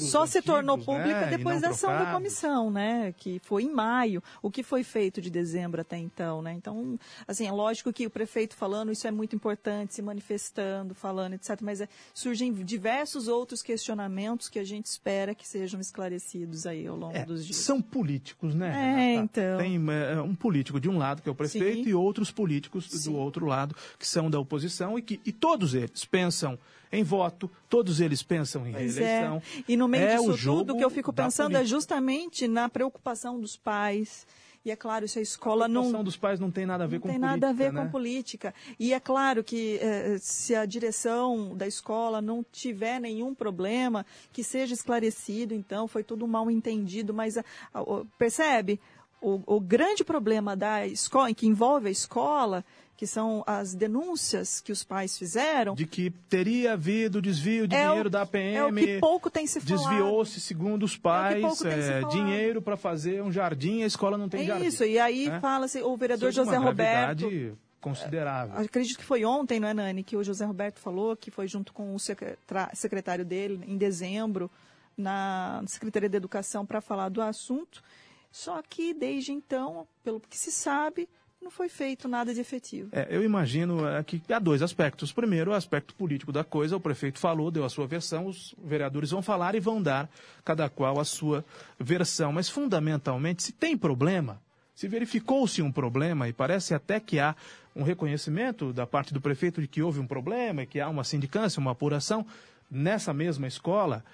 só 0.00 0.24
se 0.24 0.40
tornou 0.40 0.76
né, 0.76 0.84
pública 0.84 1.22
né? 1.22 1.36
depois 1.36 1.60
da 1.60 1.70
ação 1.70 1.90
da 1.90 2.12
comissão, 2.12 2.70
né? 2.70 3.12
Que 3.16 3.40
foi 3.40 3.64
em 3.64 3.74
maio. 3.74 4.22
O 4.40 4.52
que 4.52 4.62
foi 4.62 4.84
feito 4.84 5.20
de 5.20 5.28
dezembro 5.30 5.80
até 5.80 5.98
então, 5.98 6.40
né? 6.40 6.52
Então, 6.52 6.96
assim, 7.26 7.48
é 7.48 7.50
lógico 7.50 7.92
que 7.92 8.06
o 8.06 8.10
prefeito 8.10 8.54
falando 8.54 8.92
isso 8.92 9.08
é 9.08 9.10
muito 9.10 9.34
importante, 9.34 9.92
se 9.92 10.00
manifestando, 10.00 10.94
falando, 10.94 11.32
etc. 11.32 11.58
Mas 11.60 11.80
é, 11.80 11.88
surgem 12.14 12.52
diversos 12.52 13.26
outros 13.26 13.62
questionamentos 13.62 14.48
que 14.48 14.60
a 14.60 14.64
gente 14.64 14.86
espera 14.86 15.34
que 15.34 15.48
sejam 15.48 15.80
esclarecidos 15.80 16.66
aí 16.66 16.86
ao 16.86 16.96
longo 16.96 17.16
é, 17.16 17.24
dos 17.24 17.44
dias. 17.44 17.58
São 17.58 17.82
políticos, 17.82 18.54
né? 18.54 18.70
É, 18.76 19.14
então. 19.16 19.58
Tem 19.58 19.74
é, 19.74 20.20
um 20.20 20.36
político 20.36 20.78
de 20.78 20.88
um 20.88 20.96
lado 20.96 21.20
que 21.20 21.28
é 21.28 21.32
o 21.32 21.34
prefeito. 21.34 21.78
Sim 21.78 21.79
e 21.86 21.94
outros 21.94 22.30
políticos 22.30 22.86
Sim. 22.88 23.10
do 23.10 23.16
outro 23.16 23.46
lado, 23.46 23.74
que 23.98 24.06
são 24.06 24.30
da 24.30 24.38
oposição 24.38 24.98
e 24.98 25.02
que 25.02 25.20
e 25.24 25.32
todos 25.32 25.74
eles 25.74 26.04
pensam 26.04 26.58
em 26.92 27.04
voto, 27.04 27.50
todos 27.68 28.00
eles 28.00 28.22
pensam 28.22 28.66
em 28.66 28.72
pois 28.72 28.98
é. 28.98 29.00
reeleição. 29.00 29.42
É. 29.58 29.64
E 29.68 29.76
no 29.76 29.86
meio 29.86 30.04
é 30.04 30.16
disso 30.16 30.36
tudo, 30.42 30.72
o 30.72 30.76
que 30.76 30.84
eu 30.84 30.90
fico 30.90 31.12
pensando 31.12 31.56
é 31.56 31.64
justamente 31.64 32.48
na 32.48 32.68
preocupação 32.68 33.40
dos 33.40 33.56
pais. 33.56 34.26
E 34.62 34.70
é 34.70 34.76
claro, 34.76 35.08
se 35.08 35.18
a 35.18 35.22
escola 35.22 35.66
não. 35.66 35.80
A 35.80 35.84
preocupação 35.84 36.04
dos 36.04 36.16
pais 36.16 36.38
não 36.38 36.50
tem 36.50 36.66
nada 36.66 36.84
a 36.84 36.86
ver 36.86 37.00
com 37.00 37.08
política. 37.08 37.26
Não 37.26 37.32
tem 37.32 37.40
nada 37.40 37.48
a 37.48 37.52
ver 37.52 37.72
né? 37.72 37.82
com 37.82 37.90
política. 37.90 38.54
E 38.78 38.92
é 38.92 39.00
claro 39.00 39.42
que 39.42 39.78
eh, 39.80 40.18
se 40.20 40.54
a 40.54 40.66
direção 40.66 41.56
da 41.56 41.66
escola 41.66 42.20
não 42.20 42.44
tiver 42.52 43.00
nenhum 43.00 43.34
problema, 43.34 44.04
que 44.32 44.44
seja 44.44 44.74
esclarecido, 44.74 45.54
então, 45.54 45.88
foi 45.88 46.04
tudo 46.04 46.28
mal 46.28 46.50
entendido, 46.50 47.14
mas 47.14 47.38
a, 47.38 47.44
a, 47.72 47.82
percebe? 48.18 48.78
O, 49.20 49.42
o 49.46 49.60
grande 49.60 50.02
problema 50.02 50.56
da 50.56 50.86
escola, 50.86 51.32
que 51.34 51.46
envolve 51.46 51.88
a 51.88 51.90
escola, 51.90 52.64
que 52.96 53.06
são 53.06 53.42
as 53.46 53.74
denúncias 53.74 54.60
que 54.60 54.70
os 54.70 54.84
pais 54.84 55.16
fizeram. 55.16 55.74
De 55.74 55.86
que 55.86 56.10
teria 56.28 56.74
havido 56.74 57.22
desvio 57.22 57.66
de 57.66 57.74
é 57.74 57.86
dinheiro 57.86 58.08
o, 58.08 58.10
da 58.10 58.26
PM. 58.26 58.56
É 58.56 58.64
o 58.64 58.74
que 58.74 58.98
pouco 58.98 59.30
tem 59.30 59.46
se 59.46 59.58
falado. 59.58 59.88
Desviou-se, 59.88 60.38
segundo 60.38 60.82
os 60.82 60.98
pais, 60.98 61.64
é, 61.64 62.02
dinheiro 62.10 62.60
para 62.60 62.76
fazer 62.76 63.22
um 63.22 63.32
jardim, 63.32 63.82
a 63.82 63.86
escola 63.86 64.18
não 64.18 64.28
tem 64.28 64.42
é 64.42 64.44
jardim. 64.44 64.66
Isso, 64.66 64.84
e 64.84 64.98
aí 64.98 65.28
é? 65.28 65.40
fala-se, 65.40 65.82
o 65.82 65.96
vereador 65.96 66.30
José 66.30 66.56
Roberto. 66.58 67.56
considerável. 67.80 68.58
Acredito 68.58 68.98
que 68.98 69.04
foi 69.04 69.24
ontem, 69.24 69.58
não 69.58 69.68
é, 69.68 69.72
Nani, 69.72 70.02
que 70.02 70.14
o 70.14 70.22
José 70.22 70.44
Roberto 70.44 70.78
falou 70.78 71.16
que 71.16 71.30
foi 71.30 71.48
junto 71.48 71.72
com 71.72 71.94
o 71.94 71.98
secretário 71.98 73.24
dele, 73.24 73.64
em 73.66 73.78
dezembro, 73.78 74.50
na 74.94 75.62
Secretaria 75.66 76.10
de 76.10 76.18
Educação, 76.18 76.66
para 76.66 76.82
falar 76.82 77.08
do 77.08 77.22
assunto. 77.22 77.82
Só 78.30 78.62
que, 78.62 78.94
desde 78.94 79.32
então, 79.32 79.86
pelo 80.04 80.20
que 80.20 80.38
se 80.38 80.52
sabe, 80.52 81.08
não 81.42 81.50
foi 81.50 81.68
feito 81.68 82.06
nada 82.06 82.34
de 82.34 82.40
efetivo. 82.40 82.90
É, 82.92 83.08
eu 83.10 83.24
imagino 83.24 83.86
é, 83.88 84.02
que 84.04 84.22
há 84.30 84.38
dois 84.38 84.62
aspectos. 84.62 85.12
Primeiro, 85.12 85.50
o 85.50 85.54
aspecto 85.54 85.94
político 85.94 86.30
da 86.30 86.44
coisa. 86.44 86.76
O 86.76 86.80
prefeito 86.80 87.18
falou, 87.18 87.50
deu 87.50 87.64
a 87.64 87.68
sua 87.68 87.86
versão, 87.86 88.26
os 88.26 88.54
vereadores 88.62 89.10
vão 89.10 89.22
falar 89.22 89.54
e 89.54 89.60
vão 89.60 89.82
dar, 89.82 90.08
cada 90.44 90.68
qual, 90.68 91.00
a 91.00 91.04
sua 91.04 91.44
versão. 91.78 92.32
Mas, 92.32 92.48
fundamentalmente, 92.48 93.42
se 93.42 93.52
tem 93.52 93.76
problema, 93.76 94.40
se 94.74 94.86
verificou-se 94.86 95.62
um 95.62 95.72
problema, 95.72 96.28
e 96.28 96.32
parece 96.32 96.74
até 96.74 97.00
que 97.00 97.18
há 97.18 97.34
um 97.74 97.82
reconhecimento 97.82 98.72
da 98.72 98.86
parte 98.86 99.14
do 99.14 99.20
prefeito 99.20 99.60
de 99.60 99.68
que 99.68 99.82
houve 99.82 99.98
um 99.98 100.06
problema, 100.06 100.66
que 100.66 100.78
há 100.78 100.88
uma 100.88 101.04
sindicância, 101.04 101.60
uma 101.60 101.70
apuração 101.70 102.26
nessa 102.70 103.12
mesma 103.12 103.46
escola, 103.46 104.04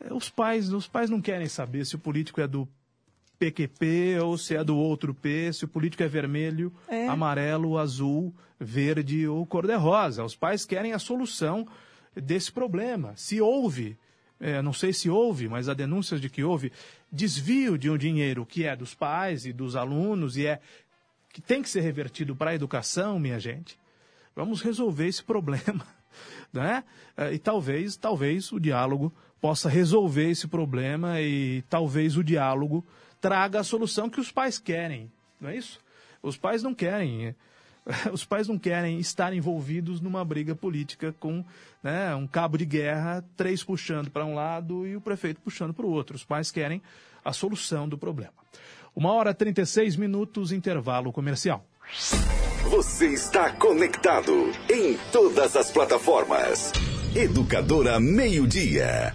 é, 0.00 0.12
os 0.12 0.30
pais, 0.30 0.72
os 0.72 0.86
pais 0.86 1.10
não 1.10 1.20
querem 1.20 1.48
saber 1.48 1.84
se 1.84 1.96
o 1.96 1.98
político 1.98 2.40
é 2.40 2.46
do 2.46 2.68
PQP 3.38 4.18
ou 4.22 4.38
se 4.38 4.56
é 4.56 4.64
do 4.64 4.76
outro 4.76 5.14
P, 5.14 5.52
se 5.52 5.64
o 5.64 5.68
político 5.68 6.02
é 6.02 6.08
vermelho, 6.08 6.72
é. 6.88 7.06
amarelo, 7.08 7.78
azul, 7.78 8.34
verde 8.58 9.26
ou 9.28 9.44
cor-de-rosa. 9.46 10.24
Os 10.24 10.34
pais 10.34 10.64
querem 10.64 10.92
a 10.92 10.98
solução 10.98 11.66
desse 12.14 12.50
problema. 12.50 13.12
Se 13.16 13.40
houve, 13.40 13.96
é, 14.40 14.62
não 14.62 14.72
sei 14.72 14.92
se 14.92 15.10
houve, 15.10 15.48
mas 15.48 15.68
há 15.68 15.74
denúncias 15.74 16.20
de 16.20 16.30
que 16.30 16.42
houve 16.42 16.72
desvio 17.12 17.76
de 17.76 17.90
um 17.90 17.96
dinheiro 17.96 18.46
que 18.46 18.64
é 18.64 18.74
dos 18.74 18.94
pais 18.94 19.46
e 19.46 19.52
dos 19.52 19.76
alunos 19.76 20.36
e 20.36 20.46
é 20.46 20.60
que 21.32 21.42
tem 21.42 21.60
que 21.60 21.68
ser 21.68 21.82
revertido 21.82 22.34
para 22.34 22.52
a 22.52 22.54
educação, 22.54 23.18
minha 23.18 23.38
gente. 23.38 23.78
Vamos 24.34 24.62
resolver 24.62 25.06
esse 25.06 25.22
problema, 25.24 25.86
né? 26.52 26.82
É, 27.16 27.34
e 27.34 27.38
talvez, 27.38 27.96
talvez 27.96 28.50
o 28.52 28.58
diálogo 28.58 29.12
possa 29.40 29.68
resolver 29.68 30.30
esse 30.30 30.48
problema 30.48 31.20
e 31.20 31.62
talvez 31.68 32.16
o 32.16 32.24
diálogo 32.24 32.84
traga 33.20 33.60
a 33.60 33.64
solução 33.64 34.08
que 34.08 34.20
os 34.20 34.30
pais 34.30 34.58
querem, 34.58 35.10
não 35.40 35.50
é 35.50 35.56
isso? 35.56 35.80
Os 36.22 36.36
pais 36.36 36.62
não 36.62 36.74
querem, 36.74 37.34
os 38.12 38.24
pais 38.24 38.48
não 38.48 38.58
querem 38.58 38.98
estar 38.98 39.32
envolvidos 39.32 40.00
numa 40.00 40.24
briga 40.24 40.54
política 40.54 41.14
com 41.18 41.44
né, 41.82 42.14
um 42.14 42.26
cabo 42.26 42.58
de 42.58 42.64
guerra, 42.64 43.24
três 43.36 43.62
puxando 43.62 44.10
para 44.10 44.24
um 44.24 44.34
lado 44.34 44.86
e 44.86 44.96
o 44.96 45.00
prefeito 45.00 45.40
puxando 45.40 45.72
para 45.72 45.86
o 45.86 45.90
outro. 45.90 46.16
Os 46.16 46.24
pais 46.24 46.50
querem 46.50 46.82
a 47.24 47.32
solução 47.32 47.88
do 47.88 47.98
problema. 47.98 48.32
Uma 48.94 49.12
hora 49.12 49.30
e 49.30 49.34
36 49.34 49.96
minutos, 49.96 50.52
intervalo 50.52 51.12
comercial. 51.12 51.64
Você 52.70 53.08
está 53.08 53.52
conectado 53.52 54.32
em 54.70 54.96
todas 55.12 55.54
as 55.54 55.70
plataformas. 55.70 56.72
Educadora 57.14 58.00
Meio 58.00 58.46
Dia. 58.46 59.14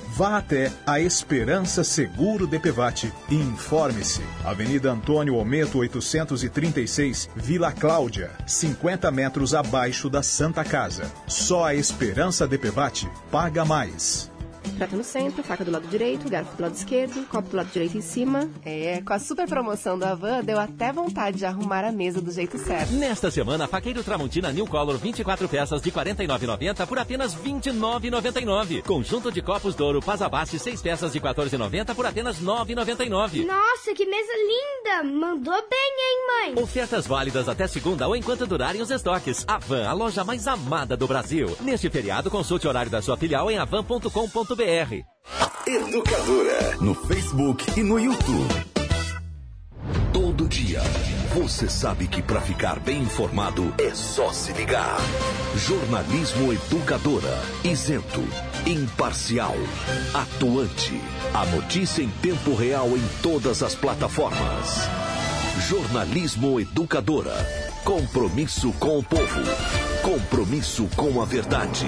Vá 0.21 0.37
até 0.37 0.71
a 0.85 0.99
Esperança 0.99 1.83
Seguro 1.83 2.45
DPVAT 2.45 3.11
e 3.27 3.33
informe-se. 3.33 4.21
Avenida 4.45 4.91
Antônio 4.91 5.35
Ometo 5.35 5.79
836, 5.79 7.27
Vila 7.35 7.71
Cláudia, 7.71 8.29
50 8.45 9.09
metros 9.09 9.55
abaixo 9.55 10.11
da 10.11 10.21
Santa 10.21 10.63
Casa. 10.63 11.11
Só 11.25 11.65
a 11.65 11.73
Esperança 11.73 12.47
DPVAT 12.47 13.09
paga 13.31 13.65
mais. 13.65 14.30
Prata 14.77 14.95
no 14.95 15.03
centro, 15.03 15.43
faca 15.43 15.63
do 15.63 15.71
lado 15.71 15.87
direito, 15.87 16.29
garfo 16.29 16.55
do 16.55 16.63
lado 16.63 16.75
esquerdo, 16.75 17.25
copo 17.27 17.49
do 17.49 17.57
lado 17.57 17.69
direito 17.71 17.97
em 17.97 18.01
cima. 18.01 18.49
É, 18.65 19.01
com 19.01 19.13
a 19.13 19.19
super 19.19 19.47
promoção 19.47 19.97
da 19.97 20.15
Van, 20.15 20.43
deu 20.43 20.59
até 20.59 20.91
vontade 20.91 21.37
de 21.37 21.45
arrumar 21.45 21.83
a 21.83 21.91
mesa 21.91 22.21
do 22.21 22.31
jeito 22.31 22.57
certo. 22.57 22.91
Nesta 22.93 23.29
semana, 23.29 23.67
faqueiro 23.67 24.03
Tramontina 24.03 24.51
New 24.51 24.65
Color 24.67 24.97
24 24.97 25.47
peças 25.47 25.81
de 25.81 25.89
R$ 25.89 25.95
49,90 26.13 26.87
por 26.87 26.97
apenas 26.97 27.33
R$ 27.33 27.51
29,99. 27.51 28.81
Conjunto 28.83 29.31
de 29.31 29.41
copos 29.41 29.75
Douro 29.75 30.01
Pazabaste 30.01 30.57
6 30.57 30.81
peças 30.81 31.11
de 31.11 31.19
R$ 31.19 31.29
14,90 31.29 31.95
por 31.95 32.05
apenas 32.05 32.37
R$ 32.39 32.45
9,99. 32.45 33.45
Nossa, 33.45 33.93
que 33.93 34.05
mesa 34.05 34.31
linda! 34.33 35.03
Mandou 35.03 35.53
bem, 35.69 35.79
hein, 35.99 36.53
mãe? 36.55 36.63
Ofertas 36.63 37.05
válidas 37.05 37.47
até 37.47 37.67
segunda 37.67 38.07
ou 38.07 38.15
enquanto 38.15 38.47
durarem 38.47 38.81
os 38.81 38.91
estoques. 38.91 39.43
A 39.47 39.57
Van, 39.57 39.87
a 39.87 39.93
loja 39.93 40.23
mais 40.23 40.47
amada 40.47 40.95
do 40.95 41.07
Brasil. 41.07 41.55
Neste 41.61 41.89
feriado, 41.89 42.29
consulte 42.29 42.65
o 42.67 42.69
horário 42.69 42.91
da 42.91 43.01
sua 43.01 43.17
filial 43.17 43.49
em 43.49 43.57
avan.com.br 43.57 44.60
Educadora 45.65 46.77
no 46.79 46.93
Facebook 46.93 47.79
e 47.79 47.81
no 47.81 47.99
YouTube. 47.99 48.53
Todo 50.13 50.47
dia, 50.47 50.81
você 51.33 51.67
sabe 51.67 52.07
que 52.07 52.21
para 52.21 52.39
ficar 52.41 52.79
bem 52.79 53.01
informado 53.01 53.73
é 53.79 53.89
só 53.95 54.31
se 54.31 54.53
ligar. 54.53 54.97
Jornalismo 55.55 56.53
Educadora, 56.53 57.41
isento, 57.63 58.23
imparcial, 58.67 59.55
atuante. 60.13 61.01
A 61.33 61.43
notícia 61.47 62.03
em 62.03 62.09
tempo 62.21 62.53
real 62.53 62.89
em 62.89 63.03
todas 63.23 63.63
as 63.63 63.73
plataformas. 63.73 64.87
Jornalismo 65.67 66.59
Educadora. 66.59 67.33
Compromisso 67.83 68.71
com 68.73 68.99
o 68.99 69.03
povo. 69.03 69.41
Compromisso 70.03 70.87
com 70.95 71.19
a 71.19 71.25
verdade. 71.25 71.87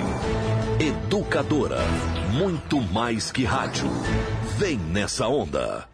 Educadora. 0.80 1.82
Muito 2.32 2.82
mais 2.82 3.32
que 3.32 3.44
rádio. 3.44 3.90
Vem 4.58 4.78
nessa 4.78 5.28
onda. 5.28 5.93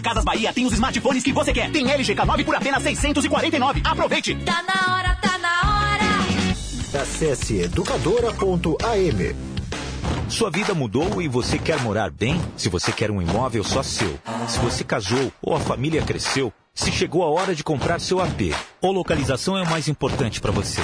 Casas 0.08 0.24
Bahia 0.24 0.53
tem 0.53 0.66
os 0.66 0.72
smartphones 0.72 1.22
que 1.22 1.34
você 1.34 1.51
quer. 1.51 1.70
Tem 1.70 1.91
LG 1.91 2.16
K9 2.16 2.45
por 2.45 2.55
apenas 2.55 2.82
649. 2.82 3.82
Aproveite! 3.84 4.36
Tá 4.36 4.64
na 4.64 4.95
hora, 4.95 5.16
tá 5.16 5.38
na 5.38 5.49
hora. 5.49 7.03
Acesse 7.03 7.60
educadora.am. 7.60 9.36
Sua 10.30 10.49
vida 10.49 10.74
mudou 10.74 11.22
e 11.22 11.28
você 11.28 11.60
quer 11.60 11.82
morar 11.82 12.10
bem? 12.10 12.41
Se 12.55 12.70
você 12.70 12.93
quer 12.93 13.12
um 13.12 13.22
imóvel 13.22 13.66
só 13.66 13.84
seu, 13.84 14.18
se 14.47 14.58
você 14.60 14.82
casou 14.86 15.30
ou 15.41 15.53
a 15.53 15.60
família 15.60 16.01
cresceu, 16.01 16.53
se 16.74 16.89
chegou 16.89 17.22
a 17.24 17.30
hora 17.30 17.53
de 17.53 17.62
comprar 17.62 17.99
seu 17.99 18.22
AP, 18.22 18.55
ou 18.80 18.93
localização 18.93 19.58
é 19.58 19.64
o 19.64 19.70
mais 19.70 19.89
importante 19.89 20.39
para 20.39 20.51
você. 20.51 20.82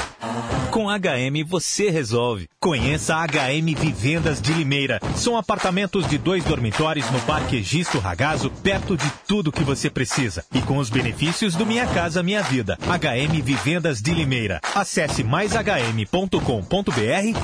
Com 0.73 0.87
HM 0.87 1.43
você 1.45 1.91
resolve. 1.91 2.49
Conheça 2.59 3.15
a 3.15 3.27
HM 3.27 3.75
Vivendas 3.79 4.41
de 4.41 4.51
Limeira. 4.53 4.99
São 5.15 5.37
apartamentos 5.37 6.07
de 6.07 6.17
dois 6.17 6.43
dormitórios 6.43 7.07
no 7.11 7.19
Parque 7.19 7.57
Egisto 7.57 7.99
Ragazo, 7.99 8.49
perto 8.49 8.97
de 8.97 9.07
tudo 9.27 9.51
que 9.51 9.63
você 9.63 9.87
precisa. 9.87 10.43
E 10.51 10.59
com 10.63 10.79
os 10.79 10.89
benefícios 10.89 11.53
do 11.53 11.63
Minha 11.63 11.85
Casa 11.85 12.23
Minha 12.23 12.41
Vida. 12.41 12.75
HM 12.87 13.39
Vivendas 13.43 14.01
de 14.01 14.15
Limeira. 14.15 14.59
Acesse 14.73 15.23
maishm.com.br 15.23 16.31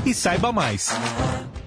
e 0.07 0.13
saiba 0.15 0.51
mais. 0.51 0.91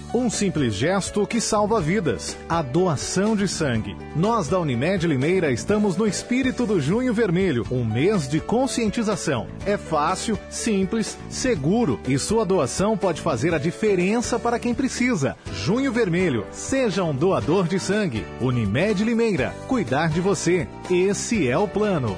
Um 0.13 0.29
simples 0.29 0.73
gesto 0.73 1.25
que 1.25 1.39
salva 1.39 1.79
vidas. 1.79 2.35
A 2.49 2.61
doação 2.61 3.33
de 3.33 3.47
sangue. 3.47 3.95
Nós 4.13 4.49
da 4.49 4.59
Unimed 4.59 5.07
Limeira 5.07 5.53
estamos 5.53 5.95
no 5.95 6.05
espírito 6.05 6.65
do 6.65 6.81
Junho 6.81 7.13
Vermelho, 7.13 7.65
um 7.71 7.85
mês 7.85 8.27
de 8.27 8.41
conscientização. 8.41 9.47
É 9.65 9.77
fácil, 9.77 10.37
simples, 10.49 11.17
seguro 11.29 11.97
e 12.05 12.19
sua 12.19 12.45
doação 12.45 12.97
pode 12.97 13.21
fazer 13.21 13.53
a 13.53 13.57
diferença 13.57 14.37
para 14.37 14.59
quem 14.59 14.73
precisa. 14.73 15.37
Junho 15.53 15.93
Vermelho, 15.93 16.45
seja 16.51 17.05
um 17.05 17.15
doador 17.15 17.65
de 17.65 17.79
sangue. 17.79 18.25
Unimed 18.41 19.05
Limeira, 19.05 19.55
cuidar 19.65 20.09
de 20.09 20.19
você. 20.19 20.67
Esse 20.89 21.47
é 21.47 21.57
o 21.57 21.69
plano. 21.69 22.17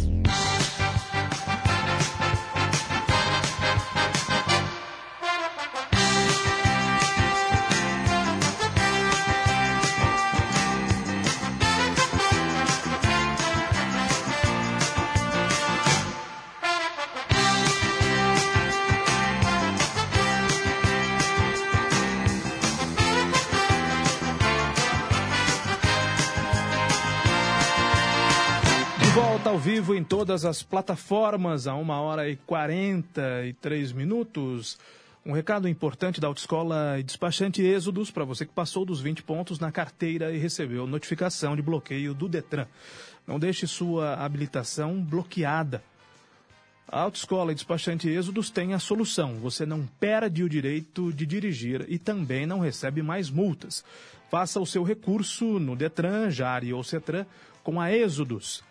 Todas 30.31 30.45
as 30.45 30.63
plataformas, 30.63 31.67
a 31.67 31.75
1 31.75 31.89
hora 31.89 32.29
e 32.29 32.37
43 32.37 33.91
minutos. 33.91 34.79
Um 35.25 35.33
recado 35.33 35.67
importante 35.67 36.21
da 36.21 36.27
Autoescola 36.29 36.97
e 36.97 37.03
Despachante 37.03 37.61
Êxodos 37.61 38.09
para 38.09 38.23
você 38.23 38.45
que 38.45 38.53
passou 38.53 38.85
dos 38.85 39.01
20 39.01 39.23
pontos 39.23 39.59
na 39.59 39.73
carteira 39.73 40.31
e 40.31 40.37
recebeu 40.37 40.87
notificação 40.87 41.53
de 41.53 41.61
bloqueio 41.61 42.13
do 42.13 42.29
Detran. 42.29 42.65
Não 43.27 43.37
deixe 43.37 43.67
sua 43.67 44.13
habilitação 44.13 45.03
bloqueada. 45.03 45.83
A 46.87 47.01
Autoescola 47.01 47.51
e 47.51 47.55
Despachante 47.55 48.07
Êxodos 48.07 48.49
tem 48.49 48.73
a 48.73 48.79
solução. 48.79 49.35
Você 49.39 49.65
não 49.65 49.85
perde 49.99 50.45
o 50.45 50.49
direito 50.49 51.11
de 51.11 51.25
dirigir 51.25 51.85
e 51.89 51.99
também 51.99 52.45
não 52.45 52.61
recebe 52.61 53.01
mais 53.01 53.29
multas. 53.29 53.83
Faça 54.29 54.61
o 54.61 54.65
seu 54.65 54.83
recurso 54.83 55.59
no 55.59 55.75
Detran, 55.75 56.29
Jari 56.29 56.71
ou 56.71 56.85
Cetran 56.85 57.25
com 57.65 57.81
a 57.81 57.91
Êxodos 57.91 58.63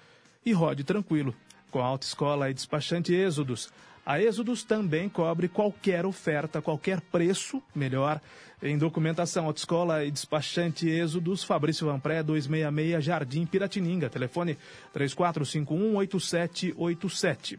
e 0.44 0.52
rode 0.52 0.84
tranquilo. 0.84 1.34
Com 1.70 1.80
a 1.80 1.86
Autoescola 1.86 2.50
e 2.50 2.54
Despachante 2.54 3.14
Êxodos, 3.14 3.70
a 4.04 4.20
Êxodos 4.20 4.64
também 4.64 5.08
cobre 5.08 5.46
qualquer 5.46 6.04
oferta, 6.04 6.60
qualquer 6.60 7.00
preço, 7.00 7.62
melhor, 7.74 8.20
em 8.62 8.76
documentação. 8.76 9.46
Autoescola 9.46 10.04
e 10.04 10.10
Despachante 10.10 10.86
Êxodos, 10.88 11.44
Fabrício 11.44 11.86
Vanpré, 11.86 12.20
266, 12.22 13.04
Jardim 13.04 13.46
Piratininga. 13.46 14.10
Telefone 14.10 14.58
3451-8787. 14.96 17.58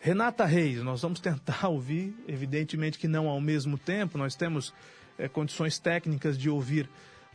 Renata 0.00 0.44
Reis, 0.44 0.80
nós 0.82 1.02
vamos 1.02 1.18
tentar 1.20 1.66
ouvir, 1.68 2.14
evidentemente 2.28 2.98
que 2.98 3.08
não 3.08 3.28
ao 3.28 3.40
mesmo 3.40 3.78
tempo, 3.78 4.18
nós 4.18 4.34
temos 4.34 4.74
eh, 5.18 5.26
condições 5.26 5.78
técnicas 5.78 6.36
de 6.38 6.50
ouvir 6.50 6.86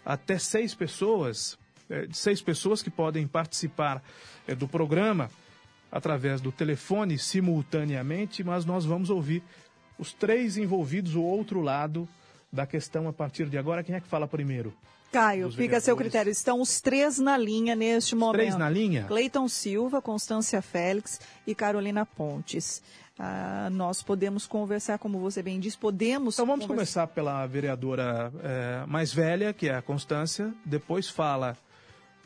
até 0.05 0.37
seis 0.37 0.75
pessoas, 0.75 1.57
eh, 1.89 2.07
seis 2.11 2.41
pessoas 2.41 2.83
que 2.83 2.89
podem 2.89 3.27
participar 3.27 4.01
eh, 4.47 4.55
do 4.55 4.67
programa 4.67 5.29
através 5.93 6.41
do 6.41 6.51
telefone 6.51 7.19
simultaneamente, 7.19 8.43
mas 8.43 8.65
nós 8.65 8.83
vamos 8.83 9.11
ouvir 9.11 9.43
os 9.99 10.11
três 10.11 10.57
envolvidos, 10.57 11.13
o 11.13 11.21
outro 11.21 11.61
lado 11.61 12.09
da 12.51 12.65
questão 12.65 13.07
a 13.07 13.13
partir 13.13 13.45
de 13.45 13.59
agora. 13.59 13.83
Quem 13.83 13.93
é 13.93 14.01
que 14.01 14.07
fala 14.07 14.27
primeiro? 14.27 14.73
Caio, 15.11 15.51
fica 15.51 15.77
a 15.77 15.79
seu 15.79 15.95
critério. 15.95 16.31
Estão 16.31 16.59
os 16.59 16.81
três 16.81 17.19
na 17.19 17.37
linha 17.37 17.75
neste 17.75 18.15
momento. 18.15 18.33
três 18.33 18.57
na 18.57 18.67
linha? 18.67 19.03
Cleiton 19.03 19.47
Silva, 19.47 20.01
Constância 20.01 20.59
Félix 20.63 21.21
e 21.45 21.53
Carolina 21.53 22.03
Pontes. 22.03 22.81
Ah, 23.19 23.69
nós 23.71 24.01
podemos 24.01 24.47
conversar, 24.47 24.97
como 24.97 25.19
você 25.19 25.43
bem 25.43 25.59
disse, 25.59 25.77
podemos. 25.77 26.33
Então 26.33 26.47
vamos 26.47 26.65
começar 26.65 27.05
pela 27.05 27.45
vereadora 27.45 28.33
eh, 28.41 28.83
mais 28.87 29.13
velha, 29.13 29.53
que 29.53 29.69
é 29.69 29.75
a 29.75 29.81
Constância, 29.83 30.51
depois 30.65 31.07
fala 31.07 31.55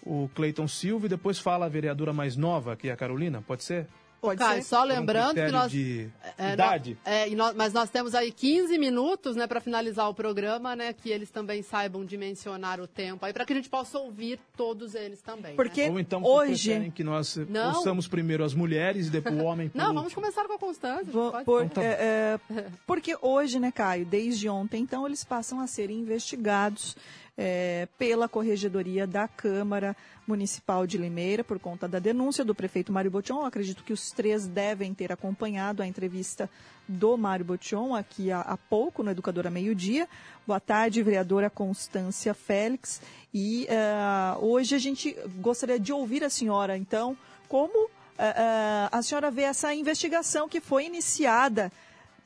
o 0.03 0.29
Cleiton 0.35 0.67
Silva 0.67 1.05
e 1.05 1.09
depois 1.09 1.39
fala 1.39 1.65
a 1.65 1.69
vereadora 1.69 2.13
mais 2.13 2.35
nova, 2.35 2.75
que 2.75 2.89
é 2.89 2.91
a 2.91 2.97
Carolina, 2.97 3.41
pode 3.45 3.63
ser? 3.63 3.87
Pode 4.19 4.39
Caio, 4.39 4.63
só 4.63 4.79
Por 4.81 4.85
um 4.85 4.87
lembrando 4.95 5.35
que 5.35 5.51
nós. 5.51 5.71
de 5.71 6.09
É, 6.39 6.53
idade? 6.53 6.97
é, 7.05 7.29
e 7.29 7.35
nós- 7.35 7.55
mas 7.55 7.71
nós 7.71 7.87
temos 7.91 8.15
aí 8.15 8.31
15 8.31 8.75
minutos, 8.75 9.35
né, 9.35 9.45
para 9.45 9.61
finalizar 9.61 10.09
o 10.09 10.13
programa, 10.13 10.75
né, 10.75 10.91
que 10.91 11.11
eles 11.11 11.29
também 11.29 11.61
saibam 11.61 12.03
dimensionar 12.03 12.81
o 12.81 12.87
tempo 12.87 13.23
aí, 13.27 13.31
para 13.31 13.45
que 13.45 13.53
a 13.53 13.55
gente 13.55 13.69
possa 13.69 13.99
ouvir 13.99 14.39
todos 14.57 14.95
eles 14.95 15.21
também. 15.21 15.55
né? 15.55 15.89
Ou 15.91 15.99
então 15.99 16.23
hoje- 16.23 16.91
que 16.95 17.03
nós 17.03 17.37
Não. 17.47 17.75
ouçamos 17.75 18.07
primeiro 18.07 18.43
as 18.43 18.55
mulheres 18.55 19.05
e 19.07 19.11
depois 19.11 19.35
o 19.35 19.43
homem 19.43 19.69
Não, 19.75 19.83
último? 19.85 19.99
vamos 19.99 20.13
começar 20.15 20.45
com 20.47 20.53
a 20.53 20.59
Constância. 20.59 21.05
Vou- 21.13 21.31
por- 21.45 21.63
Então 21.65 21.83
tá 21.83 21.87
é, 21.87 22.39
é, 22.49 22.65
porque 22.87 23.15
hoje, 23.21 23.59
né, 23.59 23.71
Caio, 23.71 24.03
desde 24.03 24.49
ontem, 24.49 24.81
então, 24.81 25.05
eles 25.05 25.23
passam 25.23 25.59
a 25.59 25.67
ser 25.67 25.91
investigados 25.91 26.97
é, 27.37 27.87
pela 27.99 28.27
Corregedoria 28.27 29.05
da 29.05 29.27
Câmara 29.27 29.95
Municipal 30.25 30.87
de 30.87 30.97
Limeira 30.97 31.43
por 31.43 31.59
conta 31.59 31.87
da 31.87 31.99
denúncia 31.99 32.43
do 32.43 32.55
prefeito 32.55 32.91
Mário 32.91 33.11
Botion. 33.11 33.45
Acredito 33.45 33.83
que 33.83 33.93
os 33.93 34.07
os 34.07 34.11
três 34.11 34.47
devem 34.47 34.93
ter 34.93 35.11
acompanhado 35.11 35.83
a 35.83 35.87
entrevista 35.87 36.49
do 36.87 37.17
Mário 37.17 37.43
Botion 37.43 37.93
aqui 37.93 38.31
há, 38.31 38.39
há 38.41 38.55
pouco 38.55 39.03
no 39.03 39.11
Educadora 39.11 39.49
Meio 39.49 39.75
Dia. 39.75 40.07
Boa 40.45 40.59
tarde, 40.59 41.03
vereadora 41.03 41.49
Constância 41.49 42.33
Félix. 42.33 43.01
E 43.33 43.67
uh, 43.67 44.45
hoje 44.45 44.75
a 44.75 44.79
gente 44.79 45.15
gostaria 45.39 45.79
de 45.79 45.91
ouvir 45.91 46.23
a 46.23 46.29
senhora, 46.29 46.77
então, 46.77 47.17
como 47.49 47.85
uh, 47.85 47.89
uh, 47.89 48.89
a 48.91 49.01
senhora 49.01 49.29
vê 49.29 49.41
essa 49.41 49.73
investigação 49.73 50.47
que 50.47 50.61
foi 50.61 50.85
iniciada 50.85 51.71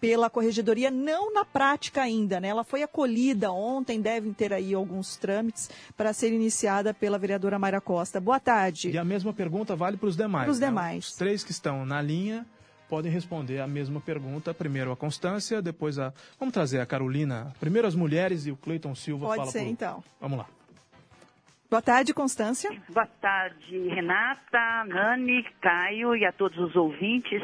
pela 0.01 0.31
corregedoria, 0.31 0.89
não 0.89 1.31
na 1.31 1.45
prática 1.45 2.01
ainda, 2.01 2.39
né? 2.39 2.47
Ela 2.47 2.63
foi 2.63 2.81
acolhida 2.81 3.51
ontem, 3.51 4.01
devem 4.01 4.33
ter 4.33 4.51
aí 4.51 4.73
alguns 4.73 5.15
trâmites 5.15 5.69
para 5.95 6.11
ser 6.11 6.33
iniciada 6.33 6.91
pela 6.91 7.19
vereadora 7.19 7.59
Mayra 7.59 7.79
Costa. 7.79 8.19
Boa 8.19 8.39
tarde. 8.39 8.89
E 8.89 8.97
a 8.97 9.05
mesma 9.05 9.31
pergunta 9.31 9.75
vale 9.75 9.97
para 9.97 10.09
os 10.09 10.17
demais. 10.17 10.45
Para 10.45 10.51
os 10.51 10.59
né? 10.59 10.67
demais. 10.67 11.07
Os 11.09 11.15
três 11.15 11.43
que 11.43 11.51
estão 11.51 11.85
na 11.85 12.01
linha 12.01 12.43
podem 12.89 13.11
responder 13.11 13.59
a 13.59 13.67
mesma 13.67 14.01
pergunta. 14.01 14.55
Primeiro 14.55 14.91
a 14.91 14.97
Constância, 14.97 15.61
depois 15.61 15.99
a. 15.99 16.11
Vamos 16.39 16.51
trazer 16.51 16.79
a 16.79 16.85
Carolina. 16.85 17.53
Primeiro 17.59 17.87
as 17.87 17.93
mulheres 17.93 18.47
e 18.47 18.51
o 18.51 18.57
Cleiton 18.57 18.95
Silva 18.95 19.27
Pode 19.27 19.37
fala 19.37 19.51
ser, 19.51 19.59
pro... 19.59 19.69
então. 19.69 20.03
Vamos 20.19 20.39
lá. 20.39 20.47
Boa 21.69 21.81
tarde, 21.81 22.13
Constância. 22.13 22.69
Boa 22.89 23.07
tarde, 23.21 23.87
Renata, 23.87 24.83
Nani, 24.87 25.43
Caio 25.61 26.15
e 26.15 26.25
a 26.25 26.31
todos 26.31 26.57
os 26.57 26.75
ouvintes. 26.75 27.39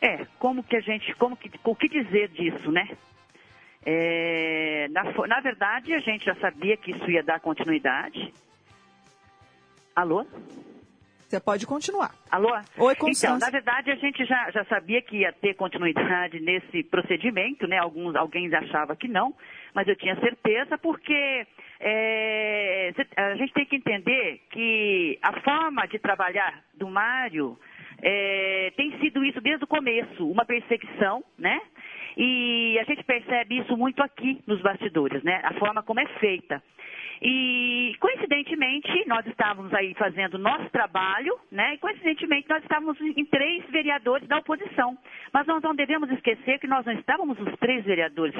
É, 0.00 0.24
como 0.38 0.62
que 0.62 0.76
a 0.76 0.80
gente, 0.80 1.14
como 1.16 1.36
que, 1.36 1.50
o 1.64 1.74
que 1.74 1.88
dizer 1.88 2.28
disso, 2.28 2.70
né? 2.70 2.88
É, 3.84 4.88
na, 4.90 5.04
na 5.26 5.40
verdade, 5.40 5.94
a 5.94 6.00
gente 6.00 6.24
já 6.24 6.34
sabia 6.36 6.76
que 6.76 6.90
isso 6.90 7.10
ia 7.10 7.22
dar 7.22 7.40
continuidade. 7.40 8.32
Alô? 9.94 10.26
Você 11.28 11.40
pode 11.40 11.66
continuar. 11.66 12.14
Alô? 12.30 12.48
Oi, 12.78 12.92
Então, 12.92 13.06
Constância. 13.08 13.38
na 13.38 13.50
verdade, 13.50 13.90
a 13.90 13.96
gente 13.96 14.24
já, 14.24 14.50
já 14.52 14.64
sabia 14.66 15.02
que 15.02 15.18
ia 15.18 15.32
ter 15.32 15.54
continuidade 15.54 16.38
nesse 16.42 16.84
procedimento, 16.84 17.66
né? 17.66 17.78
Alguns, 17.78 18.14
alguém 18.14 18.52
achava 18.54 18.94
que 18.94 19.08
não, 19.08 19.34
mas 19.74 19.88
eu 19.88 19.96
tinha 19.96 20.14
certeza 20.20 20.78
porque 20.78 21.46
é, 21.80 22.92
a 23.16 23.34
gente 23.34 23.52
tem 23.52 23.66
que 23.66 23.76
entender 23.76 24.40
que 24.50 25.18
a 25.20 25.40
forma 25.40 25.86
de 25.86 25.98
trabalhar 25.98 26.62
do 26.74 26.88
Mário 26.88 27.58
é, 28.02 28.72
tem 28.76 28.98
sido 28.98 29.24
isso 29.24 29.40
desde 29.40 29.64
o 29.64 29.68
começo, 29.68 30.30
uma 30.30 30.44
perseguição, 30.44 31.24
né? 31.38 31.60
E 32.16 32.78
a 32.80 32.84
gente 32.84 33.04
percebe 33.04 33.58
isso 33.58 33.76
muito 33.76 34.02
aqui 34.02 34.40
nos 34.46 34.60
bastidores, 34.62 35.22
né? 35.22 35.40
A 35.44 35.52
forma 35.54 35.82
como 35.82 36.00
é 36.00 36.06
feita. 36.18 36.62
E, 37.20 37.94
coincidentemente, 37.98 39.04
nós 39.06 39.26
estávamos 39.26 39.72
aí 39.72 39.94
fazendo 39.94 40.38
nosso 40.38 40.68
trabalho, 40.70 41.38
né? 41.50 41.74
E, 41.74 41.78
coincidentemente, 41.78 42.48
nós 42.48 42.62
estávamos 42.62 43.00
em 43.00 43.24
três 43.24 43.64
vereadores 43.70 44.28
da 44.28 44.38
oposição. 44.38 44.96
Mas 45.32 45.46
nós 45.46 45.62
não 45.62 45.74
devemos 45.74 46.10
esquecer 46.10 46.58
que 46.58 46.66
nós 46.66 46.84
não 46.84 46.92
estávamos 46.94 47.38
os 47.38 47.58
três 47.58 47.84
vereadores 47.84 48.34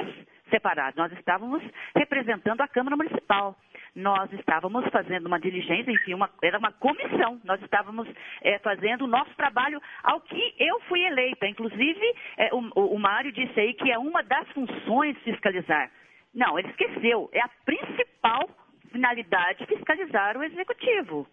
separados, 0.49 0.95
nós 0.95 1.11
estávamos 1.13 1.61
representando 1.95 2.61
a 2.61 2.67
Câmara 2.67 2.95
Municipal. 2.95 3.55
Nós 3.97 4.31
estávamos 4.33 4.85
fazendo 4.91 5.25
uma 5.25 5.39
diligência, 5.39 5.89
enfim, 5.89 6.13
uma, 6.13 6.29
era 6.43 6.59
uma 6.59 6.71
comissão. 6.71 7.41
Nós 7.43 7.59
estávamos 7.63 8.07
é, 8.43 8.59
fazendo 8.59 9.05
o 9.05 9.07
nosso 9.07 9.33
trabalho 9.35 9.81
ao 10.03 10.21
que 10.21 10.53
eu 10.59 10.79
fui 10.81 11.03
eleita. 11.03 11.47
Inclusive, 11.47 12.15
é, 12.37 12.53
o, 12.53 12.59
o, 12.75 12.99
Mário 12.99 13.31
disse 13.31 13.59
aí 13.59 13.73
que 13.73 13.91
é 13.91 13.97
uma 13.97 14.21
das 14.21 14.47
funções 14.51 15.17
fiscalizar. 15.23 15.89
Não, 16.31 16.59
ele 16.59 16.69
esqueceu. 16.69 17.27
É 17.33 17.41
a 17.41 17.49
principal 17.65 18.47
finalidade 18.91 19.65
fiscalizar 19.65 20.37
o 20.37 20.43
executivo. 20.43 21.25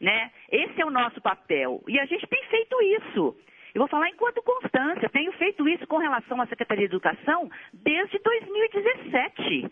Né? 0.00 0.32
Esse 0.50 0.82
é 0.82 0.84
o 0.84 0.90
nosso 0.90 1.20
papel. 1.20 1.80
E 1.86 1.96
a 2.00 2.06
gente 2.06 2.26
tem 2.26 2.42
feito 2.46 2.82
isso. 2.82 3.36
Eu 3.72 3.82
vou 3.82 3.88
falar 3.88 4.08
enquanto 4.08 4.42
constância, 4.42 5.08
tenho 5.10 5.30
feito 5.34 5.68
isso 5.68 5.86
com 5.86 5.98
relação 5.98 6.40
à 6.40 6.46
Secretaria 6.46 6.88
de 6.88 6.92
Educação 6.96 7.48
desde 7.72 8.18
2017. 8.18 9.70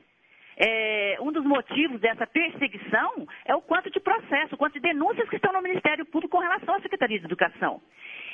É, 0.61 1.17
um 1.21 1.31
dos 1.31 1.45
motivos 1.45 2.01
dessa 2.01 2.27
perseguição 2.27 3.29
é 3.45 3.55
o 3.55 3.63
quanto 3.63 3.91
de 3.91 4.01
processo, 4.01 4.57
o 4.57 4.59
quanto 4.59 4.75
de 4.75 4.81
denúncias 4.81 5.29
que 5.29 5.37
estão 5.37 5.53
no 5.53 5.63
Ministério 5.63 6.05
Público 6.05 6.37
com 6.37 6.43
relação 6.43 6.75
à 6.75 6.81
Secretaria 6.81 7.19
de 7.19 7.25
Educação. 7.25 7.81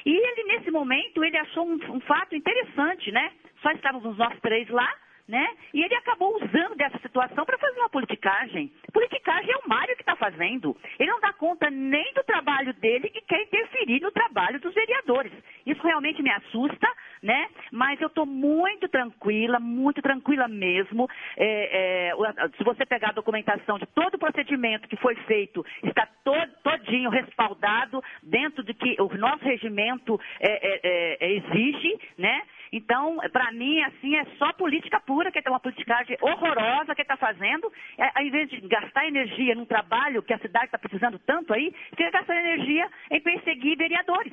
E 0.06 0.10
ele, 0.10 0.44
nesse 0.44 0.70
momento, 0.70 1.22
ele 1.22 1.36
achou 1.36 1.66
um, 1.66 1.78
um 1.90 2.00
fato 2.00 2.34
interessante, 2.34 3.12
né? 3.12 3.30
Só 3.60 3.70
estávamos 3.72 4.16
nós 4.16 4.38
três 4.40 4.66
lá, 4.68 4.90
né? 5.26 5.48
E 5.72 5.82
ele 5.82 5.94
acabou 5.94 6.36
usando 6.36 6.76
dessa 6.76 6.98
situação 6.98 7.44
para 7.44 7.58
fazer 7.58 7.78
uma 7.80 7.88
politicagem. 7.88 8.70
Politicagem 8.92 9.50
é 9.50 9.56
o 9.56 9.68
Mário 9.68 9.96
que 9.96 10.02
está 10.02 10.14
fazendo. 10.16 10.76
Ele 10.98 11.10
não 11.10 11.20
dá 11.20 11.32
conta 11.32 11.70
nem 11.70 12.12
do 12.12 12.22
trabalho 12.24 12.74
dele 12.74 13.10
e 13.14 13.20
quer 13.22 13.42
interferir 13.42 14.00
no 14.00 14.10
trabalho 14.10 14.60
dos 14.60 14.74
vereadores. 14.74 15.32
Isso 15.64 15.82
realmente 15.82 16.22
me 16.22 16.30
assusta, 16.30 16.86
né? 17.22 17.48
Mas 17.72 18.00
eu 18.00 18.08
estou 18.08 18.26
muito 18.26 18.86
tranquila, 18.88 19.58
muito 19.58 20.02
tranquila 20.02 20.46
mesmo. 20.46 21.08
É, 21.36 22.10
é, 22.10 22.48
se 22.58 22.64
você 22.64 22.84
pegar 22.84 23.08
a 23.08 23.12
documentação 23.12 23.78
de 23.78 23.86
todo 23.86 24.14
o 24.14 24.18
procedimento 24.18 24.88
que 24.88 24.96
foi 24.96 25.14
feito, 25.24 25.64
está 25.82 26.06
todo, 26.22 26.52
todinho 26.62 27.08
respaldado 27.08 28.02
dentro 28.22 28.62
de 28.62 28.74
que 28.74 28.96
o 29.00 29.08
nosso 29.16 29.42
regimento 29.42 30.20
é, 30.38 31.34
exige, 31.34 31.98
né? 32.18 32.42
Então, 32.74 33.18
para 33.32 33.52
mim, 33.52 33.80
assim, 33.84 34.16
é 34.16 34.24
só 34.36 34.52
política 34.54 34.98
pura, 34.98 35.30
que 35.30 35.38
é 35.38 35.48
uma 35.48 35.60
politicagem 35.60 36.18
horrorosa 36.20 36.92
que 36.92 37.02
está 37.02 37.16
fazendo. 37.16 37.72
É, 37.96 38.10
ao 38.18 38.26
invés 38.26 38.50
de 38.50 38.60
gastar 38.66 39.06
energia 39.06 39.54
num 39.54 39.64
trabalho 39.64 40.24
que 40.24 40.34
a 40.34 40.40
cidade 40.40 40.64
está 40.64 40.76
precisando 40.76 41.16
tanto 41.20 41.54
aí, 41.54 41.72
fica 41.90 42.10
gastando 42.10 42.38
energia 42.38 42.90
em 43.12 43.20
perseguir 43.20 43.78
vereadores. 43.78 44.32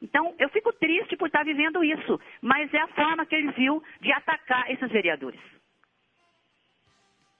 Então, 0.00 0.36
eu 0.38 0.48
fico 0.50 0.72
triste 0.74 1.16
por 1.16 1.26
estar 1.26 1.44
vivendo 1.44 1.82
isso, 1.82 2.20
mas 2.40 2.72
é 2.72 2.78
a 2.78 2.86
forma 2.88 3.26
que 3.26 3.34
ele 3.34 3.50
viu 3.52 3.82
de 4.00 4.12
atacar 4.12 4.70
esses 4.70 4.88
vereadores. 4.88 5.40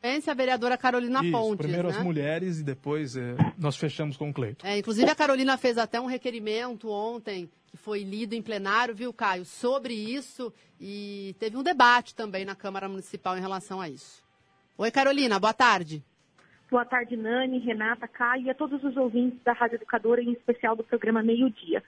Vence 0.03 0.31
a 0.31 0.35
vereadora 0.35 0.79
Carolina 0.79 1.21
Isso, 1.23 1.31
Pontes, 1.31 1.59
primeiro 1.59 1.89
né? 1.89 1.97
as 1.97 2.03
mulheres 2.03 2.59
e 2.59 2.65
depois 2.65 3.17
é, 3.17 3.37
nós 3.59 3.77
fechamos 3.77 4.17
com 4.17 4.31
o 4.31 4.33
Cleiton. 4.33 4.67
É, 4.67 4.79
inclusive 4.79 5.09
a 5.09 5.15
Carolina 5.15 5.59
fez 5.59 5.77
até 5.77 6.01
um 6.01 6.07
requerimento 6.07 6.89
ontem, 6.89 7.51
que 7.71 7.77
foi 7.77 8.03
lido 8.03 8.35
em 8.35 8.43
plenário, 8.43 8.95
viu, 8.95 9.13
Caio, 9.13 9.45
sobre 9.45 9.95
isso 9.95 10.53
e 10.81 11.35
teve 11.39 11.57
um 11.57 11.63
debate 11.63 12.15
também 12.15 12.45
na 12.45 12.55
Câmara 12.55 12.89
Municipal 12.89 13.37
em 13.37 13.41
relação 13.41 13.81
a 13.81 13.89
isso. 13.89 14.23
Oi, 14.77 14.91
Carolina, 14.91 15.39
boa 15.39 15.55
tarde. 15.55 16.03
Boa 16.71 16.85
tarde, 16.85 17.17
Nani, 17.17 17.59
Renata, 17.59 18.07
Caio 18.07 18.47
e 18.47 18.51
a 18.51 18.55
todos 18.55 18.83
os 18.85 18.97
ouvintes 18.97 19.43
da 19.43 19.53
Rádio 19.53 19.77
Educadora, 19.77 20.23
em 20.23 20.33
especial 20.33 20.77
do 20.77 20.85
programa 20.85 21.23
Meio 21.23 21.51
Dia. 21.51 21.83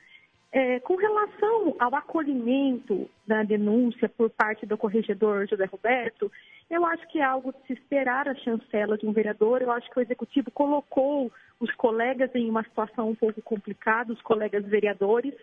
É, 0.55 0.81
com 0.81 0.97
relação 0.97 1.75
ao 1.79 1.95
acolhimento 1.95 3.09
da 3.27 3.43
denúncia 3.43 4.09
por 4.09 4.29
parte 4.29 4.67
do 4.67 4.77
corregedor 4.77 5.47
José 5.49 5.65
Roberto, 5.65 6.31
eu 6.69 6.85
acho 6.85 7.07
que 7.09 7.21
é 7.21 7.25
algo 7.25 7.53
de 7.53 7.67
se 7.67 7.73
esperar 7.73 8.29
a 8.29 8.35
chancela 8.35 8.99
de 8.99 9.07
um 9.07 9.13
vereador. 9.13 9.63
Eu 9.63 9.71
acho 9.71 9.91
que 9.91 9.99
o 9.99 10.03
executivo 10.03 10.51
colocou 10.51 11.33
os 11.59 11.73
colegas 11.77 12.31
em 12.35 12.51
uma 12.51 12.63
situação 12.65 13.09
um 13.09 13.15
pouco 13.15 13.41
complicada, 13.41 14.13
os 14.13 14.21
colegas 14.21 14.65
vereadores. 14.67 15.35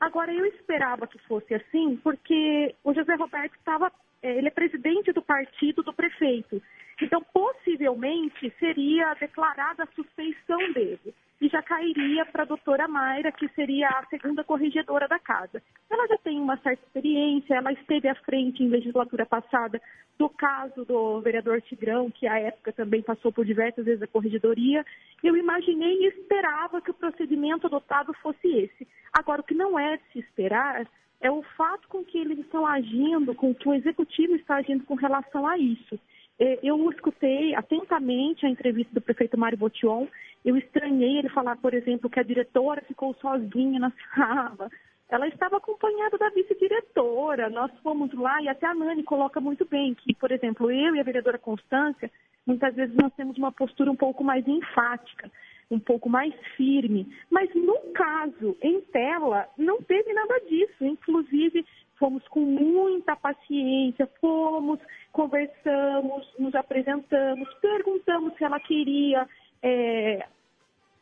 Agora, 0.00 0.32
eu 0.32 0.46
esperava 0.46 1.06
que 1.06 1.18
fosse 1.20 1.54
assim, 1.54 1.96
porque 2.02 2.74
o 2.84 2.94
José 2.94 3.14
Roberto 3.14 3.54
estava, 3.56 3.92
ele 4.22 4.48
é 4.48 4.50
presidente 4.50 5.12
do 5.12 5.22
partido 5.22 5.82
do 5.82 5.92
prefeito. 5.92 6.62
Então, 7.00 7.22
possivelmente, 7.32 8.52
seria 8.58 9.14
declarada 9.14 9.84
a 9.84 9.94
suspeição 9.94 10.72
dele. 10.72 11.14
E 11.40 11.48
já 11.48 11.62
cairia 11.62 12.26
para 12.26 12.42
a 12.42 12.46
doutora 12.46 12.88
Mayra, 12.88 13.30
que 13.30 13.48
seria 13.50 13.88
a 13.88 14.06
segunda 14.06 14.42
corregedora 14.42 15.06
da 15.06 15.18
casa. 15.18 15.62
Ela 15.88 16.06
já 16.08 16.18
tem 16.18 16.40
uma 16.40 16.56
certa 16.56 16.84
experiência, 16.84 17.54
ela 17.54 17.72
esteve 17.72 18.08
à 18.08 18.14
frente 18.16 18.62
em 18.62 18.68
legislatura 18.68 19.24
passada 19.24 19.80
do 20.18 20.28
caso 20.28 20.84
do 20.84 21.20
vereador 21.20 21.62
Tigrão, 21.62 22.10
que 22.10 22.26
à 22.26 22.38
época 22.40 22.72
também 22.72 23.02
passou 23.02 23.32
por 23.32 23.44
diversas 23.44 23.84
vezes 23.84 24.02
a 24.02 24.08
corregedoria. 24.08 24.84
Eu 25.22 25.36
imaginei 25.36 26.02
e 26.02 26.08
esperava 26.08 26.80
que 26.80 26.90
o 26.90 26.94
procedimento 26.94 27.68
adotado 27.68 28.12
fosse 28.14 28.48
esse. 28.48 28.88
Agora, 29.12 29.40
o 29.40 29.44
que 29.44 29.54
não 29.54 29.78
é 29.78 29.96
de 29.96 30.02
se 30.12 30.18
esperar 30.18 30.86
é 31.20 31.30
o 31.30 31.42
fato 31.56 31.88
com 31.88 32.04
que 32.04 32.18
eles 32.18 32.38
estão 32.38 32.66
agindo, 32.66 33.34
com 33.34 33.54
que 33.54 33.68
o 33.68 33.74
executivo 33.74 34.34
está 34.34 34.56
agindo 34.56 34.84
com 34.84 34.94
relação 34.94 35.46
a 35.46 35.56
isso. 35.56 35.98
Eu 36.38 36.90
escutei 36.92 37.54
atentamente 37.54 38.46
a 38.46 38.48
entrevista 38.48 38.94
do 38.94 39.00
prefeito 39.00 39.36
Mário 39.36 39.58
Botion. 39.58 40.06
Eu 40.44 40.56
estranhei 40.56 41.18
ele 41.18 41.28
falar, 41.28 41.56
por 41.56 41.74
exemplo, 41.74 42.08
que 42.08 42.20
a 42.20 42.22
diretora 42.22 42.80
ficou 42.82 43.12
sozinha 43.14 43.80
na 43.80 43.92
sala. 44.14 44.70
Ela 45.08 45.26
estava 45.26 45.56
acompanhada 45.56 46.16
da 46.16 46.28
vice-diretora. 46.30 47.50
Nós 47.50 47.72
fomos 47.82 48.12
lá 48.12 48.40
e 48.40 48.48
até 48.48 48.66
a 48.66 48.74
Nani 48.74 49.02
coloca 49.02 49.40
muito 49.40 49.64
bem 49.64 49.94
que, 49.94 50.14
por 50.14 50.30
exemplo, 50.30 50.70
eu 50.70 50.94
e 50.94 51.00
a 51.00 51.02
vereadora 51.02 51.38
Constância, 51.38 52.10
muitas 52.46 52.74
vezes 52.74 52.94
nós 52.94 53.12
temos 53.14 53.36
uma 53.36 53.50
postura 53.50 53.90
um 53.90 53.96
pouco 53.96 54.22
mais 54.22 54.46
enfática, 54.46 55.30
um 55.68 55.80
pouco 55.80 56.08
mais 56.08 56.32
firme. 56.56 57.08
Mas 57.30 57.52
no 57.54 57.78
caso, 57.94 58.56
em 58.62 58.80
tela, 58.82 59.48
não 59.56 59.82
teve 59.82 60.12
nada 60.12 60.38
disso. 60.48 60.84
Inclusive, 60.84 61.64
fomos 61.98 62.26
com 62.28 62.40
muita 62.40 63.16
paciência, 63.16 64.08
fomos, 64.20 64.78
conversamos, 65.12 66.26
nos 66.38 66.54
apresentamos, 66.54 67.52
perguntamos 67.54 68.34
se 68.36 68.44
ela 68.44 68.60
queria 68.60 69.28
é, 69.62 70.26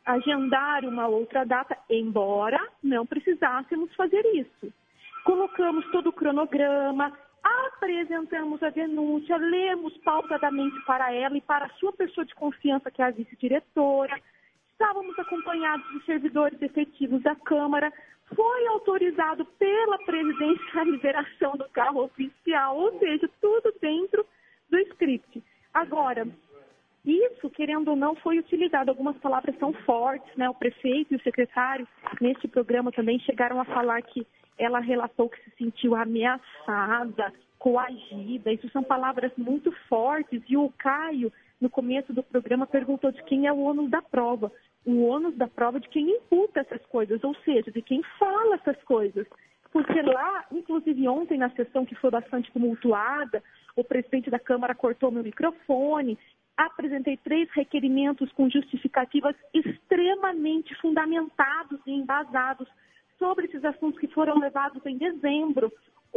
agendar 0.05 0.85
uma 0.85 1.07
outra 1.07 1.45
data, 1.45 1.77
embora 1.89 2.59
não 2.81 3.05
precisássemos 3.05 3.93
fazer 3.95 4.25
isso. 4.33 4.73
Colocamos 5.23 5.85
todo 5.91 6.07
o 6.07 6.13
cronograma, 6.13 7.11
apresentamos 7.43 8.61
a 8.63 8.69
denúncia, 8.69 9.37
lemos 9.37 9.95
pausadamente 9.97 10.79
para 10.85 11.13
ela 11.13 11.37
e 11.37 11.41
para 11.41 11.65
a 11.65 11.73
sua 11.73 11.93
pessoa 11.93 12.25
de 12.25 12.33
confiança, 12.35 12.89
que 12.89 13.01
é 13.01 13.05
a 13.05 13.11
vice-diretora. 13.11 14.17
Estávamos 14.71 15.17
acompanhados 15.19 15.87
de 15.91 16.05
servidores 16.05 16.61
efetivos 16.61 17.21
da 17.21 17.35
Câmara. 17.35 17.91
Foi 18.35 18.67
autorizado 18.67 19.45
pela 19.45 19.97
presidência 19.99 20.81
a 20.81 20.83
liberação 20.83 21.55
do 21.55 21.67
carro 21.69 22.03
oficial, 22.03 22.77
ou 22.77 22.99
seja, 22.99 23.29
tudo 23.39 23.73
dentro 23.81 24.25
do 24.69 24.77
script. 24.79 25.41
Agora, 25.73 26.27
isso, 27.05 27.49
querendo 27.49 27.89
ou 27.89 27.95
não, 27.95 28.15
foi 28.15 28.37
utilizado. 28.37 28.91
Algumas 28.91 29.17
palavras 29.17 29.57
são 29.59 29.71
fortes, 29.71 30.35
né? 30.35 30.49
O 30.49 30.53
prefeito 30.53 31.13
e 31.13 31.15
o 31.15 31.21
secretário, 31.21 31.87
neste 32.19 32.49
programa, 32.49 32.91
também 32.91 33.17
chegaram 33.19 33.61
a 33.61 33.65
falar 33.65 34.01
que 34.01 34.27
ela 34.57 34.79
relatou 34.79 35.29
que 35.29 35.41
se 35.43 35.51
sentiu 35.57 35.95
ameaçada, 35.95 37.33
coagida. 37.57 38.51
Isso 38.51 38.69
são 38.71 38.83
palavras 38.83 39.31
muito 39.37 39.71
fortes. 39.87 40.43
E 40.49 40.57
o 40.57 40.69
Caio, 40.77 41.31
no 41.61 41.69
começo 41.69 42.11
do 42.11 42.21
programa, 42.21 42.67
perguntou 42.67 43.11
de 43.11 43.23
quem 43.23 43.47
é 43.47 43.53
o 43.53 43.59
ônus 43.59 43.89
da 43.89 44.01
prova. 44.01 44.51
O 44.87 45.03
ônus 45.03 45.35
da 45.35 45.49
prova 45.49 45.81
de 45.81 45.89
quem 45.89 46.09
imputa 46.09 46.61
essas 46.61 46.81
coisas, 46.85 47.21
ou 47.21 47.35
seja, 47.43 47.69
de 47.69 47.81
quem 47.81 48.01
fala 48.17 48.55
essas 48.55 48.81
coisas. 48.83 49.27
Porque 49.69 50.01
lá, 50.01 50.45
inclusive 50.49 51.05
ontem, 51.09 51.37
na 51.37 51.49
sessão 51.49 51.85
que 51.85 51.93
foi 51.95 52.09
bastante 52.09 52.49
tumultuada, 52.53 53.43
o 53.75 53.83
presidente 53.83 54.29
da 54.29 54.39
Câmara 54.39 54.73
cortou 54.73 55.11
meu 55.11 55.23
microfone, 55.23 56.17
apresentei 56.55 57.17
três 57.17 57.49
requerimentos 57.51 58.31
com 58.31 58.49
justificativas 58.49 59.35
extremamente 59.53 60.73
fundamentados 60.75 61.81
e 61.85 61.91
embasados 61.91 62.69
sobre 63.19 63.47
esses 63.47 63.65
assuntos 63.65 63.99
que 63.99 64.07
foram 64.07 64.39
levados 64.39 64.85
em 64.85 64.97
dezembro. 64.97 65.69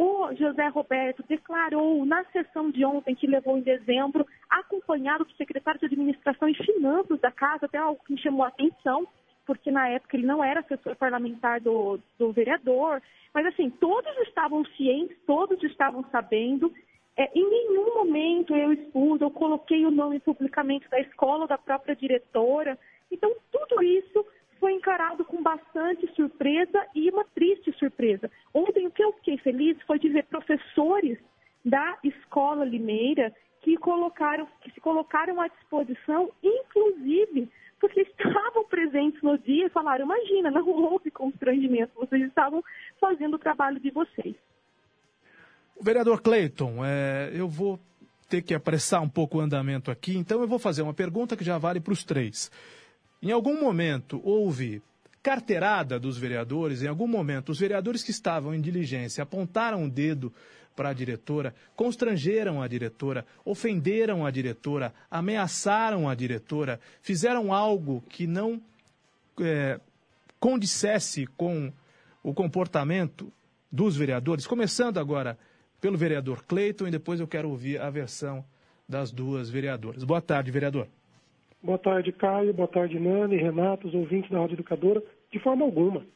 O 0.03 0.35
José 0.35 0.67
Roberto 0.69 1.23
declarou 1.29 2.07
na 2.07 2.25
sessão 2.33 2.71
de 2.71 2.83
ontem, 2.87 3.15
que 3.15 3.27
levou 3.27 3.59
em 3.59 3.61
dezembro, 3.61 4.27
acompanhado 4.49 5.27
do 5.27 5.33
secretário 5.35 5.79
de 5.79 5.85
Administração 5.85 6.49
e 6.49 6.55
Finanças 6.55 7.21
da 7.21 7.31
Casa, 7.31 7.67
até 7.67 7.77
algo 7.77 8.01
que 8.07 8.15
me 8.15 8.19
chamou 8.19 8.43
a 8.43 8.49
atenção, 8.49 9.07
porque 9.45 9.71
na 9.71 9.91
época 9.91 10.17
ele 10.17 10.25
não 10.25 10.43
era 10.43 10.61
assessor 10.61 10.97
parlamentar 10.97 11.61
do, 11.61 12.01
do 12.19 12.33
vereador. 12.33 13.03
Mas, 13.35 13.45
assim, 13.45 13.69
todos 13.69 14.11
estavam 14.27 14.65
cientes, 14.75 15.19
todos 15.27 15.63
estavam 15.65 16.03
sabendo. 16.11 16.73
É, 17.15 17.31
em 17.39 17.51
nenhum 17.51 17.95
momento 17.97 18.57
eu 18.57 18.73
expus, 18.73 19.21
eu 19.21 19.31
coloquei 19.31 19.85
o 19.85 19.91
nome 19.91 20.19
publicamente 20.19 20.89
da 20.89 20.99
escola, 20.99 21.47
da 21.47 21.59
própria 21.59 21.95
diretora. 21.95 22.79
Então, 23.13 23.31
tudo 23.53 23.83
isso 23.83 24.25
foi 24.61 24.75
encarado 24.75 25.25
com 25.25 25.43
bastante 25.43 26.07
surpresa 26.15 26.87
e 26.95 27.11
uma 27.11 27.25
triste 27.25 27.73
surpresa. 27.79 28.31
Ontem, 28.53 28.87
o 28.87 28.91
que 28.91 29.03
eu 29.03 29.13
fiquei 29.15 29.39
feliz 29.39 29.77
foi 29.87 29.99
de 29.99 30.11
ver 30.11 30.27
professores 30.27 31.19
da 31.65 31.99
escola 32.05 32.65
Limeira 32.65 33.35
que, 33.63 33.77
colocaram, 33.79 34.47
que 34.61 34.71
se 34.71 34.81
colocaram 34.81 35.41
à 35.41 35.49
disposição, 35.49 36.31
inclusive 36.43 37.49
porque 37.81 38.03
estavam 38.19 38.65
presentes 38.69 39.21
no 39.23 39.39
dia 39.39 39.67
e 39.67 39.71
falaram: 39.71 40.05
imagina, 40.05 40.51
não 40.51 40.69
houve 40.69 41.11
constrangimento, 41.11 41.93
vocês 41.97 42.23
estavam 42.27 42.63
fazendo 43.01 43.35
o 43.35 43.39
trabalho 43.39 43.81
de 43.81 43.91
vocês. 43.91 44.37
Vereador 45.81 46.21
Cleiton, 46.21 46.85
é, 46.85 47.31
eu 47.33 47.49
vou 47.49 47.81
ter 48.29 48.43
que 48.43 48.55
apressar 48.55 49.03
um 49.03 49.09
pouco 49.09 49.39
o 49.39 49.41
andamento 49.41 49.91
aqui, 49.91 50.17
então 50.17 50.43
eu 50.43 50.47
vou 50.47 50.59
fazer 50.59 50.83
uma 50.83 50.93
pergunta 50.93 51.37
que 51.37 51.43
já 51.43 51.57
vale 51.57 51.81
para 51.81 51.95
os 51.95 52.05
três. 52.05 52.51
Em 53.23 53.31
algum 53.31 53.61
momento 53.61 54.21
houve 54.25 54.83
carteirada 55.23 55.99
dos 55.99 56.17
vereadores, 56.17 56.83
em 56.83 56.89
algum 56.89 57.07
momento 57.07 57.53
os 57.53 57.59
vereadores 57.59 58.03
que 58.03 58.11
estavam 58.11 58.55
em 58.55 58.61
diligência 58.61 59.23
apontaram 59.23 59.85
o 59.85 59.91
dedo 59.91 60.33
para 60.75 60.89
a 60.89 60.93
diretora, 60.95 61.55
constrangeram 61.77 62.63
a 62.63 62.67
diretora, 62.67 63.27
ofenderam 63.45 64.25
a 64.25 64.31
diretora, 64.31 64.95
ameaçaram 65.11 66.09
a 66.09 66.15
diretora, 66.15 66.81
fizeram 67.03 67.53
algo 67.53 68.03
que 68.09 68.27
não 68.27 68.63
é, 69.41 69.79
condissesse 70.39 71.27
com 71.27 71.71
o 72.23 72.33
comportamento 72.33 73.31
dos 73.71 73.95
vereadores, 73.95 74.47
começando 74.47 74.99
agora 74.99 75.39
pelo 75.81 75.99
vereador 75.99 76.45
Cleiton 76.45 76.87
e 76.89 76.91
depois 76.91 77.21
eu 77.21 77.29
quero 77.29 77.51
ouvir 77.51 77.81
a 77.81 77.91
versão 77.91 78.45
das 78.89 79.13
duas 79.13 79.51
vereadoras. 79.51 80.03
Boa 80.03 80.21
tarde, 80.21 80.51
vereador. 80.51 80.89
Boa 81.63 81.77
tarde, 81.77 82.11
Caio. 82.11 82.55
Boa 82.55 82.69
tarde, 82.69 82.99
Nani, 82.99 83.37
Renato, 83.37 83.87
os 83.87 83.95
ouvintes 83.95 84.31
da 84.31 84.39
Rádio 84.39 84.55
Educadora. 84.55 85.03
De 85.31 85.39
forma 85.41 85.63
alguma. 85.63 86.07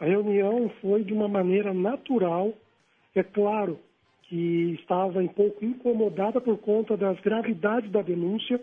A 0.00 0.04
reunião 0.04 0.68
foi 0.80 1.04
de 1.04 1.12
uma 1.12 1.28
maneira 1.28 1.72
natural. 1.72 2.52
É 3.14 3.22
claro 3.22 3.78
que 4.24 4.76
estava 4.80 5.20
um 5.20 5.28
pouco 5.28 5.64
incomodada 5.64 6.40
por 6.40 6.58
conta 6.58 6.96
das 6.96 7.20
gravidades 7.20 7.88
da 7.92 8.02
denúncia, 8.02 8.60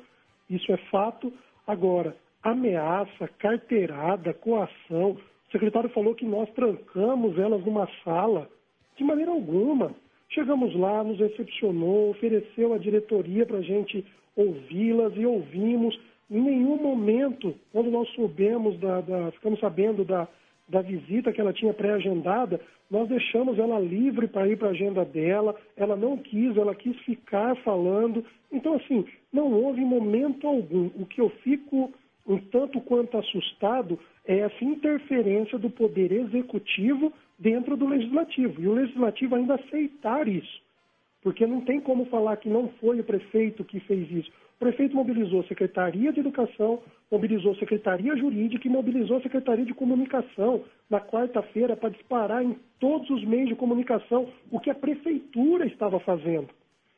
isso 0.49 0.70
é 0.74 0.78
fato. 0.91 1.32
Agora, 1.66 2.14
ameaça, 2.43 3.30
carteirada, 3.39 4.34
coação. 4.34 5.12
O 5.12 5.51
secretário 5.51 5.89
falou 5.91 6.14
que 6.14 6.26
nós 6.26 6.49
trancamos 6.51 7.39
elas 7.39 7.64
numa 7.64 7.88
sala. 8.03 8.49
De 8.97 9.03
maneira 9.05 9.32
alguma. 9.32 9.95
Chegamos 10.28 10.76
lá, 10.76 11.05
nos 11.05 11.20
recepcionou, 11.20 12.09
ofereceu 12.09 12.74
a 12.74 12.78
diretoria 12.78 13.45
para 13.45 13.59
a 13.59 13.62
gente 13.62 14.05
ouvi-las 14.36 15.13
e 15.15 15.25
ouvimos. 15.25 15.99
Em 16.29 16.41
nenhum 16.41 16.77
momento, 16.77 17.53
quando 17.71 17.91
nós 17.91 18.07
soubemos, 18.09 18.79
da, 18.79 19.01
da, 19.01 19.32
ficamos 19.32 19.59
sabendo 19.59 20.05
da, 20.05 20.27
da 20.69 20.82
visita 20.82 21.32
que 21.32 21.41
ela 21.41 21.53
tinha 21.53 21.73
pré-agendada, 21.73 22.59
nós 22.89 23.07
deixamos 23.07 23.57
ela 23.57 23.79
livre 23.79 24.27
para 24.27 24.47
ir 24.47 24.57
para 24.57 24.69
a 24.69 24.71
agenda 24.71 25.05
dela, 25.05 25.55
ela 25.77 25.95
não 25.95 26.17
quis, 26.17 26.55
ela 26.57 26.75
quis 26.75 26.97
ficar 26.99 27.55
falando. 27.57 28.25
Então, 28.51 28.75
assim, 28.75 29.05
não 29.32 29.51
houve 29.53 29.82
momento 29.82 30.45
algum. 30.47 30.88
O 30.95 31.05
que 31.05 31.21
eu 31.21 31.29
fico 31.41 31.91
um 32.27 32.38
tanto 32.38 32.82
quanto 32.82 33.17
assustado 33.17 33.97
é 34.25 34.39
essa 34.39 34.63
interferência 34.63 35.57
do 35.57 35.69
poder 35.69 36.11
executivo 36.11 37.11
dentro 37.39 37.75
do 37.75 37.88
legislativo. 37.88 38.61
E 38.61 38.67
o 38.67 38.73
legislativo 38.73 39.36
ainda 39.36 39.55
aceitar 39.55 40.27
isso. 40.27 40.61
Porque 41.22 41.45
não 41.45 41.61
tem 41.61 41.80
como 41.80 42.05
falar 42.05 42.38
que 42.38 42.49
não 42.49 42.69
foi 42.80 42.99
o 42.99 43.03
prefeito 43.03 43.63
que 43.63 43.80
fez 43.82 44.09
isso. 44.11 44.32
O 44.55 44.59
prefeito 44.59 44.95
mobilizou 44.95 45.41
a 45.41 45.47
Secretaria 45.47 46.11
de 46.11 46.19
Educação, 46.19 46.82
mobilizou 47.11 47.51
a 47.51 47.55
Secretaria 47.55 48.15
Jurídica 48.15 48.67
e 48.67 48.72
mobilizou 48.72 49.17
a 49.17 49.22
Secretaria 49.22 49.65
de 49.65 49.74
Comunicação 49.74 50.63
na 50.89 50.99
quarta-feira 50.99 51.76
para 51.76 51.89
disparar 51.89 52.43
em 52.43 52.55
todos 52.80 53.09
os 53.09 53.24
meios 53.24 53.49
de 53.49 53.55
comunicação 53.55 54.28
o 54.51 54.59
que 54.59 54.69
a 54.69 54.76
prefeitura 54.76 55.65
estava 55.65 55.99
fazendo. 55.99 56.49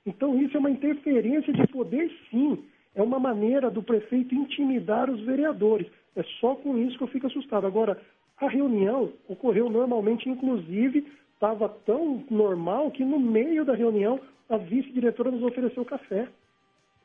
Então, 0.05 0.41
isso 0.41 0.55
é 0.57 0.59
uma 0.59 0.71
interferência 0.71 1.53
de 1.53 1.65
poder, 1.67 2.11
sim. 2.29 2.63
É 2.95 3.01
uma 3.01 3.19
maneira 3.19 3.71
do 3.71 3.81
prefeito 3.81 4.35
intimidar 4.35 5.09
os 5.09 5.21
vereadores. 5.21 5.87
É 6.15 6.23
só 6.39 6.55
com 6.55 6.77
isso 6.77 6.97
que 6.97 7.03
eu 7.03 7.07
fico 7.07 7.27
assustado. 7.27 7.65
Agora, 7.65 7.99
a 8.37 8.47
reunião 8.47 9.13
ocorreu 9.27 9.69
normalmente, 9.69 10.29
inclusive, 10.29 11.07
estava 11.43 11.67
tão 11.85 12.23
normal 12.31 12.89
que 12.91 13.03
no 13.03 13.19
meio 13.19 13.65
da 13.65 13.75
reunião 13.75 14.17
a 14.49 14.55
vice-diretora 14.55 15.29
nos 15.29 15.43
ofereceu 15.43 15.83
café. 15.83 16.29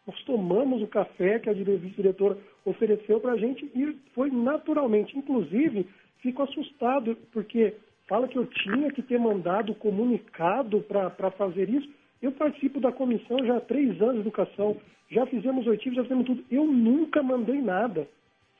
Nós 0.06 0.22
tomamos 0.22 0.80
o 0.80 0.86
café 0.86 1.40
que 1.40 1.50
a 1.50 1.52
vice-diretora 1.52 2.38
ofereceu 2.64 3.18
para 3.18 3.32
a 3.32 3.36
gente 3.36 3.64
e 3.74 3.96
foi 4.14 4.30
naturalmente. 4.30 5.18
Inclusive, 5.18 5.88
fico 6.20 6.42
assustado 6.44 7.16
porque 7.32 7.74
fala 8.06 8.28
que 8.28 8.38
eu 8.38 8.46
tinha 8.46 8.92
que 8.92 9.02
ter 9.02 9.18
mandado 9.18 9.74
comunicado 9.74 10.82
para 10.82 11.30
fazer 11.32 11.68
isso. 11.68 11.90
Eu 12.22 12.30
participo 12.30 12.78
da 12.78 12.92
comissão 12.92 13.44
já 13.44 13.56
há 13.56 13.60
três 13.60 14.00
anos 14.00 14.14
de 14.14 14.20
educação, 14.20 14.76
já 15.10 15.26
fizemos 15.26 15.66
oitivos, 15.66 15.96
já 15.96 16.02
fizemos 16.04 16.26
tudo. 16.26 16.44
Eu 16.48 16.64
nunca 16.64 17.24
mandei 17.24 17.60
nada. 17.60 18.06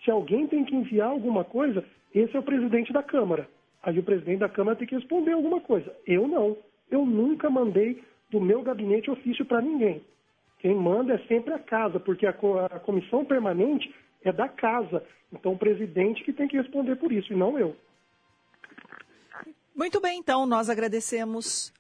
Se 0.05 0.11
alguém 0.11 0.49
tem 0.49 0.65
que 0.65 0.75
enviar 0.75 1.09
alguma 1.09 1.45
coisa, 1.45 1.85
esse 2.13 2.37
é 2.37 2.41
o 2.41 2.43
presidente 2.43 2.93
da 2.93 3.03
Câmara. 3.03 3.49
Aí 3.83 3.99
o 3.99 4.03
presidente 4.03 4.41
da 4.41 4.49
Câmara 4.49 4.77
tem 4.77 4.87
que 4.87 4.95
responder 4.95 5.33
alguma 5.33 5.61
coisa. 5.61 5.95
Eu 6.07 6.27
não. 6.27 6.57
Eu 6.91 7.05
nunca 7.05 7.49
mandei 7.49 8.03
do 8.31 8.41
meu 8.41 8.63
gabinete 8.63 9.11
ofício 9.11 9.45
para 9.45 9.61
ninguém. 9.61 10.03
Quem 10.59 10.75
manda 10.75 11.15
é 11.15 11.19
sempre 11.27 11.55
a 11.55 11.59
casa, 11.59 12.01
porque 12.01 12.27
a, 12.27 12.31
a 12.31 12.81
comissão 12.81 13.25
permanente 13.25 13.95
é 14.25 14.33
da 14.33 14.49
casa. 14.49 15.03
Então 15.33 15.53
o 15.53 15.59
presidente 15.59 16.25
que 16.25 16.33
tem 16.33 16.49
que 16.49 16.57
responder 16.57 16.97
por 16.97 17.13
isso, 17.13 17.33
e 17.33 17.37
não 17.37 17.59
eu. 17.59 17.77
Muito 19.75 20.01
bem, 20.01 20.19
então, 20.19 20.45
nós 20.45 20.69
agradecemos 20.69 21.73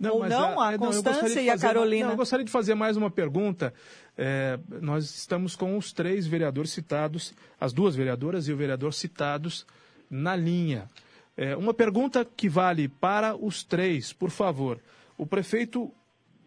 não, 0.00 0.14
ou 0.16 0.28
não, 0.28 0.60
a, 0.60 0.70
a 0.70 0.78
Constância 0.78 1.40
e 1.40 1.50
a 1.50 1.58
Carolina. 1.58 2.06
Não, 2.06 2.12
eu 2.12 2.16
gostaria 2.16 2.44
de 2.44 2.50
fazer 2.50 2.74
mais 2.74 2.96
uma 2.96 3.10
pergunta. 3.10 3.72
É, 4.16 4.58
nós 4.80 5.04
estamos 5.14 5.54
com 5.54 5.76
os 5.76 5.92
três 5.92 6.26
vereadores 6.26 6.70
citados, 6.70 7.34
as 7.60 7.72
duas 7.72 7.94
vereadoras 7.94 8.48
e 8.48 8.52
o 8.52 8.56
vereador 8.56 8.92
citados 8.92 9.66
na 10.10 10.34
linha. 10.34 10.88
É, 11.36 11.56
uma 11.56 11.72
pergunta 11.72 12.24
que 12.24 12.48
vale 12.48 12.88
para 12.88 13.34
os 13.34 13.62
três, 13.64 14.12
por 14.12 14.30
favor. 14.30 14.80
O 15.16 15.26
prefeito 15.26 15.92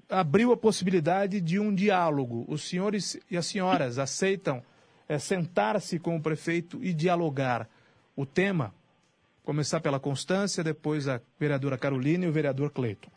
abriu 0.09 0.51
a 0.51 0.57
possibilidade 0.57 1.41
de 1.41 1.59
um 1.59 1.73
diálogo. 1.73 2.45
Os 2.47 2.67
senhores 2.67 3.19
e 3.29 3.37
as 3.37 3.45
senhoras 3.45 3.97
aceitam 3.97 4.63
é, 5.07 5.17
sentar-se 5.17 5.99
com 5.99 6.15
o 6.15 6.21
prefeito 6.21 6.83
e 6.83 6.93
dialogar 6.93 7.67
o 8.15 8.25
tema? 8.25 8.73
Começar 9.43 9.81
pela 9.81 9.99
Constância, 9.99 10.63
depois 10.63 11.07
a 11.07 11.19
vereadora 11.39 11.77
Carolina 11.77 12.25
e 12.25 12.27
o 12.27 12.31
vereador 12.31 12.71
Cleiton. 12.71 13.11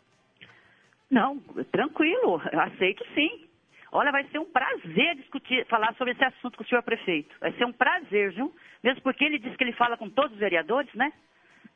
Não, 1.09 1.39
tranquilo, 1.71 2.41
aceito 2.51 3.03
sim. 3.13 3.47
Olha, 3.91 4.11
vai 4.11 4.27
ser 4.29 4.39
um 4.39 4.45
prazer 4.45 5.15
discutir, 5.15 5.65
falar 5.67 5.95
sobre 5.95 6.13
esse 6.13 6.23
assunto 6.23 6.57
com 6.57 6.63
o 6.63 6.67
senhor 6.67 6.83
prefeito. 6.83 7.33
Vai 7.39 7.53
ser 7.53 7.65
um 7.65 7.71
prazer, 7.71 8.33
viu? 8.33 8.53
Mesmo 8.83 9.01
porque 9.01 9.23
ele 9.23 9.39
diz 9.39 9.55
que 9.55 9.63
ele 9.63 9.71
fala 9.73 9.95
com 9.95 10.09
todos 10.09 10.33
os 10.33 10.39
vereadores, 10.39 10.93
né? 10.93 11.13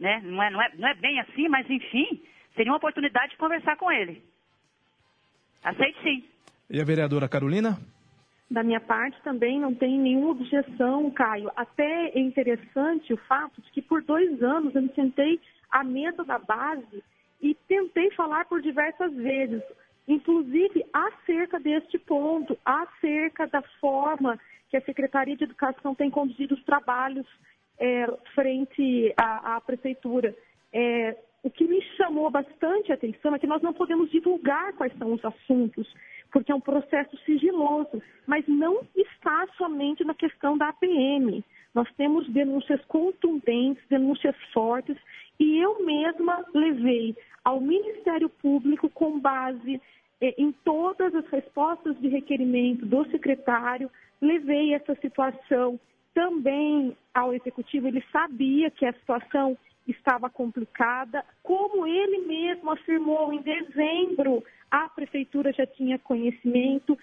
Né? 0.02 0.20
Não, 0.26 0.42
é, 0.42 0.50
não, 0.50 0.62
é, 0.62 0.72
não 0.76 0.88
é 0.88 0.96
bem 0.96 1.20
assim, 1.20 1.48
mas 1.48 1.70
enfim, 1.70 2.22
seria 2.56 2.72
uma 2.72 2.78
oportunidade 2.78 3.34
de 3.34 3.38
conversar 3.38 3.78
com 3.78 3.92
ele. 3.92 4.22
Aceito 5.64 6.02
sim. 6.02 6.26
E 6.68 6.82
a 6.82 6.84
vereadora 6.84 7.30
Carolina? 7.30 7.78
Da 8.50 8.64
minha 8.64 8.82
parte 8.82 9.22
também 9.22 9.60
não 9.60 9.76
tem 9.76 9.98
nenhuma 9.98 10.32
objeção, 10.32 11.10
Caio. 11.12 11.52
Até 11.56 12.10
é 12.10 12.20
interessante 12.20 13.14
o 13.14 13.18
fato 13.18 13.62
de 13.62 13.72
que 13.72 13.82
por 13.82 14.02
dois 14.02 14.42
anos 14.42 14.74
eu 14.74 14.82
me 14.82 14.92
sentei 14.94 15.40
à 15.70 15.84
mesa 15.84 16.24
da 16.24 16.40
base 16.40 17.04
e 17.40 17.54
tentei 17.68 18.10
falar 18.12 18.46
por 18.46 18.62
diversas 18.62 19.14
vezes, 19.14 19.62
inclusive 20.08 20.84
acerca 20.92 21.60
deste 21.60 22.00
ponto, 22.00 22.58
acerca 22.66 23.48
da 23.48 23.62
forma 23.80 24.40
que 24.70 24.78
a 24.78 24.82
Secretaria 24.82 25.38
de 25.38 25.44
Educação 25.44 25.94
tem 25.94 26.10
conduzido 26.10 26.56
os 26.56 26.64
trabalhos 26.64 27.28
é, 27.82 28.08
frente 28.36 29.14
à, 29.18 29.56
à 29.56 29.62
prefeitura. 29.62 30.36
É, 30.72 31.18
o 31.44 31.50
que 31.50 31.66
me 31.68 31.82
chamou 31.98 32.30
bastante 32.30 32.92
a 32.92 32.96
atenção 32.96 33.34
é 33.34 33.40
que 33.40 33.48
nós 33.48 33.62
não 33.64 33.74
podemos 33.74 34.12
divulgar 34.12 34.74
quais 34.74 34.96
são 34.98 35.12
os 35.12 35.26
assuntos, 35.26 35.92
porque 36.32 36.52
é 36.52 36.56
um 36.56 36.62
processo 36.62 37.18
sigiloso, 37.26 38.02
mas 38.28 38.48
não 38.48 38.82
está 38.96 39.48
somente 39.58 40.04
na 40.04 40.14
questão 40.14 40.56
da 40.56 40.70
APM. 40.70 41.44
Nós 41.74 41.92
temos 41.96 42.30
denúncias 42.30 42.80
contundentes, 42.86 43.84
denúncias 43.90 44.36
fortes, 44.54 44.96
e 45.40 45.58
eu 45.58 45.84
mesma 45.84 46.46
levei 46.54 47.16
ao 47.44 47.60
Ministério 47.60 48.30
Público 48.30 48.88
com 48.90 49.20
base 49.20 49.82
eh, 50.22 50.36
em 50.38 50.52
todas 50.64 51.16
as 51.16 51.26
respostas 51.28 52.00
de 52.00 52.08
requerimento 52.08 52.86
do 52.86 53.04
secretário, 53.10 53.90
levei 54.22 54.76
essa 54.76 54.94
situação 54.96 55.80
também 56.14 56.96
ao 57.14 57.34
Executivo. 57.34 57.88
Ele 57.88 58.04
sabia 58.12 58.70
que 58.70 58.86
a 58.86 58.94
situação 58.94 59.58
estava 59.88 60.30
complicada. 60.30 61.24
Como 61.44 61.86
ele 61.88 62.20
mesmo 62.20 62.72
afirmou 62.72 63.34
em 63.34 63.42
dezembro, 63.42 64.44
a 64.70 64.88
Prefeitura 64.90 65.52
já 65.52 65.66
tinha 65.66 66.00
conhecimento. 66.00 66.98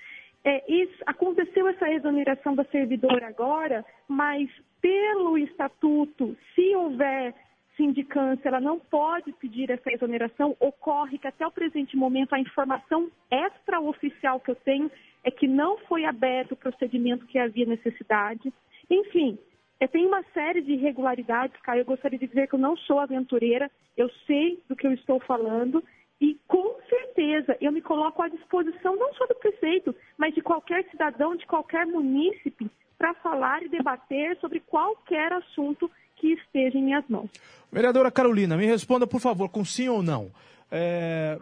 É, 0.45 0.73
isso, 0.73 1.03
aconteceu 1.07 1.69
essa 1.69 1.91
exoneração 1.91 2.55
da 2.55 2.65
servidora 2.65 3.27
agora, 3.27 3.85
mas 4.07 4.49
pelo 4.81 5.37
estatuto, 5.37 6.37
se 6.55 6.75
houver 6.75 7.35
sindicância, 7.77 8.49
ela 8.49 8.61
não 8.61 8.79
pode 8.79 9.33
pedir 9.33 9.71
essa 9.71 9.93
exoneração. 9.93 10.57
Ocorre 10.59 11.19
que 11.19 11.29
até 11.29 11.47
o 11.47 11.51
presente 11.51 11.97
momento 11.97 12.35
a 12.35 12.41
informação 12.41 13.11
extraoficial 13.31 14.41
que 14.41 14.51
eu 14.51 14.57
tenho 14.57 14.91
é 15.25 15.31
que 15.31 15.47
não 15.47 15.79
foi 15.79 16.05
aberto 16.05 16.53
o 16.53 16.57
procedimento 16.57 17.27
que 17.27 17.39
havia 17.39 17.67
necessidade. 17.67 18.53
Enfim, 18.91 19.39
é, 19.81 19.87
tem 19.87 20.07
uma 20.07 20.23
série 20.35 20.61
de 20.61 20.73
irregularidades, 20.73 21.61
Caio. 21.63 21.83
Eu 21.83 21.85
gostaria 21.85 22.19
de 22.19 22.27
dizer 22.27 22.49
que 22.49 22.55
eu 22.55 22.59
não 22.59 22.77
sou 22.77 22.99
aventureira, 22.99 23.71
eu 23.97 24.11
sei 24.27 24.63
do 24.69 24.75
que 24.75 24.87
eu 24.87 24.93
estou 24.93 25.21
falando 25.21 25.83
e 26.21 26.37
com 26.49 26.75
certeza 26.89 27.57
eu 27.61 27.71
me 27.71 27.81
coloco 27.81 28.21
à 28.23 28.29
disposição 28.29 28.97
não 28.97 29.13
só 29.15 29.27
do 29.27 29.35
prefeito, 29.37 29.95
mas 30.17 30.35
de 30.35 30.41
qualquer 30.41 30.85
cidadão, 30.91 31.37
de 31.37 31.47
qualquer 31.47 31.87
munícipe, 31.87 32.69
para 32.97 33.15
falar 33.15 33.63
e 33.63 33.69
debater 33.69 34.37
sobre 34.41 34.59
qualquer 34.59 35.33
assunto 35.33 35.89
que 36.17 36.33
esteja 36.33 36.77
em 36.77 36.83
minhas 36.83 37.05
mãos. 37.09 37.31
Vereadora 37.71 38.11
Carolina, 38.11 38.57
me 38.57 38.67
responda, 38.67 39.07
por 39.07 39.21
favor, 39.21 39.49
com 39.49 39.65
sim 39.65 39.89
ou 39.89 40.03
não. 40.03 40.33
É, 40.71 41.39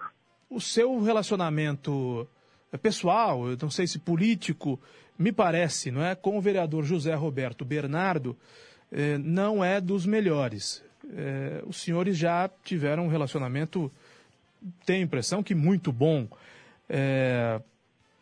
o 0.50 0.60
seu 0.60 1.00
relacionamento 1.00 2.28
pessoal, 2.76 3.48
eu 3.48 3.58
não 3.60 3.70
sei 3.70 3.86
se 3.86 3.98
político, 3.98 4.80
me 5.18 5.32
parece, 5.32 5.90
não 5.90 6.04
é, 6.04 6.14
com 6.14 6.36
o 6.36 6.40
vereador 6.40 6.84
José 6.84 7.14
Roberto 7.14 7.64
Bernardo, 7.64 8.36
é, 8.92 9.18
não 9.18 9.64
é 9.64 9.80
dos 9.80 10.06
melhores. 10.06 10.82
É, 11.14 11.62
os 11.66 11.80
senhores 11.80 12.16
já 12.16 12.50
tiveram 12.64 13.06
um 13.06 13.08
relacionamento, 13.08 13.90
tenho 14.84 15.00
a 15.00 15.04
impressão 15.04 15.42
que 15.42 15.54
muito 15.54 15.92
bom, 15.92 16.28
é, 16.88 17.60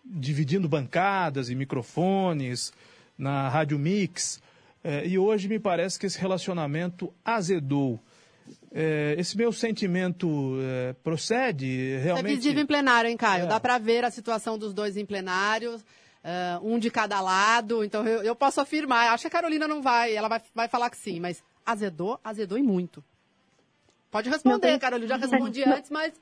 dividindo 0.05 0.69
bancadas 0.69 1.49
e 1.49 1.55
microfones 1.55 2.73
na 3.17 3.49
Rádio 3.49 3.79
Mix. 3.79 4.43
É, 4.83 5.07
e 5.07 5.19
hoje 5.19 5.49
me 5.49 5.59
parece 5.59 5.99
que 5.99 6.07
esse 6.07 6.19
relacionamento 6.19 7.13
azedou. 7.25 7.99
É, 8.77 9.15
esse 9.17 9.37
meu 9.37 9.53
sentimento 9.53 10.59
é, 10.61 10.95
procede 10.95 11.97
realmente. 11.99 12.41
Você 12.41 12.49
pediu 12.49 12.61
em 12.61 12.67
plenário, 12.67 13.09
hein, 13.09 13.17
Caio? 13.17 13.45
É. 13.45 13.47
Dá 13.47 13.61
para 13.61 13.79
ver 13.79 14.05
a 14.05 14.11
situação 14.11 14.59
dos 14.59 14.75
dois 14.75 14.97
em 14.97 15.07
plenário, 15.07 15.77
uh, 15.77 15.81
um 16.61 16.77
de 16.77 16.91
cada 16.91 17.21
lado. 17.21 17.85
Então 17.85 18.05
eu, 18.05 18.25
eu, 18.25 18.35
posso 18.35 18.61
afirmar. 18.61 19.13
Acho 19.13 19.23
que 19.23 19.29
a 19.29 19.31
Carolina 19.31 19.69
não 19.69 19.81
vai, 19.81 20.17
ela 20.17 20.27
vai, 20.27 20.43
vai 20.53 20.67
falar 20.67 20.91
que 20.91 20.97
sim, 20.97 21.21
mas 21.21 21.41
azedou, 21.65 22.19
azedou 22.25 22.59
e 22.59 22.65
muito. 22.65 23.05
Pode 24.11 24.29
responder, 24.29 24.77
Carolina. 24.81 25.09
Já 25.09 25.17
respondi 25.19 25.63
antes, 25.63 25.91
mas 25.91 26.13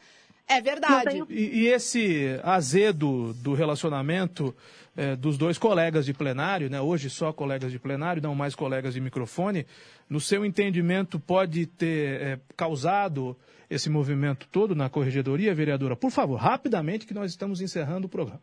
é 0.47 0.61
verdade. 0.61 1.25
E, 1.31 1.61
e 1.63 1.67
esse 1.69 2.39
azedo 2.43 3.33
do 3.35 3.55
relacionamento 3.55 4.55
é, 4.97 5.17
dos 5.17 5.39
dois 5.39 5.57
colegas 5.57 6.05
de 6.05 6.13
plenário, 6.13 6.69
né? 6.69 6.81
hoje 6.81 7.09
só 7.09 7.33
colegas 7.33 7.73
de 7.73 7.79
plenário, 7.79 8.23
não 8.23 8.35
mais 8.35 8.55
colegas 8.55 8.95
de 8.95 9.01
microfone, 9.01 9.67
no 10.13 10.21
seu 10.21 10.45
entendimento 10.45 11.19
pode 11.19 11.65
ter 11.65 12.21
é, 12.21 12.41
causado 12.55 13.35
esse 13.71 13.89
movimento 13.89 14.47
todo 14.53 14.75
na 14.75 14.91
corregedoria, 14.91 15.55
vereadora? 15.55 15.97
Por 15.97 16.11
favor, 16.11 16.37
rapidamente, 16.37 17.07
que 17.07 17.15
nós 17.15 17.31
estamos 17.31 17.63
encerrando 17.63 18.07
o 18.07 18.11
programa. 18.11 18.43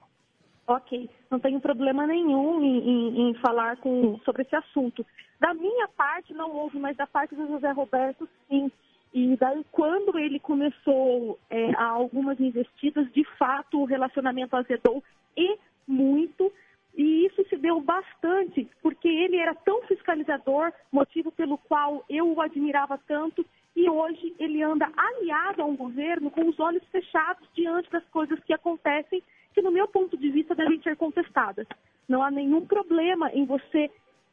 Ok, 0.65 1.07
não 1.29 1.39
tenho 1.39 1.59
problema 1.59 2.07
nenhum 2.07 2.59
em, 2.63 2.89
em, 2.89 3.29
em 3.29 3.33
falar 3.35 3.77
com, 3.77 4.19
sobre 4.25 4.41
esse 4.41 4.55
assunto. 4.55 5.05
Da 5.39 5.53
minha 5.53 5.87
parte, 5.89 6.33
não 6.33 6.51
houve, 6.51 6.79
mas 6.79 6.97
da 6.97 7.05
parte 7.05 7.35
do 7.35 7.47
José 7.47 7.71
Roberto, 7.71 8.27
sim. 8.49 8.71
E 9.13 9.37
daí, 9.37 9.63
quando 9.71 10.17
ele 10.17 10.39
começou 10.39 11.37
é, 11.51 11.71
a 11.75 11.85
algumas 11.85 12.39
investidas, 12.39 13.11
de 13.11 13.23
fato, 13.37 13.79
o 13.79 13.85
relacionamento 13.85 14.55
azedou 14.55 15.03
e 15.37 15.55
muito. 15.87 16.51
E 16.97 17.25
isso 17.25 17.43
se 17.47 17.57
deu 17.57 17.79
bastante, 17.79 18.67
porque 18.81 19.07
ele 19.07 19.37
era 19.37 19.55
tão 19.55 19.81
fiscalizador, 19.83 20.71
motivo 20.91 21.31
pelo 21.31 21.57
qual 21.57 22.03
eu 22.09 22.33
o 22.33 22.41
admirava 22.41 22.99
tanto, 23.07 23.45
e 23.75 23.89
hoje 23.89 24.35
ele 24.39 24.61
anda 24.61 24.91
aliado 24.97 25.61
a 25.61 25.65
um 25.65 25.75
governo 25.75 26.29
com 26.29 26.47
os 26.49 26.59
olhos 26.59 26.83
fechados 26.91 27.47
diante 27.53 27.89
das 27.89 28.03
coisas 28.09 28.39
que 28.43 28.53
acontecem, 28.53 29.23
que, 29.53 29.61
no 29.61 29.71
meu 29.71 29.87
ponto 29.87 30.17
de 30.17 30.29
vista, 30.29 30.55
devem 30.55 30.81
ser 30.81 30.97
contestadas. 30.97 31.67
Não 32.07 32.23
há 32.23 32.31
nenhum 32.31 32.65
problema 32.65 33.31
em 33.31 33.45
você 33.45 33.89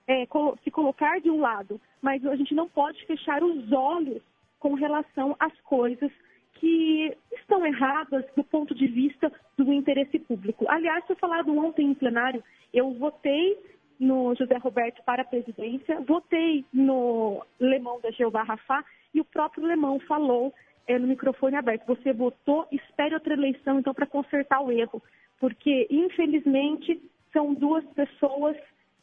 é, 0.08 0.26
se 0.62 0.70
colocar 0.70 1.20
de 1.20 1.30
um 1.30 1.40
lado, 1.40 1.80
mas 2.00 2.24
a 2.26 2.36
gente 2.36 2.54
não 2.54 2.68
pode 2.68 3.04
fechar 3.06 3.42
os 3.42 3.70
olhos 3.72 4.22
com 4.58 4.74
relação 4.74 5.36
às 5.38 5.52
coisas 5.60 6.10
que 6.58 7.16
estão 7.32 7.64
erradas 7.64 8.24
do 8.36 8.44
ponto 8.44 8.74
de 8.74 8.86
vista 8.86 9.32
do 9.56 9.72
interesse 9.72 10.18
público. 10.18 10.64
Aliás, 10.68 11.04
foi 11.06 11.16
falado 11.16 11.56
ontem 11.56 11.86
em 11.86 11.94
plenário, 11.94 12.42
eu 12.72 12.92
votei 12.94 13.58
no 13.98 14.34
José 14.34 14.56
Roberto 14.58 15.02
para 15.04 15.22
a 15.22 15.26
presidência, 15.26 16.00
votei 16.00 16.64
no 16.72 17.44
Lemão 17.58 18.00
da 18.00 18.10
Jeová 18.10 18.42
Rafá 18.42 18.84
e 19.14 19.20
o 19.20 19.24
próprio 19.24 19.64
Lemão 19.64 19.98
falou 20.00 20.52
é, 20.86 20.98
no 20.98 21.06
microfone 21.06 21.56
aberto, 21.56 21.86
você 21.86 22.12
votou, 22.12 22.66
espere 22.70 23.14
outra 23.14 23.34
eleição 23.34 23.78
então 23.78 23.94
para 23.94 24.06
consertar 24.06 24.60
o 24.60 24.70
erro, 24.70 25.02
porque 25.40 25.86
infelizmente 25.90 27.00
são 27.32 27.54
duas 27.54 27.84
pessoas 27.86 28.56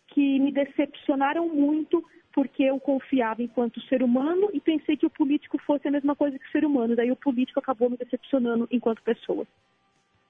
que 0.07 0.39
me 0.39 0.51
decepcionaram 0.51 1.49
muito 1.49 2.03
porque 2.33 2.63
eu 2.63 2.79
confiava 2.79 3.43
enquanto 3.43 3.79
ser 3.81 4.01
humano 4.01 4.49
e 4.53 4.59
pensei 4.59 4.97
que 4.97 5.05
o 5.05 5.09
político 5.09 5.57
fosse 5.59 5.87
a 5.87 5.91
mesma 5.91 6.15
coisa 6.15 6.37
que 6.37 6.47
o 6.47 6.51
ser 6.51 6.65
humano. 6.65 6.95
Daí 6.95 7.11
o 7.11 7.15
político 7.15 7.59
acabou 7.59 7.89
me 7.89 7.97
decepcionando 7.97 8.67
enquanto 8.71 9.03
pessoa. 9.03 9.45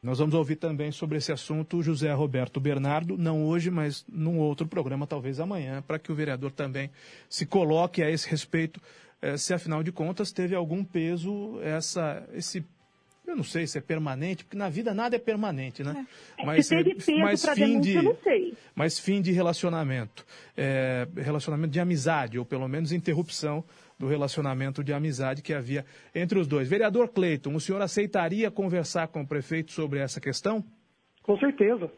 Nós 0.04 0.20
vamos 0.20 0.36
ouvir 0.36 0.58
também 0.58 0.92
sobre 0.92 1.18
esse 1.18 1.32
assunto 1.32 1.78
o 1.78 1.82
José 1.82 2.12
Roberto 2.12 2.60
Bernardo, 2.60 3.18
não 3.18 3.46
hoje, 3.46 3.72
mas 3.72 4.06
num 4.12 4.38
outro 4.38 4.68
programa, 4.68 5.08
talvez 5.08 5.40
amanhã, 5.40 5.82
para 5.82 5.98
que 5.98 6.12
o 6.12 6.16
vereador 6.16 6.52
também 6.52 6.92
se 7.30 7.46
coloque 7.46 8.04
a 8.04 8.10
esse 8.10 8.30
respeito, 8.30 8.82
eh, 9.22 9.38
se 9.38 9.54
afinal 9.54 9.82
de 9.82 9.94
contas 9.94 10.34
teve 10.34 10.54
algum 10.54 10.84
peso 10.84 11.58
essa, 11.62 12.28
esse 12.34 12.66
eu 13.26 13.36
não 13.36 13.44
sei 13.44 13.66
se 13.66 13.78
é 13.78 13.82
permanente, 13.82 14.44
porque 14.44 14.58
na 14.58 14.70
vida 14.70 14.94
nada 14.94 15.16
é 15.16 15.20
permanente, 15.20 15.84
né? 15.84 16.06
É. 16.38 16.46
Mas, 16.46 16.68
se 16.68 16.76
teve 16.76 16.96
peso 16.96 17.18
mas 17.20 17.46
fim 17.46 17.56
denúncia, 17.56 17.82
de, 17.82 17.98
eu 17.98 18.04
não 18.04 18.18
sei. 18.18 18.54
Mas 18.76 19.00
fim 19.00 19.22
de 19.22 19.32
relacionamento, 19.32 20.26
é, 20.58 21.08
relacionamento 21.16 21.72
de 21.72 21.80
amizade, 21.80 22.38
ou 22.38 22.46
pelo 22.46 22.68
menos 22.68 22.92
interrupção 22.92 23.64
do 23.98 24.08
relacionamento 24.08 24.84
de 24.84 24.92
amizade 24.92 25.42
que 25.42 25.54
havia 25.54 25.86
entre 26.14 26.38
os 26.38 26.48
dois. 26.48 26.70
Vereador 26.70 27.10
Cleiton, 27.10 27.56
o 27.56 27.60
senhor 27.60 27.82
aceitaria 27.82 28.52
conversar 28.52 29.08
com 29.08 29.22
o 29.22 29.28
prefeito 29.28 29.72
sobre 29.72 30.00
essa 30.00 30.20
questão? 30.20 30.64
Com 31.24 31.38
certeza. 31.40 31.90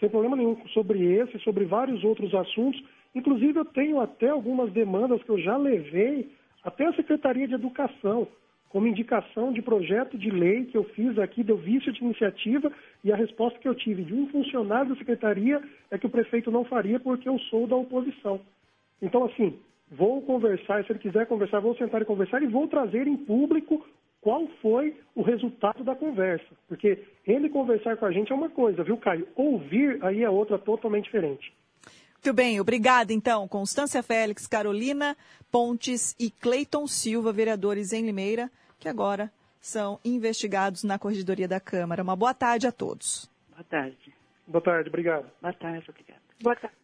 sem 0.00 0.08
problema 0.08 0.36
nenhum, 0.36 0.56
sobre 0.68 1.04
esse, 1.14 1.38
sobre 1.40 1.64
vários 1.64 2.02
outros 2.02 2.34
assuntos. 2.34 2.82
Inclusive, 3.14 3.60
eu 3.60 3.64
tenho 3.64 4.00
até 4.00 4.28
algumas 4.28 4.72
demandas 4.72 5.22
que 5.22 5.30
eu 5.30 5.38
já 5.38 5.56
levei 5.56 6.32
até 6.64 6.86
a 6.86 6.94
Secretaria 6.94 7.46
de 7.46 7.54
Educação, 7.54 8.26
como 8.74 8.88
indicação 8.88 9.52
de 9.52 9.62
projeto 9.62 10.18
de 10.18 10.28
lei 10.28 10.64
que 10.64 10.76
eu 10.76 10.82
fiz 10.82 11.16
aqui, 11.16 11.44
deu 11.44 11.56
vício 11.56 11.92
de 11.92 12.02
iniciativa, 12.02 12.72
e 13.04 13.12
a 13.12 13.16
resposta 13.16 13.56
que 13.60 13.68
eu 13.68 13.74
tive 13.76 14.02
de 14.02 14.12
um 14.12 14.26
funcionário 14.26 14.88
da 14.88 14.96
Secretaria 14.96 15.62
é 15.92 15.96
que 15.96 16.06
o 16.06 16.10
prefeito 16.10 16.50
não 16.50 16.64
faria 16.64 16.98
porque 16.98 17.28
eu 17.28 17.38
sou 17.50 17.68
da 17.68 17.76
oposição. 17.76 18.40
Então, 19.00 19.26
assim, 19.26 19.56
vou 19.92 20.20
conversar, 20.22 20.84
se 20.84 20.90
ele 20.90 20.98
quiser 20.98 21.24
conversar, 21.26 21.60
vou 21.60 21.76
sentar 21.76 22.02
e 22.02 22.04
conversar 22.04 22.42
e 22.42 22.48
vou 22.48 22.66
trazer 22.66 23.06
em 23.06 23.16
público 23.16 23.86
qual 24.20 24.44
foi 24.60 24.96
o 25.14 25.22
resultado 25.22 25.84
da 25.84 25.94
conversa. 25.94 26.48
Porque 26.66 26.98
ele 27.24 27.48
conversar 27.50 27.96
com 27.96 28.06
a 28.06 28.10
gente 28.10 28.32
é 28.32 28.34
uma 28.34 28.50
coisa, 28.50 28.82
viu, 28.82 28.96
Caio? 28.96 29.28
Ouvir 29.36 30.00
aí 30.02 30.24
é 30.24 30.28
outra 30.28 30.58
totalmente 30.58 31.04
diferente. 31.04 31.54
Muito 32.14 32.34
bem, 32.34 32.58
obrigada 32.58 33.12
então, 33.12 33.46
Constância 33.46 34.02
Félix, 34.02 34.48
Carolina 34.48 35.16
Pontes 35.52 36.16
e 36.18 36.28
Cleiton 36.28 36.88
Silva, 36.88 37.32
vereadores 37.32 37.92
em 37.92 38.04
Limeira, 38.04 38.50
que 38.78 38.88
agora 38.88 39.32
são 39.60 39.98
investigados 40.04 40.84
na 40.84 40.98
Corregedoria 40.98 41.48
da 41.48 41.58
Câmara. 41.60 42.02
Uma 42.02 42.16
boa 42.16 42.34
tarde 42.34 42.66
a 42.66 42.72
todos. 42.72 43.30
Boa 43.50 43.64
tarde. 43.64 44.14
Boa 44.46 44.62
tarde, 44.62 44.88
obrigado. 44.88 45.30
Boa 45.40 45.54
tarde, 45.54 45.88
obrigada. 45.88 46.20
Boa 46.42 46.56
tarde. 46.56 46.76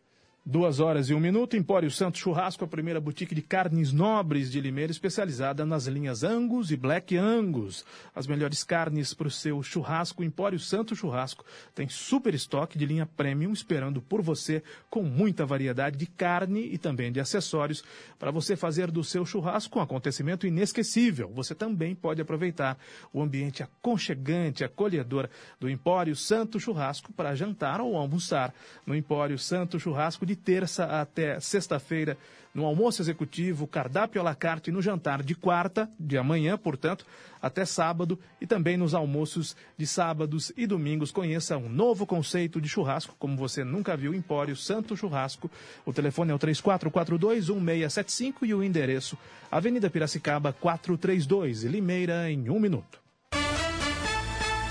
Duas 0.42 0.80
horas 0.80 1.10
e 1.10 1.14
um 1.14 1.20
minuto, 1.20 1.54
Empório 1.54 1.90
Santo 1.90 2.16
Churrasco, 2.16 2.64
a 2.64 2.66
primeira 2.66 2.98
boutique 2.98 3.34
de 3.34 3.42
carnes 3.42 3.92
nobres 3.92 4.50
de 4.50 4.58
Limeira, 4.58 4.90
especializada 4.90 5.66
nas 5.66 5.86
linhas 5.86 6.24
Angus 6.24 6.70
e 6.70 6.78
Black 6.78 7.14
Angus. 7.14 7.84
As 8.14 8.26
melhores 8.26 8.64
carnes 8.64 9.12
para 9.12 9.28
o 9.28 9.30
seu 9.30 9.62
churrasco, 9.62 10.24
Empório 10.24 10.58
Santo 10.58 10.96
Churrasco. 10.96 11.44
Tem 11.74 11.90
super 11.90 12.32
estoque 12.32 12.78
de 12.78 12.86
linha 12.86 13.04
premium 13.04 13.52
esperando 13.52 14.00
por 14.00 14.22
você, 14.22 14.62
com 14.88 15.02
muita 15.02 15.44
variedade 15.44 15.98
de 15.98 16.06
carne 16.06 16.72
e 16.72 16.78
também 16.78 17.12
de 17.12 17.20
acessórios, 17.20 17.84
para 18.18 18.30
você 18.30 18.56
fazer 18.56 18.90
do 18.90 19.04
seu 19.04 19.26
churrasco 19.26 19.78
um 19.78 19.82
acontecimento 19.82 20.46
inesquecível. 20.46 21.30
Você 21.34 21.54
também 21.54 21.94
pode 21.94 22.22
aproveitar 22.22 22.78
o 23.12 23.20
ambiente 23.20 23.62
aconchegante, 23.62 24.64
acolhedor 24.64 25.28
do 25.60 25.68
Empório 25.68 26.16
Santo 26.16 26.58
Churrasco 26.58 27.12
para 27.12 27.34
jantar 27.34 27.82
ou 27.82 27.94
almoçar. 27.94 28.54
No 28.86 28.96
Empório 28.96 29.38
Santo 29.38 29.78
Churrasco, 29.78 30.29
de 30.30 30.36
terça 30.36 30.84
até 30.84 31.40
sexta-feira, 31.40 32.16
no 32.54 32.64
almoço 32.64 33.02
executivo, 33.02 33.66
cardápio 33.66 34.20
à 34.20 34.24
la 34.24 34.32
carte 34.34 34.70
no 34.70 34.80
jantar 34.80 35.24
de 35.24 35.34
quarta, 35.34 35.90
de 35.98 36.16
amanhã, 36.16 36.56
portanto, 36.56 37.04
até 37.42 37.64
sábado, 37.64 38.16
e 38.40 38.46
também 38.46 38.76
nos 38.76 38.94
almoços 38.94 39.56
de 39.76 39.88
sábados 39.88 40.52
e 40.56 40.68
domingos. 40.68 41.10
Conheça 41.10 41.56
um 41.56 41.68
novo 41.68 42.06
conceito 42.06 42.60
de 42.60 42.68
churrasco, 42.68 43.16
como 43.18 43.36
você 43.36 43.64
nunca 43.64 43.96
viu, 43.96 44.14
Empório 44.14 44.54
Santo 44.54 44.96
Churrasco. 44.96 45.50
O 45.84 45.92
telefone 45.92 46.30
é 46.30 46.34
o 46.34 46.38
3442-1675 46.38 48.34
e 48.42 48.54
o 48.54 48.62
endereço, 48.62 49.18
Avenida 49.50 49.90
Piracicaba 49.90 50.52
432, 50.52 51.64
Limeira, 51.64 52.30
em 52.30 52.48
um 52.50 52.60
minuto. 52.60 53.00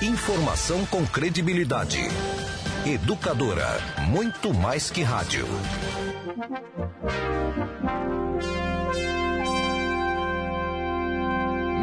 Informação 0.01 0.86
com 0.86 1.05
credibilidade. 1.05 1.99
Educadora, 2.86 3.67
muito 4.07 4.53
mais 4.53 4.89
que 4.89 5.03
rádio. 5.03 5.45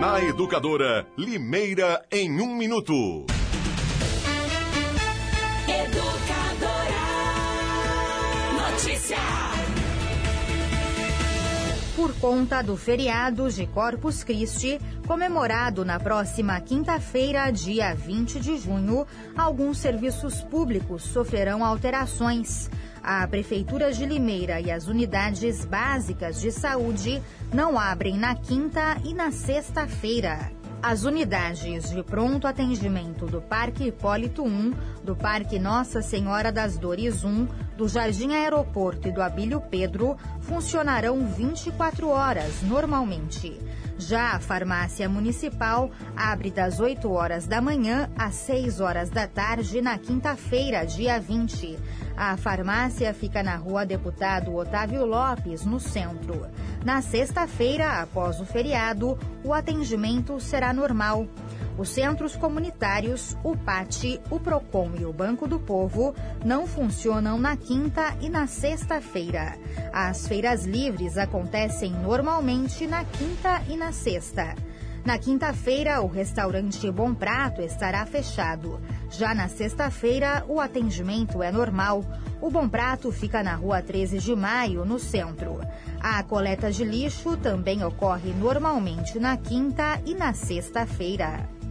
Na 0.00 0.20
Educadora, 0.22 1.06
Limeira 1.16 2.02
em 2.10 2.40
um 2.40 2.56
minuto. 2.56 3.26
Educadora. 5.68 7.04
Notícia. 8.70 9.55
Por 11.96 12.12
conta 12.20 12.60
do 12.60 12.76
feriado 12.76 13.50
de 13.50 13.66
Corpus 13.66 14.22
Christi, 14.22 14.78
comemorado 15.06 15.82
na 15.82 15.98
próxima 15.98 16.60
quinta-feira, 16.60 17.50
dia 17.50 17.94
20 17.94 18.38
de 18.38 18.58
junho, 18.58 19.06
alguns 19.34 19.78
serviços 19.78 20.42
públicos 20.42 21.02
sofrerão 21.04 21.64
alterações. 21.64 22.70
A 23.02 23.26
Prefeitura 23.26 23.92
de 23.92 24.04
Limeira 24.04 24.60
e 24.60 24.70
as 24.70 24.88
unidades 24.88 25.64
básicas 25.64 26.38
de 26.38 26.52
saúde 26.52 27.22
não 27.50 27.78
abrem 27.78 28.18
na 28.18 28.34
quinta 28.34 28.98
e 29.02 29.14
na 29.14 29.30
sexta-feira. 29.30 30.52
As 30.88 31.02
unidades 31.02 31.90
de 31.90 32.00
pronto 32.04 32.46
atendimento 32.46 33.26
do 33.26 33.42
Parque 33.42 33.88
Hipólito 33.88 34.44
1, 34.44 34.72
do 35.02 35.16
Parque 35.16 35.58
Nossa 35.58 36.00
Senhora 36.00 36.52
das 36.52 36.78
Dores 36.78 37.24
1, 37.24 37.48
do 37.76 37.88
Jardim 37.88 38.32
Aeroporto 38.32 39.08
e 39.08 39.10
do 39.10 39.20
Abílio 39.20 39.60
Pedro 39.60 40.16
funcionarão 40.42 41.26
24 41.26 42.08
horas 42.08 42.62
normalmente. 42.62 43.58
Já 43.98 44.32
a 44.32 44.40
farmácia 44.40 45.08
municipal 45.08 45.90
abre 46.14 46.50
das 46.50 46.80
8 46.80 47.10
horas 47.10 47.46
da 47.46 47.62
manhã 47.62 48.10
às 48.16 48.34
6 48.34 48.80
horas 48.80 49.08
da 49.08 49.26
tarde 49.26 49.80
na 49.80 49.98
quinta-feira, 49.98 50.84
dia 50.84 51.18
20. 51.18 51.78
A 52.14 52.36
farmácia 52.36 53.12
fica 53.14 53.42
na 53.42 53.56
rua 53.56 53.86
Deputado 53.86 54.54
Otávio 54.54 55.06
Lopes, 55.06 55.64
no 55.64 55.80
centro. 55.80 56.46
Na 56.84 57.00
sexta-feira, 57.00 58.00
após 58.00 58.38
o 58.38 58.44
feriado, 58.44 59.18
o 59.42 59.52
atendimento 59.52 60.38
será 60.40 60.72
normal. 60.72 61.26
Os 61.78 61.90
centros 61.90 62.34
comunitários, 62.34 63.36
o 63.44 63.54
PAT, 63.54 64.18
o 64.30 64.40
PROCON 64.40 64.92
e 64.98 65.04
o 65.04 65.12
Banco 65.12 65.46
do 65.46 65.58
Povo 65.60 66.14
não 66.42 66.66
funcionam 66.66 67.38
na 67.38 67.54
quinta 67.54 68.16
e 68.20 68.30
na 68.30 68.46
sexta-feira. 68.46 69.58
As 69.92 70.26
feiras 70.26 70.64
livres 70.64 71.18
acontecem 71.18 71.92
normalmente 71.92 72.86
na 72.86 73.04
quinta 73.04 73.62
e 73.68 73.76
na 73.76 73.92
sexta. 73.92 74.54
Na 75.04 75.18
quinta-feira, 75.18 76.00
o 76.00 76.06
restaurante 76.08 76.90
Bom 76.90 77.14
Prato 77.14 77.60
estará 77.60 78.04
fechado. 78.06 78.80
Já 79.10 79.34
na 79.34 79.46
sexta-feira, 79.46 80.44
o 80.48 80.60
atendimento 80.60 81.42
é 81.42 81.52
normal. 81.52 82.02
O 82.40 82.50
Bom 82.50 82.68
Prato 82.68 83.12
fica 83.12 83.42
na 83.42 83.54
rua 83.54 83.82
13 83.82 84.18
de 84.18 84.34
maio, 84.34 84.84
no 84.84 84.98
centro. 84.98 85.60
A 86.00 86.22
coleta 86.22 86.72
de 86.72 86.84
lixo 86.84 87.36
também 87.36 87.84
ocorre 87.84 88.32
normalmente 88.32 89.18
na 89.18 89.36
quinta 89.36 90.00
e 90.04 90.14
na 90.14 90.32
sexta-feira. 90.32 91.55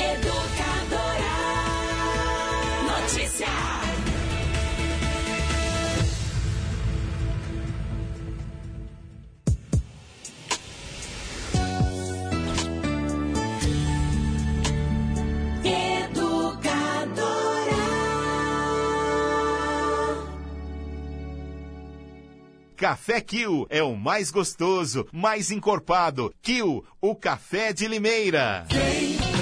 Educadora. 0.00 1.36
Notícia. 2.88 3.48
Educadora. 19.00 20.20
Café 22.76 23.20
Kill 23.20 23.66
é 23.68 23.82
o 23.82 23.94
mais 23.94 24.30
gostoso, 24.30 25.06
mais 25.12 25.50
encorpado. 25.50 26.32
Kill, 26.42 26.84
o 27.00 27.14
café 27.14 27.72
de 27.72 27.86
Limeira. 27.86 28.66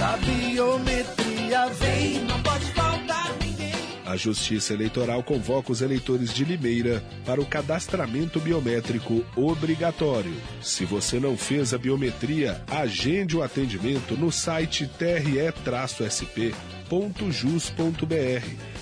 A 0.01 0.17
biometria 0.17 1.67
vem, 1.71 2.21
não 2.25 2.41
pode 2.41 2.65
faltar 2.67 3.37
ninguém. 3.43 3.73
A 4.07 4.17
Justiça 4.17 4.73
Eleitoral 4.73 5.25
convoca 5.25 5.73
os 5.73 5.83
eleitores 5.83 6.33
de 6.33 6.45
Limeira 6.45 7.03
para 7.27 7.41
o 7.41 7.47
cadastramento 7.47 8.39
biométrico 8.39 9.27
obrigatório. 9.35 10.35
Se 10.63 10.85
você 10.85 11.19
não 11.19 11.37
fez 11.37 11.75
a 11.75 11.79
biometria, 11.79 12.63
agende 12.71 13.37
o 13.37 13.43
atendimento 13.43 14.17
no 14.17 14.31
site 14.31 14.87
tre-sp.jus.br 14.87 15.29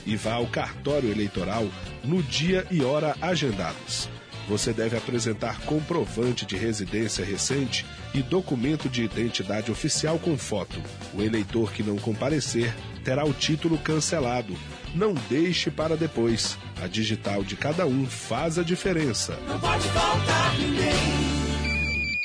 e 0.04 0.16
vá 0.16 0.34
ao 0.34 0.46
cartório 0.46 1.10
eleitoral 1.10 1.66
no 2.04 2.22
dia 2.22 2.66
e 2.70 2.82
hora 2.84 3.16
agendados. 3.22 4.15
Você 4.48 4.72
deve 4.72 4.96
apresentar 4.96 5.60
comprovante 5.62 6.46
de 6.46 6.56
residência 6.56 7.24
recente 7.24 7.84
e 8.14 8.22
documento 8.22 8.88
de 8.88 9.04
identidade 9.04 9.70
oficial 9.70 10.18
com 10.18 10.38
foto. 10.38 10.80
O 11.12 11.22
eleitor 11.22 11.72
que 11.72 11.82
não 11.82 11.96
comparecer 11.96 12.72
terá 13.04 13.24
o 13.24 13.32
título 13.32 13.76
cancelado. 13.78 14.56
Não 14.94 15.14
deixe 15.28 15.70
para 15.70 15.96
depois. 15.96 16.56
A 16.80 16.86
digital 16.86 17.42
de 17.42 17.56
cada 17.56 17.86
um 17.86 18.06
faz 18.06 18.58
a 18.58 18.62
diferença. 18.62 19.36
Não 19.48 19.58
pode 19.58 19.88
faltar 19.88 20.56
ninguém. 20.58 21.26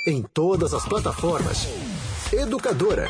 Em 0.07 0.23
todas 0.33 0.73
as 0.73 0.85
plataformas. 0.85 1.67
Educadora. 2.31 3.09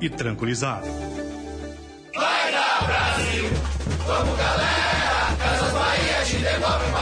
e 0.00 0.08
tranquilizar. 0.08 0.80
Vai 2.14 2.52
dar 2.52 2.84
Brasil, 2.86 3.50
vamos 4.06 4.38
galera, 4.38 5.36
Casas 5.38 5.72
Bahia 5.72 6.24
te 6.24 6.36
devolve 6.36 6.86
uma 6.86 6.99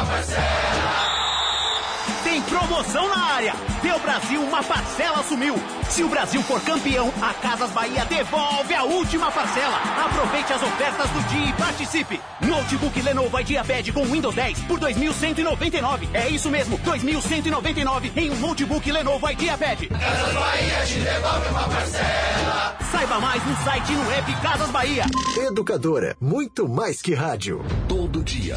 promoção 2.49 3.09
na 3.09 3.25
área. 3.35 3.55
Deu 3.83 3.99
Brasil, 4.01 4.43
uma 4.43 4.63
parcela 4.63 5.23
sumiu. 5.23 5.55
Se 5.89 6.03
o 6.03 6.09
Brasil 6.09 6.43
for 6.43 6.61
campeão, 6.63 7.13
a 7.23 7.33
Casas 7.35 7.71
Bahia 7.71 8.05
devolve 8.05 8.75
a 8.75 8.85
última 8.85 9.31
parcela. 9.31 9.77
Aproveite 10.05 10.53
as 10.53 10.63
ofertas 10.63 11.11
do 11.11 11.21
dia 11.29 11.51
e 11.51 11.53
participe. 11.53 12.21
Notebook 12.41 13.01
Lenovo 13.01 13.39
IdeaPad 13.41 13.93
com 13.93 14.05
Windows 14.05 14.35
10 14.35 14.59
por 14.65 14.81
2.199. 14.81 16.09
É 16.13 16.29
isso 16.29 16.51
mesmo, 16.51 16.79
2.199 16.79 18.11
em 18.17 18.31
um 18.31 18.37
notebook 18.37 18.91
Lenovo 18.91 19.29
IdeaPad. 19.31 19.89
Casas 19.89 20.35
Bahia 20.35 20.85
te 20.87 20.99
devolve 21.01 21.49
uma 21.49 21.69
parcela. 21.69 22.77
Saiba 22.91 23.21
mais 23.21 23.47
no 23.47 23.57
site 23.65 23.93
e 23.93 23.97
no 23.97 24.13
app 24.13 24.37
Casas 24.43 24.71
Bahia. 24.71 25.05
Educadora. 25.47 26.17
Muito 26.21 26.69
mais 26.69 27.03
que 27.03 27.15
rádio. 27.15 27.65
Todo 27.87 28.25
dia, 28.25 28.57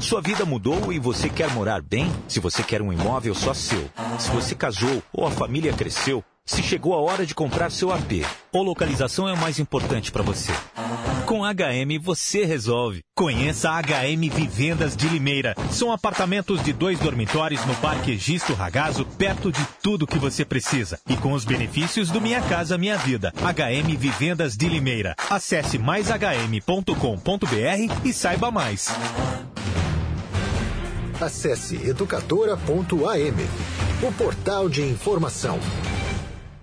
Sua 0.00 0.20
vida 0.20 0.44
mudou 0.44 0.92
e 0.92 0.98
você 0.98 1.28
quer 1.28 1.50
morar 1.50 1.82
bem? 1.82 2.10
Se 2.26 2.40
você 2.40 2.62
quer 2.62 2.80
um 2.80 2.92
imóvel 2.92 3.34
só 3.34 3.52
seu, 3.52 3.90
se 4.18 4.30
você 4.30 4.54
casou 4.54 5.02
ou 5.12 5.26
a 5.26 5.30
família 5.30 5.72
cresceu, 5.72 6.24
se 6.44 6.62
chegou 6.62 6.94
a 6.94 7.00
hora 7.00 7.24
de 7.24 7.34
comprar 7.34 7.70
seu 7.70 7.92
AP, 7.92 8.24
ou 8.50 8.62
localização 8.62 9.28
é 9.28 9.32
o 9.32 9.36
mais 9.36 9.60
importante 9.60 10.10
para 10.10 10.22
você. 10.22 10.52
Com 11.26 11.42
HM 11.44 12.02
você 12.02 12.44
resolve. 12.44 13.04
Conheça 13.14 13.70
a 13.70 13.80
HM 13.80 14.28
Vivendas 14.34 14.96
de 14.96 15.08
Limeira. 15.08 15.54
São 15.70 15.92
apartamentos 15.92 16.60
de 16.64 16.72
dois 16.72 16.98
dormitórios 16.98 17.64
no 17.66 17.74
Parque 17.76 18.12
Egisto 18.12 18.52
Ragazo, 18.52 19.04
perto 19.16 19.52
de 19.52 19.64
tudo 19.80 20.08
que 20.08 20.18
você 20.18 20.44
precisa. 20.44 20.98
E 21.08 21.16
com 21.16 21.32
os 21.32 21.44
benefícios 21.44 22.10
do 22.10 22.20
Minha 22.20 22.40
Casa 22.40 22.76
Minha 22.76 22.96
Vida. 22.96 23.32
HM 23.36 23.96
Vivendas 23.96 24.56
de 24.56 24.68
Limeira. 24.68 25.14
Acesse 25.30 25.78
maishm.com.br 25.78 26.88
e 28.04 28.12
saiba 28.12 28.50
mais. 28.50 28.88
Acesse 31.20 31.76
educadora.am, 31.86 34.08
o 34.08 34.12
portal 34.12 34.70
de 34.70 34.82
informação. 34.82 35.58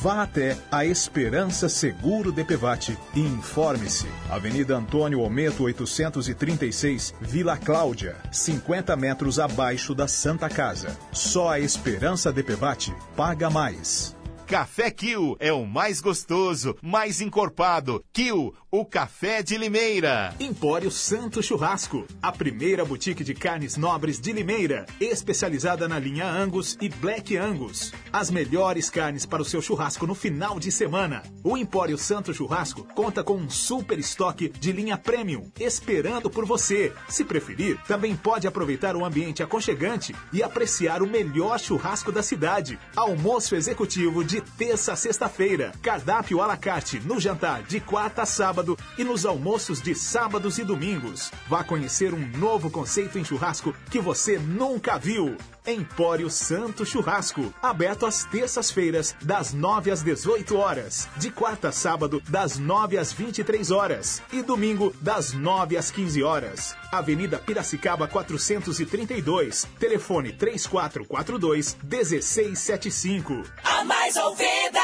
Vá 0.00 0.22
até 0.22 0.56
a 0.70 0.84
Esperança 0.84 1.68
Seguro 1.68 2.30
DPVAT 2.30 2.96
e 3.16 3.20
informe-se. 3.20 4.06
Avenida 4.30 4.76
Antônio 4.76 5.20
Ometo 5.22 5.64
836, 5.64 7.14
Vila 7.20 7.56
Cláudia, 7.56 8.14
50 8.30 8.94
metros 8.94 9.40
abaixo 9.40 9.96
da 9.96 10.06
Santa 10.06 10.48
Casa. 10.48 10.96
Só 11.10 11.48
a 11.48 11.58
Esperança 11.58 12.32
DPVAT 12.32 12.94
paga 13.16 13.50
mais. 13.50 14.16
Café 14.48 14.90
Kill 14.90 15.36
é 15.38 15.52
o 15.52 15.66
mais 15.66 16.00
gostoso, 16.00 16.74
mais 16.80 17.20
encorpado. 17.20 18.02
Kill, 18.14 18.54
o 18.70 18.82
café 18.82 19.42
de 19.42 19.58
Limeira. 19.58 20.34
Empório 20.40 20.90
Santo 20.90 21.42
Churrasco, 21.42 22.06
a 22.22 22.32
primeira 22.32 22.82
boutique 22.82 23.22
de 23.22 23.34
carnes 23.34 23.76
nobres 23.76 24.18
de 24.18 24.32
Limeira, 24.32 24.86
especializada 24.98 25.86
na 25.86 25.98
linha 25.98 26.26
Angus 26.26 26.78
e 26.80 26.88
Black 26.88 27.36
Angus. 27.36 27.92
As 28.10 28.30
melhores 28.30 28.88
carnes 28.88 29.26
para 29.26 29.42
o 29.42 29.44
seu 29.44 29.60
churrasco 29.60 30.06
no 30.06 30.14
final 30.14 30.58
de 30.58 30.72
semana. 30.72 31.22
O 31.44 31.54
Empório 31.54 31.98
Santo 31.98 32.32
Churrasco 32.32 32.88
conta 32.94 33.22
com 33.22 33.34
um 33.34 33.50
super 33.50 33.98
estoque 33.98 34.48
de 34.48 34.72
linha 34.72 34.96
premium, 34.96 35.50
esperando 35.60 36.30
por 36.30 36.46
você. 36.46 36.90
Se 37.06 37.22
preferir, 37.22 37.78
também 37.86 38.16
pode 38.16 38.46
aproveitar 38.46 38.96
o 38.96 39.04
ambiente 39.04 39.42
aconchegante 39.42 40.16
e 40.32 40.42
apreciar 40.42 41.02
o 41.02 41.06
melhor 41.06 41.60
churrasco 41.60 42.10
da 42.10 42.22
cidade. 42.22 42.78
Almoço 42.96 43.54
executivo 43.54 44.24
de 44.40 44.50
terça 44.52 44.92
a 44.92 44.96
sexta-feira. 44.96 45.72
Cardápio 45.82 46.40
à 46.40 46.46
la 46.46 46.56
carte 46.56 47.00
no 47.00 47.18
jantar 47.18 47.62
de 47.62 47.80
quarta 47.80 48.22
a 48.22 48.26
sábado 48.26 48.78
e 48.96 49.02
nos 49.02 49.26
almoços 49.26 49.82
de 49.82 49.94
sábados 49.94 50.58
e 50.58 50.64
domingos. 50.64 51.30
Vá 51.48 51.64
conhecer 51.64 52.14
um 52.14 52.26
novo 52.38 52.70
conceito 52.70 53.18
em 53.18 53.24
churrasco 53.24 53.74
que 53.90 54.00
você 54.00 54.38
nunca 54.38 54.98
viu. 54.98 55.36
Empório 55.68 56.30
Santo 56.30 56.86
Churrasco, 56.86 57.52
aberto 57.60 58.06
às 58.06 58.24
terças-feiras, 58.24 59.14
das 59.20 59.52
9 59.52 59.90
às 59.90 60.02
18 60.02 60.56
horas, 60.56 61.06
de 61.18 61.30
quarta 61.30 61.68
a 61.68 61.72
sábado, 61.72 62.22
das 62.26 62.56
9 62.58 62.96
às 62.96 63.12
23 63.12 63.70
horas 63.70 64.22
e 64.32 64.40
domingo, 64.40 64.94
das 64.98 65.34
9 65.34 65.76
às 65.76 65.90
15 65.90 66.22
horas. 66.22 66.74
Avenida 66.90 67.38
Piracicaba 67.38 68.08
432, 68.08 69.68
telefone 69.78 70.32
3442 70.32 71.76
1675. 71.82 73.42
A 73.62 73.84
mais 73.84 74.16
ouvida, 74.16 74.80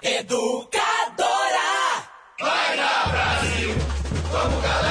educadora. 0.00 1.30
Vai 2.38 2.76
na 2.76 3.06
Brasil, 3.08 3.74
vamos 4.30 4.62
galera, 4.62 4.89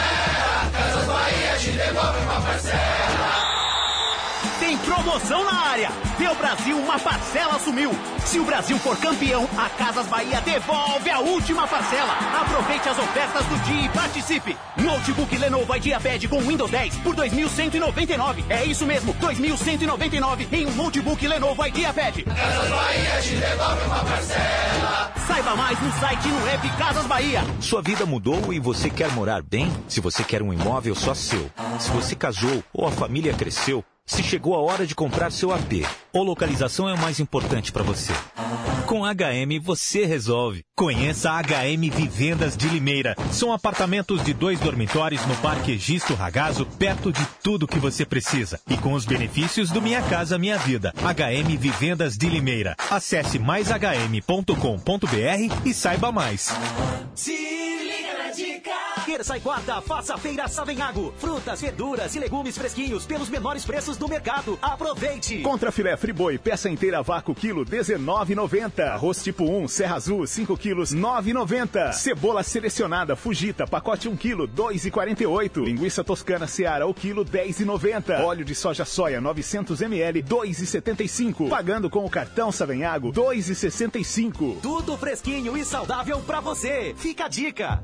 área. 5.80 5.92
Deu 6.18 6.36
Brasil, 6.36 6.78
uma 6.78 7.00
parcela 7.00 7.58
sumiu. 7.60 7.92
Se 8.26 8.40
o 8.40 8.44
Brasil 8.44 8.78
for 8.80 8.98
campeão, 8.98 9.48
a 9.58 9.70
Casas 9.70 10.08
Bahia 10.08 10.42
devolve 10.42 11.10
a 11.10 11.20
última 11.20 11.68
parcela. 11.68 12.14
Aproveite 12.42 12.90
as 12.90 13.00
ofertas 13.00 13.46
do 13.46 13.58
dia 13.64 13.86
e 13.86 13.90
participe. 13.90 14.58
Notebook 14.78 15.38
Lenovo 15.38 15.76
IdeaPad 15.76 16.28
com 16.28 16.42
Windows 16.42 16.70
10 16.70 16.98
por 16.98 17.16
2.199. 17.16 18.44
É 18.50 18.66
isso 18.66 18.86
mesmo, 18.86 19.14
2.199 19.16 20.48
em 20.52 20.66
um 20.66 20.76
notebook 20.76 21.26
Lenovo 21.26 21.66
IdeaPad. 21.66 22.24
Casas 22.24 22.70
Bahia 22.70 23.22
te 23.22 23.36
devolve 23.36 23.86
uma 23.86 24.04
parcela. 24.04 25.14
Saiba 25.28 25.56
mais 25.56 25.80
no 25.80 25.92
site 26.00 26.28
e 26.28 26.32
no 26.32 26.48
app 26.48 26.70
Casas 26.78 27.06
Bahia. 27.06 27.42
Sua 27.62 27.82
vida 27.82 28.06
mudou 28.06 28.52
e 28.52 28.60
você 28.60 28.90
quer 28.90 29.12
morar 29.12 29.42
bem? 29.42 29.72
Se 29.88 30.02
você 30.02 30.24
quer 30.24 30.42
um 30.42 30.52
imóvel 30.52 30.96
só 30.96 31.14
seu, 31.14 31.50
se 31.80 31.90
você 31.92 32.16
casou 32.16 32.64
ou 32.74 32.88
a 32.88 32.92
família 32.92 33.34
cresceu, 33.34 33.84
se 34.10 34.24
chegou 34.24 34.56
a 34.56 34.60
hora 34.60 34.88
de 34.88 34.96
comprar 34.96 35.32
seu 35.32 35.54
AP, 35.54 35.86
ou 36.12 36.24
localização 36.24 36.90
é 36.90 36.94
o 36.94 36.98
mais 36.98 37.20
importante 37.20 37.72
para 37.72 37.84
você. 37.84 38.12
Com 38.88 39.04
HM 39.04 39.60
você 39.62 40.04
resolve. 40.04 40.66
Conheça 40.76 41.30
HM 41.30 41.92
Vivendas 41.92 42.58
de 42.58 42.68
Limeira. 42.68 43.16
São 43.32 43.54
apartamentos 43.54 44.24
de 44.24 44.34
dois 44.34 44.60
dormitórios 44.60 45.24
no 45.28 45.36
Parque 45.36 45.74
Egisto 45.74 46.16
Ragazo, 46.16 46.66
perto 46.66 47.12
de 47.12 47.24
tudo 47.44 47.68
que 47.68 47.78
você 47.78 48.04
precisa. 48.04 48.60
E 48.68 48.76
com 48.78 48.94
os 48.94 49.06
benefícios 49.06 49.70
do 49.70 49.80
Minha 49.80 50.02
Casa 50.02 50.40
Minha 50.40 50.58
Vida. 50.58 50.92
HM 50.98 51.56
Vivendas 51.58 52.18
de 52.18 52.28
Limeira. 52.28 52.76
Acesse 52.90 53.38
maishm.com.br 53.38 54.50
e 55.66 55.74
saiba 55.74 56.12
mais. 56.12 56.52
Dica! 57.16 57.49
Terça 59.10 59.36
e 59.36 59.42
quarta, 59.42 59.82
faça 59.82 60.14
a 60.14 60.18
feira 60.20 60.48
Savenhago. 60.48 61.12
Frutas, 61.18 61.60
verduras 61.60 62.14
e 62.14 62.20
legumes 62.20 62.56
fresquinhos 62.56 63.08
pelos 63.08 63.28
menores 63.28 63.66
preços 63.66 63.98
do 63.98 64.08
mercado. 64.08 64.60
Aproveite! 64.62 65.40
Contra 65.40 65.72
filé 65.72 65.98
friboi, 65.98 66.38
peça 66.38 66.70
inteira 66.70 67.02
vácuo 67.02 67.34
quilo 67.34 67.66
19,90. 67.66 68.88
Arroz 68.88 69.24
tipo 69.24 69.46
1, 69.46 69.68
Serra 69.68 69.96
Azul, 69.96 70.28
5 70.28 70.56
quilos 70.56 70.94
9,90. 70.94 71.92
Cebola 71.94 72.44
selecionada 72.44 73.16
Fugita, 73.16 73.66
pacote 73.66 74.08
1 74.08 74.16
quilo 74.16 74.48
2,48. 74.48 75.64
Linguiça 75.66 76.04
toscana 76.04 76.46
Seara, 76.46 76.86
o 76.86 76.94
quilo 76.94 77.26
10,90. 77.26 78.22
Óleo 78.22 78.46
de 78.46 78.54
soja 78.54 78.86
soia 78.86 79.20
900 79.20 79.82
ml 79.82 80.22
2,75. 80.22 81.50
Pagando 81.50 81.90
com 81.90 82.06
o 82.06 82.10
cartão 82.12 82.52
Savenhago 82.52 83.12
2,65. 83.12 84.62
Tudo 84.62 84.96
fresquinho 85.00 85.58
e 85.58 85.66
saudável 85.66 86.20
pra 86.20 86.40
você. 86.40 86.94
Fica 86.96 87.26
a 87.26 87.28
dica. 87.28 87.84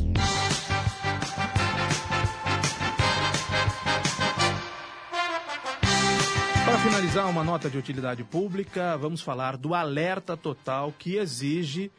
finalizar 6.91 7.29
uma 7.29 7.41
nota 7.41 7.69
de 7.69 7.77
utilidade 7.77 8.21
pública, 8.21 8.97
vamos 8.97 9.21
falar 9.21 9.55
do 9.55 9.73
alerta 9.73 10.35
total 10.35 10.93
que 10.99 11.15
exige 11.15 11.89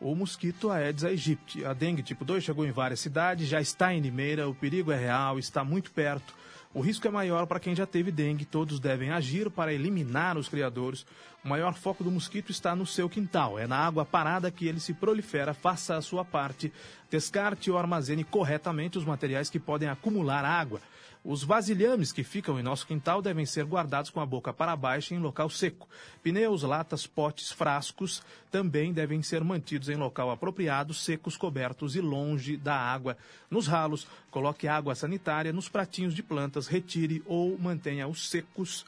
o 0.00 0.14
mosquito 0.14 0.70
Aedes 0.70 1.04
aegypti. 1.04 1.62
A 1.62 1.74
dengue 1.74 2.02
tipo 2.02 2.24
2 2.24 2.42
chegou 2.42 2.64
em 2.64 2.70
várias 2.70 3.00
cidades, 3.00 3.46
já 3.46 3.60
está 3.60 3.92
em 3.92 4.00
Limeira, 4.00 4.48
o 4.48 4.54
perigo 4.54 4.90
é 4.90 4.96
real, 4.96 5.38
está 5.38 5.62
muito 5.62 5.92
perto. 5.92 6.34
O 6.72 6.80
risco 6.80 7.06
é 7.06 7.10
maior 7.10 7.46
para 7.46 7.60
quem 7.60 7.76
já 7.76 7.84
teve 7.84 8.10
dengue, 8.10 8.46
todos 8.46 8.80
devem 8.80 9.10
agir 9.10 9.50
para 9.50 9.74
eliminar 9.74 10.38
os 10.38 10.48
criadores. 10.48 11.04
O 11.44 11.48
maior 11.48 11.74
foco 11.74 12.02
do 12.02 12.10
mosquito 12.10 12.50
está 12.50 12.74
no 12.74 12.86
seu 12.86 13.10
quintal, 13.10 13.58
é 13.58 13.66
na 13.66 13.76
água 13.76 14.06
parada 14.06 14.50
que 14.50 14.66
ele 14.66 14.80
se 14.80 14.94
prolifera, 14.94 15.52
faça 15.52 15.96
a 15.96 16.02
sua 16.02 16.24
parte, 16.24 16.72
descarte 17.10 17.70
ou 17.70 17.76
armazene 17.76 18.24
corretamente 18.24 18.96
os 18.96 19.04
materiais 19.04 19.50
que 19.50 19.60
podem 19.60 19.90
acumular 19.90 20.46
água. 20.46 20.80
Os 21.24 21.42
vasilhames 21.42 22.12
que 22.12 22.22
ficam 22.22 22.60
em 22.60 22.62
nosso 22.62 22.86
quintal 22.86 23.22
devem 23.22 23.46
ser 23.46 23.64
guardados 23.64 24.10
com 24.10 24.20
a 24.20 24.26
boca 24.26 24.52
para 24.52 24.76
baixo 24.76 25.14
em 25.14 25.18
local 25.18 25.48
seco. 25.48 25.88
Pneus, 26.22 26.62
latas, 26.62 27.06
potes, 27.06 27.50
frascos 27.50 28.22
também 28.50 28.92
devem 28.92 29.22
ser 29.22 29.42
mantidos 29.42 29.88
em 29.88 29.96
local 29.96 30.30
apropriado, 30.30 30.92
secos, 30.92 31.34
cobertos 31.34 31.96
e 31.96 32.00
longe 32.02 32.58
da 32.58 32.76
água. 32.76 33.16
Nos 33.50 33.66
ralos, 33.66 34.06
coloque 34.30 34.68
água 34.68 34.94
sanitária 34.94 35.50
nos 35.50 35.66
pratinhos 35.66 36.14
de 36.14 36.22
plantas, 36.22 36.66
retire 36.66 37.22
ou 37.24 37.58
mantenha-os 37.58 38.28
secos 38.28 38.84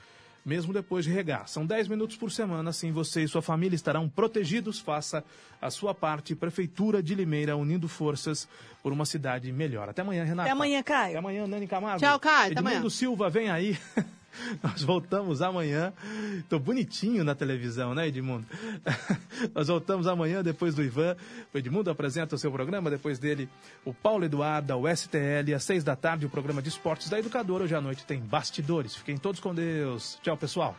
mesmo 0.47 0.73
depois 0.73 1.05
de 1.05 1.10
regar. 1.10 1.48
São 1.48 1.66
10 1.66 1.89
minutos 1.89 2.16
por 2.16 2.31
semana, 2.31 2.70
assim 2.70 2.93
você 2.93 3.24
e 3.24 3.28
sua 3.28 3.43
família 3.43 3.74
estarão 3.74 4.09
protegidos. 4.09 4.78
Faça 4.78 5.24
a 5.60 5.70
sua 5.70 5.93
parte. 5.93 6.36
Prefeitura 6.36 7.02
de 7.02 7.16
Limeira, 7.16 7.56
unindo 7.56 7.89
forças 7.89 8.48
por 8.81 8.93
uma 8.93 9.05
cidade 9.05 9.51
melhor. 9.51 9.89
Até 9.89 10.02
amanhã, 10.02 10.23
Renata. 10.23 10.43
Até 10.43 10.52
amanhã, 10.52 10.82
Caio. 10.85 11.10
Até 11.10 11.18
amanhã, 11.18 11.47
Nani 11.48 11.66
Camargo. 11.66 11.98
Tchau, 11.98 12.20
Caio. 12.20 12.52
Até 12.52 12.60
Edmundo. 12.60 12.89
Silva, 12.89 13.28
vem 13.28 13.51
aí. 13.51 13.77
Nós 14.62 14.82
voltamos 14.82 15.42
amanhã. 15.42 15.92
Tô 16.48 16.58
bonitinho 16.58 17.24
na 17.24 17.34
televisão, 17.34 17.94
né, 17.94 18.08
Edmundo? 18.08 18.46
Nós 19.54 19.68
voltamos 19.68 20.06
amanhã 20.06 20.42
depois 20.42 20.74
do 20.74 20.82
Ivan. 20.82 21.16
O 21.52 21.58
Edmundo 21.58 21.90
apresenta 21.90 22.34
o 22.34 22.38
seu 22.38 22.50
programa, 22.50 22.90
depois 22.90 23.18
dele 23.18 23.48
o 23.84 23.92
Paulo 23.92 24.24
Eduardo, 24.24 24.76
o 24.76 24.88
STL, 24.88 25.54
às 25.54 25.64
seis 25.64 25.84
da 25.84 25.96
tarde, 25.96 26.26
o 26.26 26.30
programa 26.30 26.62
de 26.62 26.68
esportes 26.68 27.08
da 27.08 27.18
Educadora. 27.18 27.64
Hoje 27.64 27.74
à 27.74 27.80
noite 27.80 28.04
tem 28.04 28.20
Bastidores. 28.20 28.94
Fiquem 28.94 29.16
todos 29.16 29.40
com 29.40 29.54
Deus. 29.54 30.18
Tchau, 30.22 30.36
pessoal. 30.36 30.76